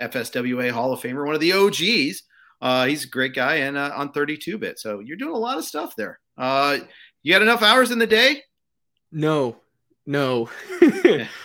FSWA 0.00 0.70
Hall 0.70 0.90
of 0.90 1.00
Famer, 1.00 1.26
one 1.26 1.34
of 1.34 1.40
the 1.42 1.52
OGs. 1.52 2.22
Uh, 2.62 2.86
he's 2.86 3.04
a 3.04 3.08
great 3.08 3.34
guy 3.34 3.56
and 3.56 3.76
on 3.76 4.10
32 4.12 4.56
bit. 4.56 4.78
So 4.78 5.00
you're 5.00 5.18
doing 5.18 5.34
a 5.34 5.38
lot 5.38 5.58
of 5.58 5.64
stuff 5.64 5.94
there. 5.96 6.18
you 6.38 7.32
got 7.32 7.42
enough 7.42 7.62
hours 7.62 7.90
in 7.90 7.98
the 7.98 8.06
day? 8.06 8.42
No, 9.12 9.58
no, 10.06 10.50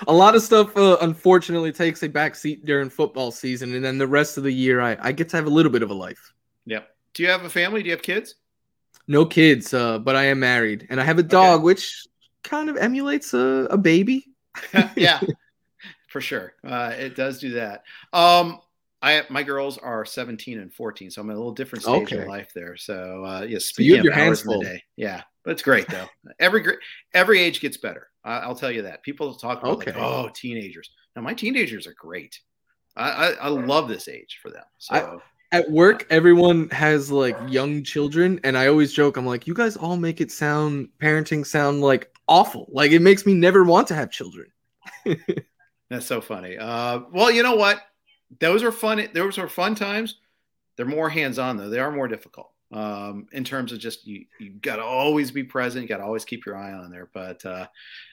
a 0.07 0.13
lot 0.13 0.35
of 0.35 0.41
stuff 0.41 0.75
uh, 0.75 0.97
unfortunately 1.01 1.71
takes 1.71 2.03
a 2.03 2.09
backseat 2.09 2.65
during 2.65 2.89
football 2.89 3.31
season, 3.31 3.73
and 3.73 3.83
then 3.83 3.97
the 3.97 4.07
rest 4.07 4.37
of 4.37 4.43
the 4.43 4.51
year, 4.51 4.81
I, 4.81 4.97
I 4.99 5.11
get 5.11 5.29
to 5.29 5.37
have 5.37 5.45
a 5.45 5.49
little 5.49 5.71
bit 5.71 5.83
of 5.83 5.89
a 5.89 5.93
life. 5.93 6.33
Yeah. 6.65 6.81
Do 7.13 7.23
you 7.23 7.29
have 7.29 7.43
a 7.43 7.49
family? 7.49 7.81
Do 7.81 7.87
you 7.87 7.95
have 7.95 8.01
kids? 8.01 8.35
No 9.07 9.25
kids, 9.25 9.73
uh, 9.73 9.99
but 9.99 10.15
I 10.15 10.25
am 10.25 10.39
married, 10.39 10.87
and 10.89 11.01
I 11.01 11.03
have 11.03 11.19
a 11.19 11.23
dog, 11.23 11.59
okay. 11.59 11.63
which 11.63 12.05
kind 12.43 12.69
of 12.69 12.77
emulates 12.77 13.33
a, 13.33 13.67
a 13.71 13.77
baby. 13.77 14.27
yeah, 14.95 15.19
for 16.09 16.21
sure. 16.21 16.53
Uh, 16.63 16.93
it 16.97 17.15
does 17.15 17.39
do 17.39 17.51
that. 17.53 17.83
Um, 18.13 18.59
I 19.01 19.23
my 19.29 19.43
girls 19.43 19.77
are 19.77 20.05
17 20.05 20.59
and 20.59 20.71
14, 20.71 21.09
so 21.11 21.21
I'm 21.21 21.29
at 21.29 21.35
a 21.35 21.37
little 21.37 21.53
different 21.53 21.83
stage 21.83 22.03
okay. 22.03 22.19
of 22.19 22.27
life 22.27 22.51
there. 22.53 22.77
So 22.77 23.23
uh, 23.25 23.45
yeah, 23.47 23.57
speaking 23.59 23.71
so 23.71 23.81
you 23.83 23.95
have 23.95 24.05
your 24.05 24.13
hands 24.13 24.41
full. 24.41 24.61
Day, 24.61 24.83
yeah, 24.95 25.23
but 25.43 25.51
it's 25.51 25.63
great 25.63 25.87
though. 25.87 26.07
every 26.39 26.63
every 27.13 27.39
age 27.39 27.61
gets 27.61 27.77
better. 27.77 28.08
I'll 28.23 28.55
tell 28.55 28.71
you 28.71 28.81
that. 28.83 29.03
People 29.03 29.33
talk 29.35 29.59
about 29.59 29.77
okay. 29.77 29.91
like, 29.91 30.01
oh, 30.01 30.29
teenagers. 30.33 30.89
Now 31.15 31.21
my 31.21 31.33
teenagers 31.33 31.87
are 31.87 31.95
great. 31.97 32.39
I, 32.95 33.09
I, 33.09 33.31
I 33.33 33.47
love 33.47 33.87
this 33.87 34.07
age 34.07 34.39
for 34.41 34.49
them. 34.51 34.63
So. 34.77 34.95
I, 34.95 35.57
at 35.57 35.69
work, 35.71 36.05
everyone 36.09 36.69
has 36.69 37.11
like 37.11 37.37
young 37.47 37.83
children, 37.83 38.39
and 38.43 38.57
I 38.57 38.67
always 38.67 38.93
joke, 38.93 39.17
I'm 39.17 39.25
like, 39.25 39.47
you 39.47 39.53
guys 39.53 39.77
all 39.77 39.97
make 39.97 40.21
it 40.21 40.31
sound 40.31 40.89
parenting 41.01 41.45
sound 41.45 41.81
like 41.81 42.13
awful. 42.27 42.67
Like 42.71 42.91
it 42.91 43.01
makes 43.01 43.25
me 43.25 43.33
never 43.33 43.63
want 43.63 43.87
to 43.87 43.95
have 43.95 44.11
children. 44.11 44.51
That's 45.89 46.05
so 46.05 46.21
funny. 46.21 46.57
Uh, 46.57 47.01
well, 47.11 47.31
you 47.31 47.41
know 47.41 47.55
what? 47.55 47.81
Those 48.39 48.61
are 48.61 48.71
fun. 48.71 49.07
Those 49.13 49.39
are 49.39 49.49
fun 49.49 49.73
times. 49.73 50.17
They're 50.75 50.85
more 50.85 51.09
hands-on 51.09 51.57
though. 51.57 51.69
They 51.69 51.79
are 51.79 51.91
more 51.91 52.07
difficult 52.07 52.51
um, 52.71 53.27
in 53.31 53.43
terms 53.43 53.71
of 53.71 53.79
just 53.79 54.05
you. 54.05 54.25
You 54.39 54.51
got 54.51 54.77
to 54.77 54.83
always 54.83 55.31
be 55.31 55.43
present. 55.43 55.83
You 55.83 55.89
got 55.89 55.97
to 55.97 56.03
always 56.03 56.25
keep 56.25 56.45
your 56.45 56.55
eye 56.57 56.73
on 56.73 56.91
there. 56.91 57.09
But 57.13 57.45
uh, 57.45 57.67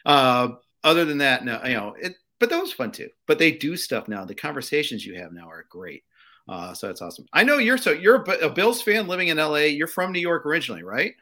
uh, 0.05 0.49
other 0.83 1.05
than 1.05 1.19
that, 1.19 1.45
no, 1.45 1.61
you 1.65 1.75
know 1.75 1.95
it. 1.99 2.15
But 2.39 2.51
that 2.51 2.61
was 2.61 2.73
fun 2.73 2.93
too. 2.93 3.09
But 3.27 3.39
they 3.39 3.53
do 3.53 3.77
stuff 3.77 4.09
now. 4.09 4.25
The 4.25 4.35
conversations 4.35 5.05
you 5.05 5.15
have 5.17 5.33
now 5.33 5.49
are 5.49 5.67
great. 5.71 6.05
Uh, 6.49 6.75
so 6.75 6.87
that's 6.87 7.03
awesome. 7.03 7.27
I 7.33 7.43
know 7.43 7.59
you're 7.59 7.79
so 7.79 7.93
you're 7.93 8.23
a 8.43 8.51
Bills 8.51 8.83
fan 8.83 9.09
living 9.09 9.29
in 9.29 9.39
LA. 9.39 9.67
You're 9.67 9.87
from 9.87 10.13
New 10.13 10.21
York 10.21 10.47
originally, 10.47 10.83
right? 10.83 11.15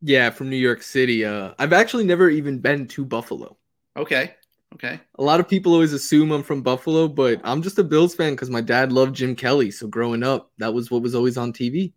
Yeah, 0.00 0.30
from 0.30 0.50
New 0.50 0.56
York 0.56 0.82
City. 0.82 1.24
Uh, 1.24 1.54
I've 1.58 1.72
actually 1.72 2.04
never 2.04 2.28
even 2.28 2.58
been 2.58 2.86
to 2.88 3.04
Buffalo. 3.04 3.56
Okay. 3.96 4.34
Okay. 4.74 5.00
A 5.18 5.22
lot 5.22 5.38
of 5.38 5.48
people 5.48 5.72
always 5.72 5.92
assume 5.92 6.32
I'm 6.32 6.42
from 6.42 6.60
Buffalo, 6.60 7.06
but 7.06 7.40
I'm 7.44 7.62
just 7.62 7.78
a 7.78 7.84
Bills 7.84 8.14
fan 8.14 8.32
because 8.32 8.50
my 8.50 8.60
dad 8.60 8.92
loved 8.92 9.14
Jim 9.14 9.36
Kelly. 9.36 9.70
So 9.70 9.86
growing 9.86 10.24
up, 10.24 10.50
that 10.58 10.74
was 10.74 10.90
what 10.90 11.02
was 11.02 11.14
always 11.14 11.38
on 11.38 11.52
TV. 11.52 11.92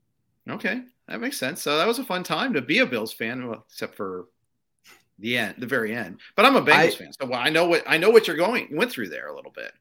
Okay, 0.49 0.81
that 1.07 1.19
makes 1.19 1.37
sense. 1.37 1.61
So 1.61 1.77
that 1.77 1.87
was 1.87 1.99
a 1.99 2.03
fun 2.03 2.23
time 2.23 2.53
to 2.53 2.61
be 2.61 2.79
a 2.79 2.85
Bills 2.85 3.13
fan, 3.13 3.47
well, 3.47 3.65
except 3.69 3.95
for 3.95 4.27
the 5.19 5.37
end, 5.37 5.55
the 5.57 5.67
very 5.67 5.95
end. 5.95 6.19
But 6.35 6.45
I'm 6.45 6.55
a 6.55 6.61
Bengals 6.61 6.71
I, 6.73 6.91
fan, 6.91 7.13
so 7.13 7.27
well, 7.27 7.39
I 7.39 7.49
know 7.49 7.67
what 7.67 7.83
I 7.87 7.97
know 7.97 8.09
what 8.09 8.27
you're 8.27 8.37
going 8.37 8.67
went 8.71 8.91
through 8.91 9.09
there 9.09 9.27
a 9.27 9.35
little 9.35 9.51
bit. 9.51 9.71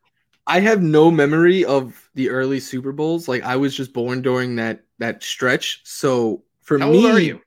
I 0.47 0.61
have 0.61 0.83
no 0.83 1.11
memory 1.11 1.65
of 1.65 2.09
the 2.15 2.31
early 2.31 2.61
Super 2.61 2.93
Bowls. 2.93 3.29
Like 3.29 3.43
I 3.43 3.57
was 3.57 3.75
just 3.77 3.93
born 3.93 4.23
during 4.23 4.57
that 4.57 4.83
that 4.99 5.23
stretch. 5.23 5.81
So 5.85 6.43
for 6.63 6.79
How 6.79 6.91
me, 6.91 7.05
old 7.05 7.17
are 7.17 7.21
you? 7.21 7.41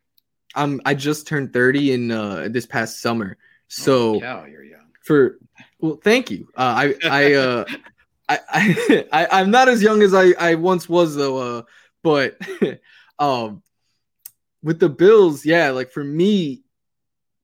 I'm 0.55 0.81
I 0.85 0.93
just 0.93 1.27
turned 1.27 1.53
30 1.53 1.93
in 1.93 2.11
uh 2.11 2.47
this 2.49 2.65
past 2.65 3.01
summer. 3.01 3.37
So 3.67 4.15
oh, 4.15 4.19
cow, 4.19 4.45
you're 4.45 4.63
young. 4.63 4.87
For 5.03 5.39
well, 5.79 5.99
thank 6.03 6.29
you. 6.29 6.47
Uh, 6.55 6.93
I 6.93 6.95
I 7.09 7.33
uh 7.33 7.65
I, 8.29 8.39
I 8.49 9.05
I 9.11 9.27
I'm 9.39 9.51
not 9.51 9.69
as 9.69 9.81
young 9.81 10.01
as 10.01 10.13
I 10.13 10.33
I 10.39 10.55
once 10.55 10.89
was 10.89 11.15
though. 11.15 11.37
Uh, 11.37 11.61
but 12.03 12.37
um 13.19 13.61
with 14.61 14.79
the 14.79 14.89
Bills, 14.89 15.45
yeah, 15.45 15.69
like 15.71 15.91
for 15.91 16.03
me, 16.03 16.63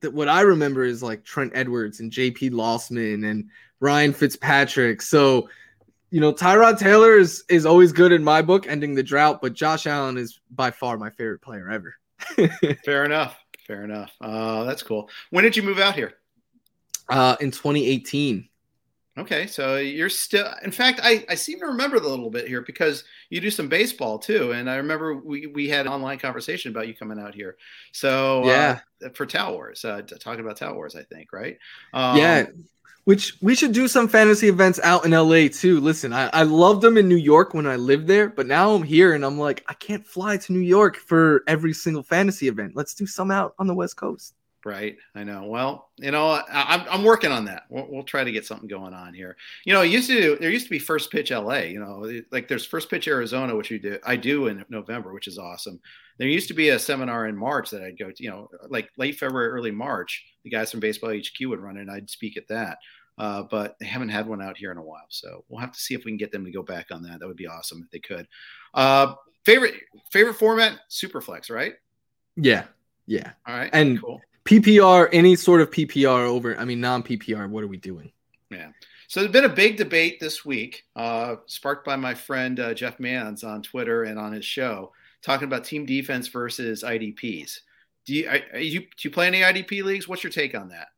that 0.00 0.12
what 0.12 0.28
I 0.28 0.42
remember 0.42 0.84
is 0.84 1.02
like 1.02 1.24
Trent 1.24 1.52
Edwards 1.54 2.00
and 2.00 2.10
J.P. 2.10 2.50
Losman 2.50 3.28
and 3.28 3.48
Ryan 3.80 4.12
Fitzpatrick. 4.12 5.00
So, 5.02 5.48
you 6.10 6.20
know, 6.20 6.32
Tyrod 6.32 6.78
Taylor 6.78 7.16
is 7.16 7.44
is 7.48 7.66
always 7.66 7.92
good 7.92 8.12
in 8.12 8.22
my 8.22 8.42
book, 8.42 8.66
ending 8.66 8.94
the 8.94 9.02
drought, 9.02 9.40
but 9.40 9.54
Josh 9.54 9.86
Allen 9.86 10.18
is 10.18 10.40
by 10.50 10.70
far 10.70 10.98
my 10.98 11.10
favorite 11.10 11.42
player 11.42 11.70
ever. 11.70 11.94
Fair 12.84 13.04
enough. 13.04 13.36
Fair 13.66 13.82
enough. 13.82 14.12
Uh, 14.20 14.64
that's 14.64 14.82
cool. 14.82 15.10
When 15.30 15.42
did 15.44 15.56
you 15.56 15.62
move 15.62 15.78
out 15.78 15.94
here? 15.94 16.12
Uh, 17.08 17.36
in 17.40 17.50
2018. 17.50 18.48
Okay, 19.18 19.46
so 19.46 19.76
you're 19.76 20.10
still. 20.10 20.46
In 20.62 20.70
fact, 20.70 21.00
I, 21.02 21.24
I 21.28 21.36
seem 21.36 21.58
to 21.60 21.66
remember 21.66 21.98
the 21.98 22.08
little 22.08 22.28
bit 22.28 22.46
here 22.46 22.60
because 22.60 23.04
you 23.30 23.40
do 23.40 23.50
some 23.50 23.66
baseball 23.66 24.18
too, 24.18 24.52
and 24.52 24.68
I 24.68 24.76
remember 24.76 25.14
we, 25.14 25.46
we 25.46 25.68
had 25.68 25.86
an 25.86 25.92
online 25.92 26.18
conversation 26.18 26.70
about 26.70 26.86
you 26.86 26.94
coming 26.94 27.18
out 27.18 27.34
here. 27.34 27.56
So 27.92 28.44
yeah, 28.44 28.80
uh, 29.04 29.08
for 29.14 29.24
Tout 29.24 29.54
Wars, 29.54 29.86
uh, 29.86 30.02
talking 30.02 30.40
about 30.40 30.58
Tout 30.58 30.74
Wars, 30.74 30.94
I 30.94 31.02
think, 31.02 31.32
right? 31.32 31.56
Um, 31.94 32.18
yeah, 32.18 32.46
which 33.04 33.38
we 33.40 33.54
should 33.54 33.72
do 33.72 33.88
some 33.88 34.06
fantasy 34.06 34.48
events 34.48 34.80
out 34.82 35.06
in 35.06 35.12
LA 35.12 35.48
too. 35.48 35.80
Listen, 35.80 36.12
I, 36.12 36.28
I 36.34 36.42
loved 36.42 36.82
them 36.82 36.98
in 36.98 37.08
New 37.08 37.16
York 37.16 37.54
when 37.54 37.66
I 37.66 37.76
lived 37.76 38.08
there, 38.08 38.28
but 38.28 38.46
now 38.46 38.74
I'm 38.74 38.82
here 38.82 39.14
and 39.14 39.24
I'm 39.24 39.38
like, 39.38 39.64
I 39.68 39.74
can't 39.74 40.06
fly 40.06 40.36
to 40.36 40.52
New 40.52 40.58
York 40.60 40.96
for 40.96 41.42
every 41.46 41.72
single 41.72 42.02
fantasy 42.02 42.48
event. 42.48 42.72
Let's 42.74 42.94
do 42.94 43.06
some 43.06 43.30
out 43.30 43.54
on 43.58 43.66
the 43.66 43.74
West 43.74 43.96
Coast. 43.96 44.34
Right. 44.66 44.96
I 45.14 45.22
know. 45.22 45.44
Well, 45.44 45.90
you 45.96 46.10
know, 46.10 46.26
I, 46.26 46.74
am 46.74 46.84
I'm 46.90 47.04
working 47.04 47.30
on 47.30 47.44
that. 47.44 47.66
We'll, 47.70 47.86
we'll, 47.88 48.02
try 48.02 48.24
to 48.24 48.32
get 48.32 48.44
something 48.44 48.66
going 48.66 48.94
on 48.94 49.14
here. 49.14 49.36
You 49.64 49.72
know, 49.72 49.82
used 49.82 50.10
to 50.10 50.36
there 50.40 50.50
used 50.50 50.64
to 50.64 50.70
be 50.70 50.80
First 50.80 51.12
Pitch 51.12 51.30
LA. 51.30 51.58
You 51.58 51.78
know, 51.78 52.20
like 52.32 52.48
there's 52.48 52.66
First 52.66 52.90
Pitch 52.90 53.06
Arizona, 53.06 53.54
which 53.54 53.70
we 53.70 53.78
do. 53.78 53.96
I 54.04 54.16
do 54.16 54.48
in 54.48 54.64
November, 54.68 55.12
which 55.12 55.28
is 55.28 55.38
awesome. 55.38 55.78
There 56.18 56.26
used 56.26 56.48
to 56.48 56.54
be 56.54 56.70
a 56.70 56.80
seminar 56.80 57.28
in 57.28 57.36
March 57.36 57.70
that 57.70 57.84
I'd 57.84 57.96
go 57.96 58.10
to. 58.10 58.20
You 58.20 58.30
know, 58.30 58.50
like 58.68 58.90
late 58.98 59.16
February, 59.20 59.50
early 59.50 59.70
March. 59.70 60.24
The 60.42 60.50
guys 60.50 60.72
from 60.72 60.80
Baseball 60.80 61.16
HQ 61.16 61.46
would 61.46 61.60
run 61.60 61.76
it, 61.76 61.82
and 61.82 61.90
I'd 61.92 62.10
speak 62.10 62.36
at 62.36 62.48
that. 62.48 62.78
Uh, 63.18 63.44
but 63.44 63.76
they 63.78 63.86
haven't 63.86 64.08
had 64.08 64.26
one 64.26 64.42
out 64.42 64.56
here 64.56 64.72
in 64.72 64.78
a 64.78 64.82
while. 64.82 65.06
So 65.10 65.44
we'll 65.48 65.60
have 65.60 65.72
to 65.72 65.78
see 65.78 65.94
if 65.94 66.04
we 66.04 66.10
can 66.10 66.18
get 66.18 66.32
them 66.32 66.44
to 66.44 66.50
go 66.50 66.64
back 66.64 66.86
on 66.90 67.04
that. 67.04 67.20
That 67.20 67.28
would 67.28 67.36
be 67.36 67.46
awesome 67.46 67.82
if 67.84 67.90
they 67.92 68.00
could. 68.00 68.26
Uh, 68.74 69.14
favorite 69.44 69.74
favorite 70.10 70.34
format, 70.34 70.80
Superflex, 70.90 71.52
right? 71.52 71.74
Yeah, 72.34 72.64
yeah. 73.06 73.30
All 73.46 73.54
right, 73.54 73.70
and 73.72 74.02
cool. 74.02 74.20
PPR, 74.46 75.08
any 75.12 75.36
sort 75.36 75.60
of 75.60 75.70
PPR 75.70 76.26
over. 76.26 76.58
I 76.58 76.64
mean, 76.64 76.80
non 76.80 77.02
PPR. 77.02 77.48
What 77.48 77.64
are 77.64 77.68
we 77.68 77.76
doing? 77.76 78.12
Yeah. 78.50 78.68
So 79.08 79.20
there's 79.20 79.32
been 79.32 79.44
a 79.44 79.48
big 79.48 79.76
debate 79.76 80.18
this 80.18 80.44
week, 80.44 80.84
uh, 80.96 81.36
sparked 81.46 81.84
by 81.84 81.96
my 81.96 82.14
friend 82.14 82.58
uh, 82.58 82.74
Jeff 82.74 82.98
Mans 82.98 83.44
on 83.44 83.62
Twitter 83.62 84.04
and 84.04 84.18
on 84.18 84.32
his 84.32 84.44
show, 84.44 84.92
talking 85.22 85.46
about 85.46 85.64
team 85.64 85.86
defense 85.86 86.28
versus 86.28 86.82
IDPs. 86.82 87.60
Do 88.04 88.14
you, 88.14 88.28
are 88.28 88.58
you 88.58 88.80
do 88.80 88.86
you 89.02 89.10
play 89.10 89.26
any 89.26 89.40
IDP 89.40 89.82
leagues? 89.82 90.08
What's 90.08 90.22
your 90.22 90.32
take 90.32 90.54
on 90.54 90.68
that? 90.68 90.88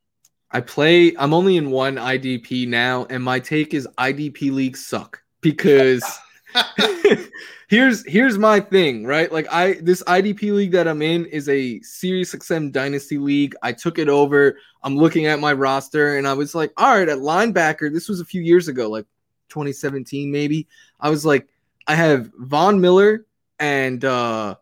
I 0.51 0.61
play. 0.61 1.15
I'm 1.17 1.33
only 1.33 1.57
in 1.57 1.69
one 1.69 1.95
IDP 1.95 2.67
now, 2.67 3.05
and 3.09 3.23
my 3.23 3.39
take 3.39 3.73
is 3.73 3.87
IDP 3.97 4.51
leagues 4.51 4.85
suck 4.85 5.21
because 5.41 6.03
here's 7.67 8.05
here's 8.05 8.37
my 8.37 8.59
thing, 8.59 9.05
right? 9.05 9.31
Like 9.31 9.47
I 9.51 9.73
this 9.81 10.03
IDP 10.03 10.53
league 10.53 10.71
that 10.71 10.87
I'm 10.87 11.01
in 11.01 11.25
is 11.25 11.47
a 11.49 11.81
Sirius 11.81 12.33
XM 12.33 12.71
Dynasty 12.71 13.17
league. 13.17 13.55
I 13.61 13.71
took 13.71 13.99
it 13.99 14.09
over. 14.09 14.57
I'm 14.83 14.95
looking 14.95 15.25
at 15.25 15.39
my 15.39 15.53
roster, 15.53 16.17
and 16.17 16.27
I 16.27 16.33
was 16.33 16.55
like, 16.55 16.71
all 16.77 16.97
right, 16.97 17.07
at 17.07 17.17
linebacker. 17.19 17.91
This 17.91 18.09
was 18.09 18.19
a 18.19 18.25
few 18.25 18.41
years 18.41 18.67
ago, 18.67 18.89
like 18.89 19.05
2017 19.49 20.31
maybe. 20.31 20.67
I 20.99 21.09
was 21.09 21.25
like, 21.25 21.47
I 21.87 21.95
have 21.95 22.31
Von 22.37 22.81
Miller 22.81 23.25
and 23.59 24.03
uh 24.03 24.55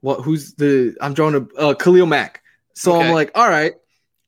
what? 0.00 0.20
Who's 0.20 0.54
the? 0.54 0.96
I'm 1.00 1.14
drawing 1.14 1.34
a 1.34 1.58
uh, 1.58 1.74
Khalil 1.74 2.06
Mack. 2.06 2.42
So 2.74 2.96
okay. 2.96 3.08
I'm 3.08 3.14
like, 3.14 3.30
all 3.34 3.48
right 3.48 3.74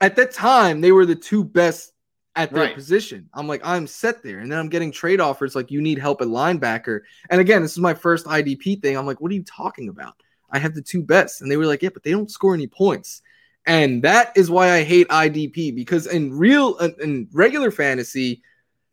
at 0.00 0.16
that 0.16 0.32
time 0.32 0.80
they 0.80 0.92
were 0.92 1.06
the 1.06 1.14
two 1.14 1.44
best 1.44 1.92
at 2.36 2.52
their 2.52 2.64
right. 2.64 2.74
position. 2.74 3.28
I'm 3.32 3.48
like, 3.48 3.62
I'm 3.64 3.86
set 3.86 4.22
there. 4.22 4.40
And 4.40 4.52
then 4.52 4.58
I'm 4.58 4.68
getting 4.68 4.92
trade 4.92 5.20
offers 5.20 5.56
like 5.56 5.70
you 5.70 5.80
need 5.80 5.98
help 5.98 6.20
at 6.20 6.28
linebacker. 6.28 7.00
And 7.30 7.40
again, 7.40 7.62
this 7.62 7.72
is 7.72 7.78
my 7.78 7.94
first 7.94 8.26
IDP 8.26 8.82
thing. 8.82 8.96
I'm 8.96 9.06
like, 9.06 9.20
what 9.20 9.32
are 9.32 9.34
you 9.34 9.42
talking 9.42 9.88
about? 9.88 10.14
I 10.50 10.58
have 10.58 10.74
the 10.74 10.82
two 10.82 11.02
best. 11.02 11.40
And 11.40 11.50
they 11.50 11.56
were 11.56 11.66
like, 11.66 11.82
yeah, 11.82 11.88
but 11.92 12.02
they 12.02 12.10
don't 12.10 12.30
score 12.30 12.54
any 12.54 12.66
points. 12.66 13.22
And 13.64 14.02
that 14.02 14.32
is 14.36 14.50
why 14.50 14.70
I 14.70 14.84
hate 14.84 15.08
IDP 15.08 15.74
because 15.74 16.06
in 16.06 16.32
real 16.32 16.76
in 16.76 17.26
regular 17.32 17.72
fantasy, 17.72 18.42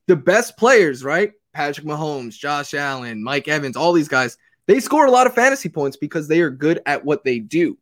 the 0.07 0.15
best 0.15 0.57
players, 0.57 1.03
right? 1.03 1.33
Patrick 1.53 1.85
Mahomes, 1.85 2.35
Josh 2.35 2.73
Allen, 2.73 3.21
Mike 3.21 3.47
Evans, 3.47 3.77
all 3.77 3.93
these 3.93 4.07
guys, 4.07 4.37
they 4.65 4.79
score 4.79 5.05
a 5.05 5.11
lot 5.11 5.27
of 5.27 5.35
fantasy 5.35 5.69
points 5.69 5.97
because 5.97 6.27
they 6.27 6.41
are 6.41 6.49
good 6.49 6.81
at 6.87 7.05
what 7.05 7.23
they 7.23 7.37
do. 7.37 7.77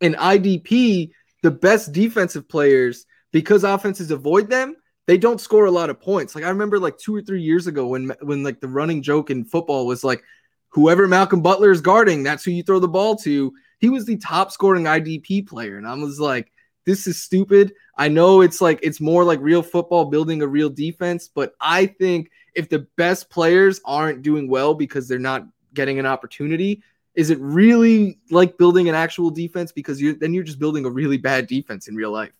In 0.00 0.14
IDP, 0.14 1.10
the 1.42 1.50
best 1.50 1.92
defensive 1.92 2.48
players 2.48 3.04
because 3.32 3.64
offenses 3.64 4.10
avoid 4.10 4.48
them 4.48 4.76
they 5.10 5.18
don't 5.18 5.40
score 5.40 5.64
a 5.64 5.70
lot 5.72 5.90
of 5.90 6.00
points 6.00 6.36
like 6.36 6.44
i 6.44 6.48
remember 6.48 6.78
like 6.78 6.96
two 6.96 7.16
or 7.16 7.20
three 7.20 7.42
years 7.42 7.66
ago 7.66 7.88
when 7.88 8.12
when 8.22 8.44
like 8.44 8.60
the 8.60 8.68
running 8.68 9.02
joke 9.02 9.28
in 9.28 9.44
football 9.44 9.84
was 9.84 10.04
like 10.04 10.22
whoever 10.68 11.08
malcolm 11.08 11.42
butler 11.42 11.72
is 11.72 11.80
guarding 11.80 12.22
that's 12.22 12.44
who 12.44 12.52
you 12.52 12.62
throw 12.62 12.78
the 12.78 12.86
ball 12.86 13.16
to 13.16 13.52
he 13.80 13.88
was 13.88 14.06
the 14.06 14.16
top 14.18 14.52
scoring 14.52 14.84
idp 14.84 15.48
player 15.48 15.78
and 15.78 15.86
i 15.88 15.94
was 15.94 16.20
like 16.20 16.52
this 16.86 17.08
is 17.08 17.20
stupid 17.20 17.72
i 17.96 18.06
know 18.06 18.40
it's 18.40 18.60
like 18.60 18.78
it's 18.84 19.00
more 19.00 19.24
like 19.24 19.40
real 19.40 19.64
football 19.64 20.04
building 20.04 20.42
a 20.42 20.46
real 20.46 20.70
defense 20.70 21.26
but 21.26 21.54
i 21.60 21.86
think 21.86 22.30
if 22.54 22.68
the 22.68 22.86
best 22.96 23.28
players 23.30 23.80
aren't 23.84 24.22
doing 24.22 24.48
well 24.48 24.74
because 24.74 25.08
they're 25.08 25.18
not 25.18 25.44
getting 25.74 25.98
an 25.98 26.06
opportunity 26.06 26.84
is 27.16 27.30
it 27.30 27.40
really 27.40 28.20
like 28.30 28.56
building 28.56 28.88
an 28.88 28.94
actual 28.94 29.30
defense? 29.30 29.72
Because 29.72 30.00
you're 30.00 30.14
then 30.14 30.32
you're 30.32 30.44
just 30.44 30.60
building 30.60 30.84
a 30.84 30.90
really 30.90 31.18
bad 31.18 31.48
defense 31.48 31.88
in 31.88 31.96
real 31.96 32.12
life. 32.12 32.32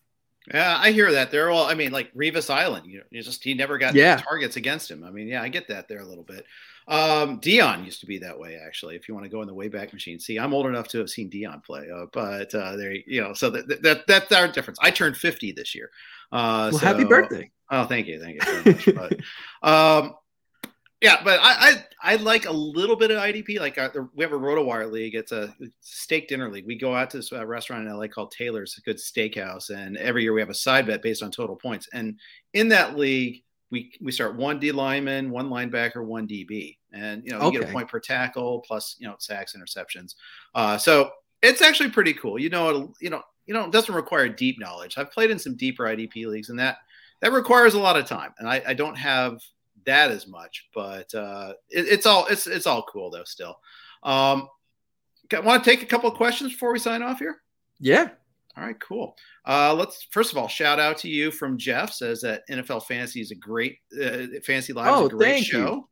Yeah, 0.53 0.77
I 0.79 0.93
hear 0.93 1.13
that. 1.13 1.31
They're 1.31 1.51
all. 1.51 1.67
I 1.67 1.75
mean, 1.75 1.93
like 1.93 2.13
Revis 2.15 2.51
Island. 2.51 2.87
You 2.87 2.99
know, 2.99 3.21
just 3.21 3.45
he 3.45 3.55
never 3.55 3.79
got 3.79 3.95
yeah. 3.95 4.17
targets 4.17 4.57
against 4.57 4.91
him. 4.91 5.05
I 5.05 5.11
mean, 5.11 5.29
yeah, 5.29 5.43
I 5.43 5.49
get 5.49 5.69
that 5.69 5.87
there 5.87 6.01
a 6.01 6.05
little 6.05 6.25
bit. 6.25 6.47
Um, 6.89 7.41
Deion 7.41 7.85
used 7.85 8.01
to 8.01 8.07
be 8.07 8.19
that 8.19 8.39
way, 8.39 8.57
actually. 8.57 8.97
If 8.97 9.09
you 9.09 9.15
want 9.15 9.25
to 9.25 9.31
go 9.31 9.43
in 9.43 9.49
the 9.49 9.55
Wayback 9.55 9.93
Machine, 9.93 10.19
see, 10.19 10.39
I'm 10.39 10.53
old 10.53 10.67
enough 10.67 10.89
to 10.89 10.99
have 10.99 11.11
seen 11.11 11.31
Deion 11.31 11.63
play, 11.63 11.89
uh, 11.89 12.07
but 12.13 12.53
uh, 12.55 12.75
there, 12.77 12.93
you 12.93 13.21
know, 13.21 13.33
so 13.33 13.51
that, 13.51 13.83
that 13.83 14.07
that's 14.07 14.33
our 14.33 14.49
difference. 14.49 14.79
I 14.83 14.91
turned 14.91 15.17
50 15.17 15.53
this 15.53 15.75
year. 15.75 15.91
Uh, 16.33 16.71
well, 16.73 16.81
so, 16.81 16.87
happy 16.87 17.05
birthday! 17.05 17.51
Oh, 17.71 17.85
thank 17.85 18.09
you, 18.09 18.21
thank 18.21 18.37
you 18.37 18.63
very 18.63 18.75
much. 18.75 19.21
but, 19.63 19.63
um, 19.69 20.15
yeah, 21.01 21.23
but 21.25 21.41
I, 21.41 21.85
I, 22.03 22.13
I 22.13 22.17
like 22.17 22.47
a 22.47 22.53
little 22.53 22.97
bit 22.97 23.11
of 23.11 23.19
IDP. 23.19 23.59
Like 23.59 23.79
uh, 23.79 23.89
we 24.15 24.23
have 24.23 24.33
a 24.33 24.39
RotoWire 24.39 24.91
league. 24.91 25.15
It's 25.15 25.33
a 25.33 25.55
steak 25.81 26.29
dinner 26.29 26.51
league. 26.51 26.67
We 26.67 26.77
go 26.77 26.95
out 26.95 27.11
to 27.11 27.19
this 27.19 27.33
uh, 27.33 27.47
restaurant 27.47 27.87
in 27.87 27.97
LA 27.97 28.07
called 28.07 28.33
Taylor's, 28.33 28.77
a 28.77 28.83
good 28.83 28.99
steakhouse, 28.99 29.71
and 29.71 29.97
every 29.97 30.23
year 30.23 30.35
we 30.35 30.41
have 30.41 30.51
a 30.51 30.55
side 30.55 30.87
bet 30.87 31.03
based 31.03 31.23
on 31.23 31.31
total 31.31 31.57
points. 31.57 31.89
And 31.95 32.19
in 32.53 32.69
that 32.69 32.99
league, 32.99 33.43
we 33.71 33.93
we 34.03 34.13
start 34.13 34.37
one 34.37 34.59
D 34.59 34.73
lineman, 34.73 35.31
one 35.31 35.49
linebacker, 35.49 36.05
one 36.05 36.29
DB, 36.29 36.77
and 36.93 37.25
you 37.25 37.31
know 37.31 37.41
you 37.41 37.47
okay. 37.47 37.61
get 37.61 37.69
a 37.71 37.73
point 37.73 37.89
per 37.89 38.01
tackle 38.01 38.61
plus 38.67 38.97
you 38.99 39.07
know 39.07 39.15
sacks, 39.19 39.57
interceptions. 39.57 40.17
Uh, 40.55 40.77
so 40.77 41.11
it's 41.43 41.63
actually 41.63 41.91
pretty 41.91 42.13
cool. 42.13 42.39
You 42.39 42.51
know, 42.51 42.93
you 43.01 43.09
know, 43.09 43.23
you 43.47 43.55
know, 43.55 43.65
it 43.65 43.73
doesn't 43.73 43.95
require 43.95 44.29
deep 44.29 44.59
knowledge. 44.61 44.99
I've 44.99 45.11
played 45.11 45.31
in 45.31 45.39
some 45.39 45.57
deeper 45.57 45.85
IDP 45.85 46.27
leagues, 46.27 46.51
and 46.51 46.59
that 46.59 46.79
that 47.21 47.33
requires 47.33 47.75
a 47.75 47.79
lot 47.81 47.97
of 47.97 48.07
time, 48.07 48.35
and 48.39 48.49
I, 48.49 48.63
I 48.69 48.75
don't 48.75 48.97
have 48.97 49.41
that 49.87 50.11
as 50.11 50.27
much. 50.27 50.69
But 50.75 51.13
uh, 51.15 51.55
it, 51.71 51.87
it's 51.89 52.07
all 52.07 52.27
it's 52.27 52.47
it's 52.47 52.67
all 52.67 52.85
cool 52.85 53.11
though. 53.11 53.25
Still, 53.25 53.57
um, 54.03 54.49
want 55.33 55.65
to 55.65 55.71
take 55.71 55.83
a 55.83 55.87
couple 55.87 56.11
of 56.11 56.17
questions 56.17 56.53
before 56.53 56.73
we 56.73 56.79
sign 56.79 57.03
off 57.03 57.19
here? 57.19 57.39
Yeah. 57.79 58.09
All 58.57 58.65
right, 58.65 58.79
cool. 58.81 59.17
Uh, 59.47 59.75
let's 59.75 60.07
first 60.11 60.33
of 60.33 60.39
all 60.39 60.49
shout 60.49 60.81
out 60.81 60.99
to 60.99 61.09
you 61.09 61.31
from 61.31 61.57
Jeff 61.57 61.93
says 61.93 62.21
that 62.23 62.43
NFL 62.51 62.85
Fantasy 62.85 63.21
is 63.21 63.31
a 63.31 63.37
great 63.37 63.79
uh, 63.95 64.27
Fantasy 64.45 64.73
Live 64.73 64.89
oh, 64.89 65.07
is 65.07 65.13
a 65.13 65.17
great 65.17 65.45
show. 65.45 65.59
You. 65.59 65.89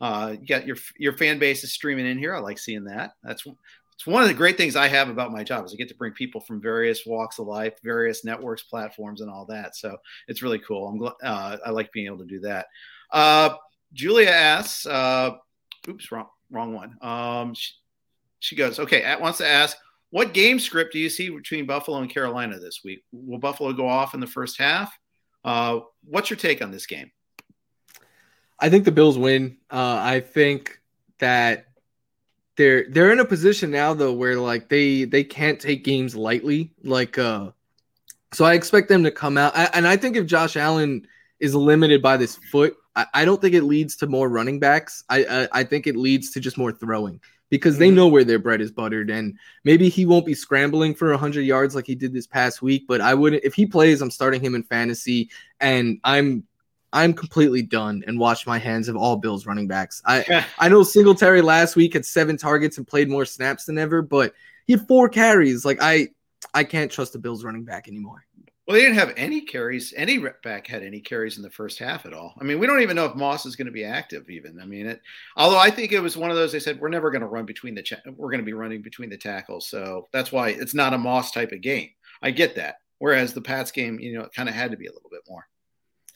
Uh, 0.00 0.36
you 0.40 0.46
got 0.46 0.66
your 0.66 0.76
your 0.98 1.16
fan 1.16 1.38
base 1.38 1.62
is 1.64 1.72
streaming 1.72 2.06
in 2.06 2.18
here. 2.18 2.34
I 2.34 2.40
like 2.40 2.58
seeing 2.58 2.84
that. 2.84 3.12
That's 3.22 3.46
it's 3.94 4.06
one 4.06 4.22
of 4.22 4.28
the 4.28 4.34
great 4.34 4.56
things 4.56 4.74
I 4.74 4.88
have 4.88 5.08
about 5.08 5.32
my 5.32 5.44
job 5.44 5.64
is 5.64 5.72
I 5.72 5.76
get 5.76 5.88
to 5.88 5.94
bring 5.94 6.12
people 6.12 6.40
from 6.40 6.60
various 6.60 7.06
walks 7.06 7.38
of 7.38 7.46
life, 7.46 7.74
various 7.82 8.24
networks, 8.24 8.64
platforms, 8.64 9.20
and 9.20 9.30
all 9.30 9.46
that. 9.46 9.76
So 9.76 9.96
it's 10.26 10.42
really 10.42 10.58
cool. 10.58 10.88
I'm 10.88 10.98
glad 10.98 11.12
uh, 11.22 11.58
I 11.64 11.70
like 11.70 11.92
being 11.92 12.06
able 12.06 12.18
to 12.18 12.24
do 12.24 12.40
that. 12.40 12.66
Uh, 13.14 13.56
Julia 13.94 14.28
asks, 14.28 14.84
uh, 14.84 15.30
"Oops, 15.88 16.12
wrong 16.12 16.26
wrong 16.50 16.74
one." 16.74 16.96
Um, 17.00 17.54
she, 17.54 17.72
she 18.40 18.56
goes, 18.56 18.78
"Okay." 18.78 19.02
at 19.02 19.20
Wants 19.20 19.38
to 19.38 19.46
ask, 19.46 19.76
what 20.10 20.32
game 20.32 20.60
script 20.60 20.92
do 20.92 21.00
you 21.00 21.08
see 21.08 21.28
between 21.28 21.66
Buffalo 21.66 21.98
and 21.98 22.08
Carolina 22.08 22.60
this 22.60 22.82
week? 22.84 23.02
Will 23.10 23.38
Buffalo 23.38 23.72
go 23.72 23.88
off 23.88 24.14
in 24.14 24.20
the 24.20 24.28
first 24.28 24.58
half? 24.58 24.96
Uh, 25.42 25.80
what's 26.04 26.30
your 26.30 26.36
take 26.36 26.62
on 26.62 26.70
this 26.70 26.86
game? 26.86 27.10
I 28.60 28.70
think 28.70 28.84
the 28.84 28.92
Bills 28.92 29.18
win. 29.18 29.56
Uh, 29.68 29.98
I 30.00 30.20
think 30.20 30.80
that 31.18 31.66
they're 32.56 32.88
they're 32.90 33.10
in 33.10 33.18
a 33.18 33.24
position 33.24 33.72
now 33.72 33.94
though 33.94 34.12
where 34.12 34.36
like 34.36 34.68
they 34.68 35.04
they 35.04 35.24
can't 35.24 35.58
take 35.58 35.82
games 35.82 36.14
lightly. 36.14 36.70
Like 36.84 37.18
uh 37.18 37.50
so 38.32 38.44
I 38.44 38.54
expect 38.54 38.88
them 38.88 39.02
to 39.02 39.10
come 39.10 39.36
out 39.36 39.52
and 39.74 39.86
I 39.86 39.96
think 39.96 40.16
if 40.16 40.26
Josh 40.26 40.56
Allen 40.56 41.06
is 41.40 41.54
limited 41.54 42.02
by 42.02 42.16
this 42.16 42.36
foot, 42.52 42.76
I, 42.96 43.06
I 43.14 43.24
don't 43.24 43.40
think 43.40 43.54
it 43.54 43.64
leads 43.64 43.96
to 43.96 44.06
more 44.06 44.28
running 44.28 44.60
backs. 44.60 45.04
I, 45.08 45.24
I, 45.24 45.48
I 45.60 45.64
think 45.64 45.86
it 45.86 45.96
leads 45.96 46.30
to 46.32 46.40
just 46.40 46.58
more 46.58 46.72
throwing 46.72 47.20
because 47.50 47.78
they 47.78 47.88
mm-hmm. 47.88 47.96
know 47.96 48.08
where 48.08 48.24
their 48.24 48.38
bread 48.38 48.60
is 48.60 48.72
buttered 48.72 49.10
and 49.10 49.38
maybe 49.64 49.88
he 49.88 50.06
won't 50.06 50.26
be 50.26 50.34
scrambling 50.34 50.94
for 50.94 51.10
100 51.10 51.42
yards 51.42 51.74
like 51.74 51.86
he 51.86 51.94
did 51.94 52.12
this 52.12 52.26
past 52.26 52.62
week 52.62 52.84
but 52.88 53.02
i 53.02 53.12
wouldn't 53.12 53.44
if 53.44 53.54
he 53.54 53.66
plays 53.66 54.00
i'm 54.00 54.10
starting 54.10 54.40
him 54.40 54.54
in 54.54 54.62
fantasy 54.62 55.30
and 55.60 56.00
i'm 56.04 56.42
I'm 56.94 57.12
completely 57.12 57.60
done 57.60 58.04
and 58.06 58.20
wash 58.20 58.46
my 58.46 58.56
hands 58.56 58.88
of 58.88 58.96
all 58.96 59.16
Bills 59.16 59.46
running 59.46 59.66
backs. 59.66 60.00
I 60.06 60.46
I 60.58 60.68
know 60.68 60.84
Singletary 60.84 61.42
last 61.42 61.74
week 61.74 61.92
had 61.94 62.06
seven 62.06 62.36
targets 62.36 62.78
and 62.78 62.86
played 62.86 63.10
more 63.10 63.24
snaps 63.24 63.64
than 63.64 63.78
ever, 63.78 64.00
but 64.00 64.32
he 64.66 64.74
had 64.74 64.86
four 64.86 65.08
carries. 65.08 65.64
Like 65.64 65.78
I 65.82 66.10
I 66.54 66.62
can't 66.62 66.92
trust 66.92 67.12
the 67.12 67.18
Bills 67.18 67.44
running 67.44 67.64
back 67.64 67.88
anymore. 67.88 68.24
Well, 68.66 68.74
they 68.74 68.80
didn't 68.80 68.98
have 68.98 69.12
any 69.16 69.42
carries. 69.42 69.92
Any 69.94 70.18
back 70.42 70.66
had 70.66 70.82
any 70.82 71.00
carries 71.00 71.36
in 71.36 71.42
the 71.42 71.50
first 71.50 71.78
half 71.78 72.06
at 72.06 72.14
all. 72.14 72.34
I 72.40 72.44
mean, 72.44 72.58
we 72.58 72.66
don't 72.66 72.80
even 72.80 72.96
know 72.96 73.04
if 73.04 73.14
Moss 73.14 73.44
is 73.44 73.56
going 73.56 73.66
to 73.66 73.72
be 73.72 73.84
active. 73.84 74.30
Even 74.30 74.58
I 74.58 74.64
mean, 74.64 74.86
it. 74.86 75.02
Although 75.36 75.58
I 75.58 75.70
think 75.70 75.92
it 75.92 76.00
was 76.00 76.16
one 76.16 76.30
of 76.30 76.36
those 76.36 76.52
they 76.52 76.60
said 76.60 76.80
we're 76.80 76.88
never 76.88 77.10
going 77.10 77.20
to 77.20 77.26
run 77.26 77.44
between 77.44 77.74
the 77.74 77.82
cha- 77.82 77.96
we're 78.16 78.30
going 78.30 78.40
to 78.40 78.44
be 78.44 78.54
running 78.54 78.80
between 78.80 79.10
the 79.10 79.18
tackles, 79.18 79.66
so 79.66 80.08
that's 80.12 80.32
why 80.32 80.48
it's 80.50 80.74
not 80.74 80.94
a 80.94 80.98
Moss 80.98 81.30
type 81.30 81.52
of 81.52 81.60
game. 81.60 81.90
I 82.22 82.30
get 82.30 82.54
that. 82.56 82.76
Whereas 82.98 83.34
the 83.34 83.42
Pats 83.42 83.70
game, 83.70 84.00
you 84.00 84.14
know, 84.14 84.24
it 84.24 84.32
kind 84.32 84.48
of 84.48 84.54
had 84.54 84.70
to 84.70 84.78
be 84.78 84.86
a 84.86 84.92
little 84.92 85.10
bit 85.10 85.22
more. 85.28 85.46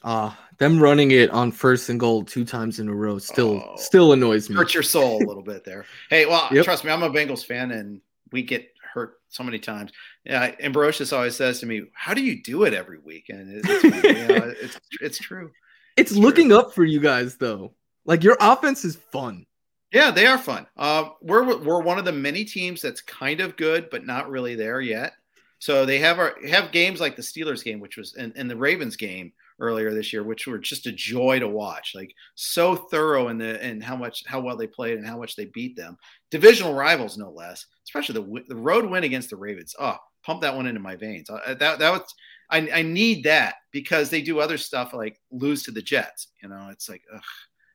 Uh 0.03 0.32
them 0.59 0.80
running 0.80 1.11
it 1.11 1.28
on 1.30 1.51
first 1.53 1.88
and 1.90 1.99
goal 2.01 2.24
two 2.24 2.44
times 2.44 2.78
in 2.78 2.88
a 2.88 2.94
row 2.94 3.18
still 3.18 3.62
oh, 3.62 3.76
still 3.76 4.12
annoys 4.12 4.49
me. 4.49 4.57
Hurt 4.57 4.72
your 4.72 4.84
soul 4.84 5.22
a 5.22 5.26
little 5.26 5.42
bit 5.42 5.64
there. 5.64 5.84
Hey, 6.09 6.24
well, 6.24 6.49
yep. 6.53 6.64
trust 6.64 6.84
me, 6.84 6.92
I'm 6.92 7.03
a 7.03 7.11
Bengals 7.11 7.44
fan 7.44 7.72
and 7.72 8.01
we 8.30 8.42
get 8.42 8.72
hurt 8.99 9.14
so 9.28 9.44
many 9.44 9.59
times. 9.59 9.92
Yeah, 10.24 10.55
Ambrosius 10.61 11.12
always 11.12 11.36
says 11.36 11.61
to 11.61 11.66
me, 11.66 11.82
"How 11.94 12.14
do 12.14 12.22
you 12.22 12.42
do 12.42 12.64
it 12.64 12.74
every 12.74 12.99
week?" 12.99 13.26
And 13.28 13.64
it's 13.64 13.84
you 13.84 13.90
know, 13.90 14.55
it's, 14.61 14.80
it's 15.01 15.18
true. 15.18 15.51
It's, 15.96 16.11
it's 16.11 16.18
looking 16.18 16.49
true. 16.49 16.59
up 16.59 16.74
for 16.74 16.84
you 16.84 17.01
guys 17.01 17.36
though. 17.36 17.74
Like 18.05 18.24
your 18.24 18.36
offense 18.40 18.84
is 18.84 18.96
fun. 18.96 19.46
Yeah, 19.92 20.11
they 20.11 20.26
are 20.26 20.38
fun. 20.38 20.66
Uh, 20.76 21.11
we're 21.22 21.59
we're 21.59 21.82
one 21.82 21.99
of 21.99 22.05
the 22.05 22.12
many 22.12 22.44
teams 22.44 22.82
that's 22.82 23.01
kind 23.01 23.40
of 23.40 23.57
good, 23.57 23.88
but 23.90 24.07
not 24.07 24.30
really 24.30 24.55
there 24.55 24.80
yet. 24.80 25.12
So 25.61 25.86
they 25.86 25.99
have 25.99 26.18
our 26.18 26.34
have 26.46 26.72
games 26.72 27.01
like 27.01 27.16
the 27.16 27.22
Steelers 27.22 27.64
game, 27.64 27.80
which 27.80 27.96
was 27.96 28.14
and, 28.14 28.32
and 28.36 28.51
the 28.51 28.57
Ravens 28.57 28.96
game 28.96 29.32
earlier 29.61 29.92
this 29.92 30.12
year, 30.12 30.22
which 30.22 30.46
were 30.46 30.59
just 30.59 30.86
a 30.86 30.92
joy 30.92 31.38
to 31.38 31.49
watch. 31.49 31.94
Like 31.94 32.14
so 32.34 32.76
thorough 32.76 33.28
in 33.28 33.38
the 33.38 33.62
and 33.62 33.82
how 33.82 33.96
much 33.96 34.24
how 34.26 34.40
well 34.40 34.57
they 34.57 34.66
played 34.66 34.99
and 34.99 35.07
how 35.07 35.18
much 35.18 35.36
they 35.36 35.46
beat 35.46 35.76
them. 35.76 35.96
Divisional 36.30 36.74
rivals, 36.74 37.18
no 37.18 37.30
less. 37.30 37.66
Especially 37.89 38.20
the 38.20 38.45
the 38.49 38.57
road 38.57 38.84
win 38.84 39.05
against 39.05 39.30
the 39.30 39.36
Ravens. 39.36 39.74
Oh, 39.78 39.97
pump 40.22 40.43
that 40.43 40.55
one 40.55 40.66
into 40.66 40.80
my 40.80 40.97
veins. 40.97 41.30
Uh, 41.30 41.55
that 41.55 41.78
that 41.78 41.91
was 41.91 42.14
I, 42.51 42.68
I 42.70 42.82
need 42.82 43.24
that 43.24 43.57
because 43.72 44.11
they 44.11 44.22
do 44.22 44.41
other 44.41 44.59
stuff 44.59 44.93
like 44.93 45.18
lose 45.30 45.62
to 45.64 45.70
the 45.70 45.82
Jets. 45.82 46.28
You 46.43 46.49
know, 46.49 46.68
it's 46.70 46.89
like 46.89 47.03
ugh. 47.14 47.20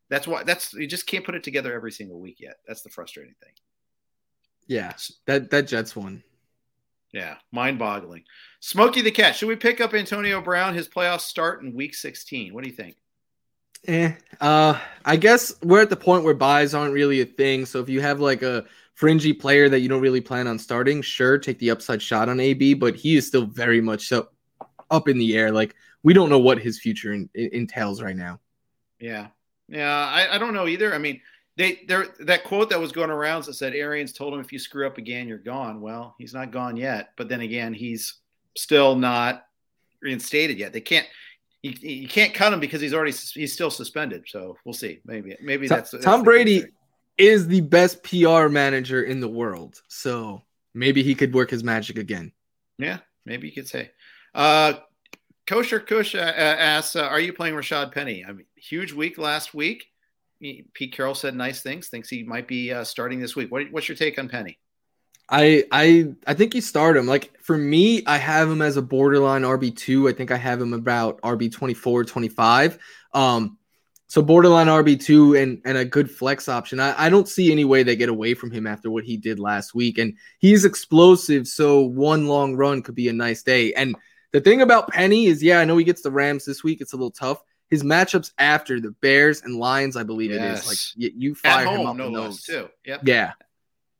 that's 0.10 0.28
why 0.28 0.44
that's 0.44 0.74
you 0.74 0.88
just 0.88 1.08
can't 1.08 1.26
put 1.26 1.36
it 1.36 1.44
together 1.44 1.74
every 1.74 1.92
single 1.92 2.20
week 2.20 2.40
yet. 2.40 2.58
That's 2.68 2.82
the 2.82 2.90
frustrating 2.90 3.36
thing. 3.44 3.54
Yeah, 4.68 4.94
that 5.26 5.50
that 5.50 5.68
Jets 5.68 5.96
one 5.96 6.24
yeah, 7.14 7.36
mind 7.52 7.78
boggling. 7.78 8.24
Smokey 8.60 9.02
the 9.02 9.12
Cat, 9.12 9.36
should 9.36 9.48
we 9.48 9.56
pick 9.56 9.80
up 9.80 9.94
Antonio 9.94 10.42
Brown? 10.42 10.74
His 10.74 10.90
playoffs 10.90 11.22
start 11.22 11.62
in 11.62 11.74
week 11.74 11.94
16. 11.94 12.54
What 12.54 12.64
do 12.64 12.70
you 12.70 12.76
think? 12.76 12.98
Eh, 13.88 14.14
uh, 14.42 14.80
I 15.06 15.16
guess 15.16 15.54
we're 15.62 15.82
at 15.82 15.92
the 15.92 15.96
point 15.96 16.24
where 16.24 16.34
byes 16.34 16.74
aren't 16.74 16.94
really 16.94 17.22
a 17.22 17.26
thing. 17.26 17.66
So 17.66 17.80
if 17.82 17.90
you 17.90 18.02
have 18.02 18.20
like 18.20 18.42
a 18.42 18.66
fringy 18.96 19.34
player 19.34 19.70
that 19.70 19.80
you 19.80 19.90
don't 19.90 20.02
really 20.02 20.22
plan 20.22 20.48
on 20.48 20.60
starting, 20.60 21.02
sure, 21.02 21.38
take 21.38 21.60
the 21.60 21.72
upside 21.72 22.02
shot 22.02 22.30
on 22.30 22.40
AB, 22.40 22.76
but 22.76 22.96
he 22.96 23.16
is 23.16 23.28
still 23.28 23.46
very 23.46 23.82
much 23.82 24.08
so 24.08 24.30
up 24.92 25.08
in 25.08 25.18
the 25.18 25.36
air. 25.36 25.52
Like 25.52 25.76
we 26.04 26.14
don't 26.14 26.30
know 26.30 26.40
what 26.40 26.60
his 26.60 26.80
future 26.80 27.14
in, 27.14 27.30
in, 27.34 27.50
entails 27.54 28.02
right 28.02 28.16
now. 28.16 28.40
Yeah. 29.00 29.28
Yeah. 29.68 29.90
I, 29.90 30.36
I 30.36 30.38
don't 30.38 30.54
know 30.54 30.68
either. 30.68 30.94
I 30.94 30.98
mean, 30.98 31.22
they 31.56 31.82
there 31.88 32.08
that 32.22 32.44
quote 32.44 32.70
that 32.72 32.80
was 32.80 32.92
going 32.92 33.12
around 33.12 33.46
that 33.46 33.54
said 33.54 33.76
Arians 33.76 34.12
told 34.12 34.34
him 34.34 34.40
if 34.40 34.52
you 34.52 34.58
screw 34.58 34.88
up 34.88 34.98
again 34.98 35.28
you're 35.28 35.38
gone. 35.38 35.82
Well, 35.82 36.16
he's 36.18 36.34
not 36.34 36.52
gone 36.52 36.78
yet, 36.78 37.10
but 37.16 37.30
then 37.30 37.42
again 37.42 37.74
he's 37.74 38.16
still 38.58 38.96
not 38.96 39.46
reinstated 40.02 40.58
yet. 40.58 40.74
They 40.74 40.82
can't 40.82 41.08
you, 41.62 41.74
you 41.80 42.08
can't 42.08 42.34
cut 42.34 42.54
him 42.54 42.60
because 42.60 42.82
he's 42.82 42.94
already 42.94 43.12
he's 43.12 43.54
still 43.54 43.70
suspended. 43.70 44.26
So 44.28 44.58
we'll 44.66 44.74
see. 44.74 45.00
Maybe 45.06 45.36
maybe 45.42 45.68
Tom, 45.68 45.78
that's, 45.78 45.92
that's 45.92 46.04
Tom 46.04 46.24
Brady 46.24 46.66
is 47.18 47.48
the 47.48 47.62
best 47.62 48.04
PR 48.04 48.48
manager 48.48 49.04
in 49.04 49.20
the 49.20 49.30
world. 49.30 49.82
So 49.88 50.42
maybe 50.74 51.04
he 51.04 51.16
could 51.16 51.34
work 51.34 51.50
his 51.50 51.64
magic 51.64 51.98
again. 51.98 52.32
Yeah, 52.78 53.00
maybe 53.26 53.48
you 53.48 53.54
could 53.54 53.68
say. 53.68 53.92
Uh, 54.34 54.74
Kosher 55.46 55.80
Kush 55.80 56.16
uh, 56.16 56.20
asks, 56.20 56.96
uh, 56.96 57.04
"Are 57.04 57.20
you 57.20 57.34
playing 57.34 57.56
Rashad 57.56 57.92
Penny? 57.94 58.26
I 58.28 58.32
mean, 58.32 58.46
huge 58.56 58.94
week 58.94 59.18
last 59.18 59.54
week." 59.54 59.86
Pete 60.42 60.94
Carroll 60.94 61.16
said 61.16 61.36
nice 61.36 61.62
things. 61.62 61.88
Thinks 61.88 62.10
he 62.10 62.24
might 62.24 62.48
be 62.48 62.74
uh, 62.74 62.84
starting 62.84 63.20
this 63.20 63.36
week. 63.36 63.50
What, 63.52 63.72
what's 63.72 63.88
your 63.88 63.96
take 63.96 64.20
on 64.20 64.28
Penny? 64.28 64.60
I 65.30 65.64
I 65.72 66.14
I 66.28 66.34
think 66.34 66.54
you 66.54 66.62
start 66.62 66.98
him. 66.98 67.08
Like 67.08 67.40
for 67.42 67.58
me, 67.58 68.04
I 68.06 68.18
have 68.18 68.50
him 68.50 68.62
as 68.62 68.76
a 68.76 68.82
borderline 68.82 69.44
RB 69.44 69.76
two. 69.76 70.10
I 70.10 70.14
think 70.14 70.32
I 70.32 70.38
have 70.38 70.62
him 70.62 70.74
about 70.74 71.22
RB 71.22 71.52
24, 71.52 72.04
25. 72.04 72.78
Um, 73.14 73.58
so 74.08 74.22
borderline 74.22 74.68
RB 74.68 75.04
two 75.04 75.36
and 75.36 75.62
and 75.66 75.78
a 75.78 75.86
good 75.86 76.10
flex 76.10 76.48
option. 76.48 76.80
I, 76.80 77.06
I 77.06 77.10
don't 77.10 77.28
see 77.28 77.52
any 77.52 77.66
way 77.66 77.84
they 77.84 77.96
get 77.96 78.10
away 78.10 78.34
from 78.34 78.52
him 78.52 78.68
after 78.68 78.92
what 78.92 79.04
he 79.04 79.18
did 79.18 79.40
last 79.40 79.74
week. 79.74 79.98
And 79.98 80.16
he's 80.40 80.66
explosive, 80.66 81.48
so 81.48 81.82
one 81.82 82.28
long 82.28 82.56
run 82.56 82.82
could 82.82 82.96
be 82.96 83.10
a 83.10 83.14
nice 83.14 83.44
day. 83.44 83.74
And 83.74 83.96
the 84.32 84.42
thing 84.42 84.62
about 84.62 84.90
Penny 84.90 85.28
is, 85.28 85.44
yeah, 85.44 85.60
I 85.60 85.66
know 85.66 85.78
he 85.78 85.84
gets 85.84 86.02
the 86.02 86.12
Rams 86.12 86.46
this 86.46 86.64
week. 86.64 86.82
It's 86.82 86.94
a 86.94 86.98
little 86.98 87.12
tough 87.12 87.44
his 87.74 87.82
matchups 87.82 88.32
after 88.38 88.80
the 88.80 88.92
Bears 88.92 89.42
and 89.42 89.56
Lions, 89.56 89.98
I 89.98 90.04
believe 90.04 90.30
yes. 90.30 90.42
it 90.42 90.60
is. 90.60 90.68
Like 90.68 90.78
you, 90.96 91.12
you 91.16 91.36
fire 91.36 91.66
home, 91.66 91.80
him 91.80 91.88
up 91.88 91.96
no 91.96 92.06
in 92.06 92.14
those 92.14 92.44
too. 92.44 92.70
Yep. 92.86 93.02
Yeah. 93.06 93.32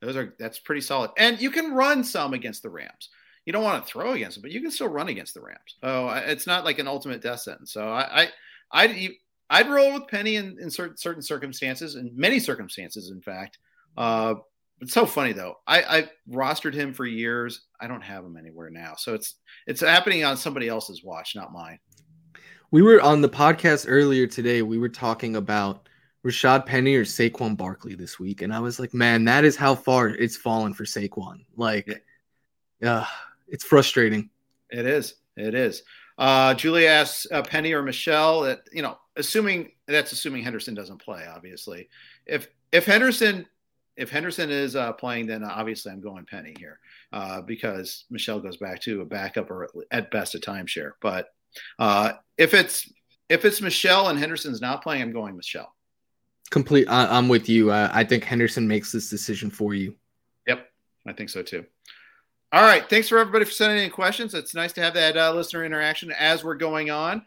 Those 0.00 0.14
are 0.14 0.32
that's 0.38 0.60
pretty 0.60 0.80
solid. 0.80 1.10
And 1.16 1.40
you 1.40 1.50
can 1.50 1.74
run 1.74 2.04
some 2.04 2.34
against 2.34 2.62
the 2.62 2.70
Rams. 2.70 3.08
You 3.44 3.52
don't 3.52 3.64
want 3.64 3.84
to 3.84 3.90
throw 3.90 4.12
against 4.12 4.36
them, 4.36 4.42
but 4.42 4.52
you 4.52 4.60
can 4.60 4.70
still 4.70 4.86
run 4.86 5.08
against 5.08 5.34
the 5.34 5.40
Rams. 5.40 5.76
Oh, 5.82 6.08
it's 6.10 6.46
not 6.46 6.64
like 6.64 6.78
an 6.78 6.86
ultimate 6.86 7.20
death 7.20 7.40
sentence. 7.40 7.72
So 7.72 7.88
I, 7.88 8.22
I, 8.22 8.28
I'd, 8.70 9.10
I'd 9.54 9.70
roll 9.70 9.94
with 9.94 10.08
Penny 10.08 10.34
in, 10.34 10.58
in 10.60 10.68
certain 10.68 10.96
certain 10.96 11.22
circumstances, 11.22 11.94
in 11.94 12.10
many 12.12 12.40
circumstances, 12.40 13.10
in 13.10 13.20
fact. 13.20 13.58
Uh, 13.96 14.34
it's 14.80 14.92
so 14.92 15.06
funny 15.06 15.32
though. 15.32 15.54
I, 15.64 15.82
I 15.82 16.10
rostered 16.28 16.74
him 16.74 16.92
for 16.92 17.06
years. 17.06 17.66
I 17.80 17.86
don't 17.86 18.02
have 18.02 18.24
him 18.24 18.36
anywhere 18.36 18.68
now, 18.68 18.94
so 18.96 19.14
it's 19.14 19.36
it's 19.68 19.80
happening 19.80 20.24
on 20.24 20.36
somebody 20.36 20.68
else's 20.68 21.04
watch, 21.04 21.36
not 21.36 21.52
mine. 21.52 21.78
We 22.72 22.82
were 22.82 23.00
on 23.00 23.20
the 23.20 23.28
podcast 23.28 23.86
earlier 23.88 24.26
today. 24.26 24.62
We 24.62 24.78
were 24.78 24.88
talking 24.88 25.36
about 25.36 25.88
Rashad 26.26 26.66
Penny 26.66 26.96
or 26.96 27.04
Saquon 27.04 27.56
Barkley 27.56 27.94
this 27.94 28.18
week, 28.18 28.42
and 28.42 28.52
I 28.52 28.58
was 28.58 28.80
like, 28.80 28.92
man, 28.92 29.24
that 29.26 29.44
is 29.44 29.54
how 29.54 29.76
far 29.76 30.08
it's 30.08 30.36
fallen 30.36 30.74
for 30.74 30.82
Saquon. 30.82 31.44
Like, 31.56 32.02
yeah, 32.80 32.96
uh, 32.96 33.06
it's 33.46 33.62
frustrating. 33.62 34.30
It 34.70 34.84
is. 34.84 35.14
It 35.36 35.54
is. 35.54 35.84
Uh, 36.18 36.54
Julia 36.54 36.88
asks 36.88 37.28
uh, 37.30 37.42
Penny 37.42 37.72
or 37.72 37.84
Michel 37.84 38.40
that 38.42 38.62
you 38.72 38.82
know, 38.82 38.98
assuming 39.16 39.72
that's 39.86 40.12
assuming 40.12 40.42
Henderson 40.42 40.74
doesn't 40.74 40.98
play, 40.98 41.26
obviously. 41.26 41.88
If 42.26 42.48
if 42.72 42.84
Henderson 42.86 43.46
if 43.96 44.10
Henderson 44.10 44.50
is 44.50 44.74
uh, 44.74 44.92
playing, 44.92 45.26
then 45.26 45.44
obviously 45.44 45.92
I'm 45.92 46.00
going 46.00 46.24
Penny 46.24 46.54
here 46.58 46.80
uh, 47.12 47.40
because 47.42 48.04
Michel 48.10 48.40
goes 48.40 48.56
back 48.56 48.80
to 48.82 49.02
a 49.02 49.04
backup 49.04 49.50
or 49.50 49.68
at 49.90 50.10
best 50.10 50.34
a 50.34 50.38
timeshare. 50.38 50.92
But 51.00 51.28
uh, 51.78 52.12
if 52.36 52.54
it's 52.54 52.92
if 53.28 53.44
it's 53.44 53.60
Michel 53.60 54.08
and 54.08 54.18
Henderson's 54.18 54.60
not 54.60 54.82
playing, 54.82 55.02
I'm 55.02 55.12
going 55.12 55.36
Michel. 55.36 55.74
Complete. 56.50 56.86
I, 56.88 57.16
am 57.16 57.28
with 57.28 57.48
you. 57.48 57.70
Uh, 57.70 57.90
I 57.92 58.04
think 58.04 58.24
Henderson 58.24 58.68
makes 58.68 58.92
this 58.92 59.08
decision 59.08 59.50
for 59.50 59.74
you. 59.74 59.94
Yep, 60.46 60.68
I 61.06 61.12
think 61.12 61.30
so 61.30 61.42
too. 61.42 61.64
All 62.52 62.62
right. 62.62 62.88
Thanks 62.88 63.08
for 63.08 63.18
everybody 63.18 63.44
for 63.44 63.50
sending 63.50 63.82
in 63.82 63.90
questions. 63.90 64.34
It's 64.34 64.54
nice 64.54 64.72
to 64.74 64.82
have 64.82 64.94
that 64.94 65.16
uh, 65.16 65.32
listener 65.32 65.64
interaction 65.64 66.12
as 66.12 66.44
we're 66.44 66.54
going 66.54 66.90
on. 66.90 67.24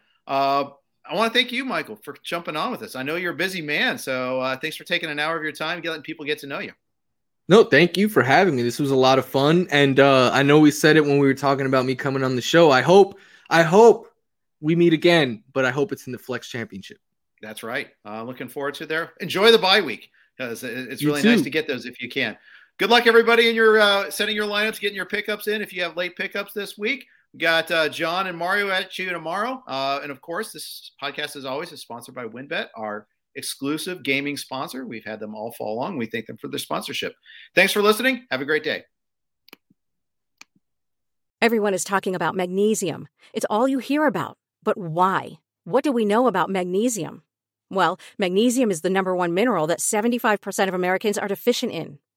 I 1.10 1.16
want 1.16 1.34
to 1.34 1.38
thank 1.38 1.51
you, 1.51 1.66
Michael, 1.66 1.95
for 1.95 2.16
jumping 2.24 2.55
on 2.55 2.72
with 2.72 2.82
us. 2.82 2.95
I 2.95 3.03
know 3.03 3.16
you're 3.16 3.34
a 3.34 3.36
busy 3.36 3.62
man, 3.62 3.97
so 3.97 4.41
uh, 4.41 4.58
thanks 4.58 4.76
for 4.76 4.84
taking 4.84 5.10
an 5.10 5.20
hour 5.20 5.38
of 5.38 5.43
your 5.43 5.51
time, 5.51 5.82
letting 5.82 6.01
people 6.01 6.26
get 6.26 6.39
to 6.39 6.47
know 6.47 6.60
you. 6.60 6.74
No, 7.49 7.64
thank 7.64 7.97
you 7.97 8.10
for 8.10 8.22
having 8.22 8.55
me. 8.55 8.64
This 8.64 8.80
was 8.80 8.91
a 8.91 8.95
lot 8.95 9.20
of 9.20 9.26
fun, 9.26 9.68
and 9.72 9.99
uh, 9.99 10.32
I 10.34 10.43
know 10.43 10.60
we 10.60 10.72
said 10.72 10.97
it 10.97 11.05
when 11.05 11.18
we 11.18 11.28
were 11.28 11.34
talking 11.34 11.66
about 11.66 11.86
me 11.86 11.95
coming 11.95 12.24
on 12.24 12.36
the 12.36 12.41
show. 12.41 12.72
I 12.72 12.82
hope, 12.82 13.20
I 13.49 13.64
hope 13.64 14.12
we 14.60 14.76
meet 14.76 14.93
again, 14.93 15.43
but 15.53 15.64
I 15.64 15.72
hope 15.72 15.91
it's 15.91 16.08
in 16.08 16.14
the 16.14 16.20
Flex 16.20 16.49
Championship. 16.49 16.97
That's 17.41 17.64
right. 17.64 17.89
Uh, 18.05 18.24
looking 18.24 18.49
forward 18.49 18.74
to 18.76 18.86
there. 18.86 19.14
Enjoy 19.22 19.51
the 19.51 19.60
bye 19.60 19.82
week 19.82 20.10
because 20.38 20.64
it's 20.64 21.03
really 21.03 21.22
nice 21.22 21.41
to 21.41 21.49
get 21.49 21.68
those 21.68 21.86
if 21.86 22.01
you 22.01 22.10
can 22.10 22.38
good 22.78 22.89
luck 22.89 23.08
everybody 23.08 23.49
in 23.49 23.55
your 23.55 23.80
uh, 23.80 24.10
setting 24.10 24.36
your 24.36 24.47
lineups, 24.47 24.80
getting 24.80 24.95
your 24.95 25.05
pickups 25.05 25.47
in. 25.47 25.62
If 25.62 25.74
you 25.74 25.82
have 25.84 25.97
late 25.97 26.16
pickups 26.16 26.53
this 26.53 26.78
week, 26.78 27.01
we 27.01 27.05
got 27.36 27.69
uh, 27.71 27.89
John 27.89 28.28
and 28.28 28.38
Mario 28.38 28.69
at 28.69 28.97
you 28.97 29.09
tomorrow. 29.09 29.63
Uh, 29.67 29.99
and 30.01 30.11
of 30.11 30.21
course, 30.21 30.51
this 30.51 30.91
podcast, 31.01 31.36
as 31.36 31.45
always, 31.45 31.71
is 31.71 31.82
sponsored 31.82 32.15
by 32.15 32.25
WynnBET, 32.25 32.67
our 32.75 33.07
exclusive 33.36 34.03
gaming 34.03 34.38
sponsor. 34.38 34.86
We've 34.86 35.05
had 35.05 35.19
them 35.19 35.36
all 35.36 35.51
fall 35.51 35.78
along. 35.78 35.97
We 35.97 36.07
thank 36.07 36.25
them 36.25 36.38
for 36.38 36.47
their 36.47 36.59
sponsorship. 36.59 37.13
Thanks 37.55 37.73
for 37.73 37.82
listening. 37.82 38.25
Have 38.32 38.41
a 38.41 38.45
great 38.45 38.63
day. 38.63 38.84
Everyone 41.41 41.75
is 41.75 41.84
talking 41.84 42.15
about 42.15 42.36
magnesium. 42.36 43.07
It's 43.34 43.45
all 43.49 43.67
you 43.67 43.78
hear 43.78 44.07
about. 44.07 44.38
But 44.63 44.78
why? 44.78 45.39
What 45.65 45.84
do 45.84 45.91
we 45.91 46.03
know 46.03 46.28
about 46.28 46.49
magnesium? 46.49 47.23
Well, 47.69 47.99
magnesium 48.17 48.71
is 48.71 48.82
the 48.82 48.89
number 48.89 49.15
one 49.15 49.34
mineral 49.34 49.67
that 49.67 49.80
75% 49.80 50.67
of 50.67 50.73
Americans 50.73 51.17
are 51.17 51.28
deficient 51.28 51.71
in. 51.73 51.99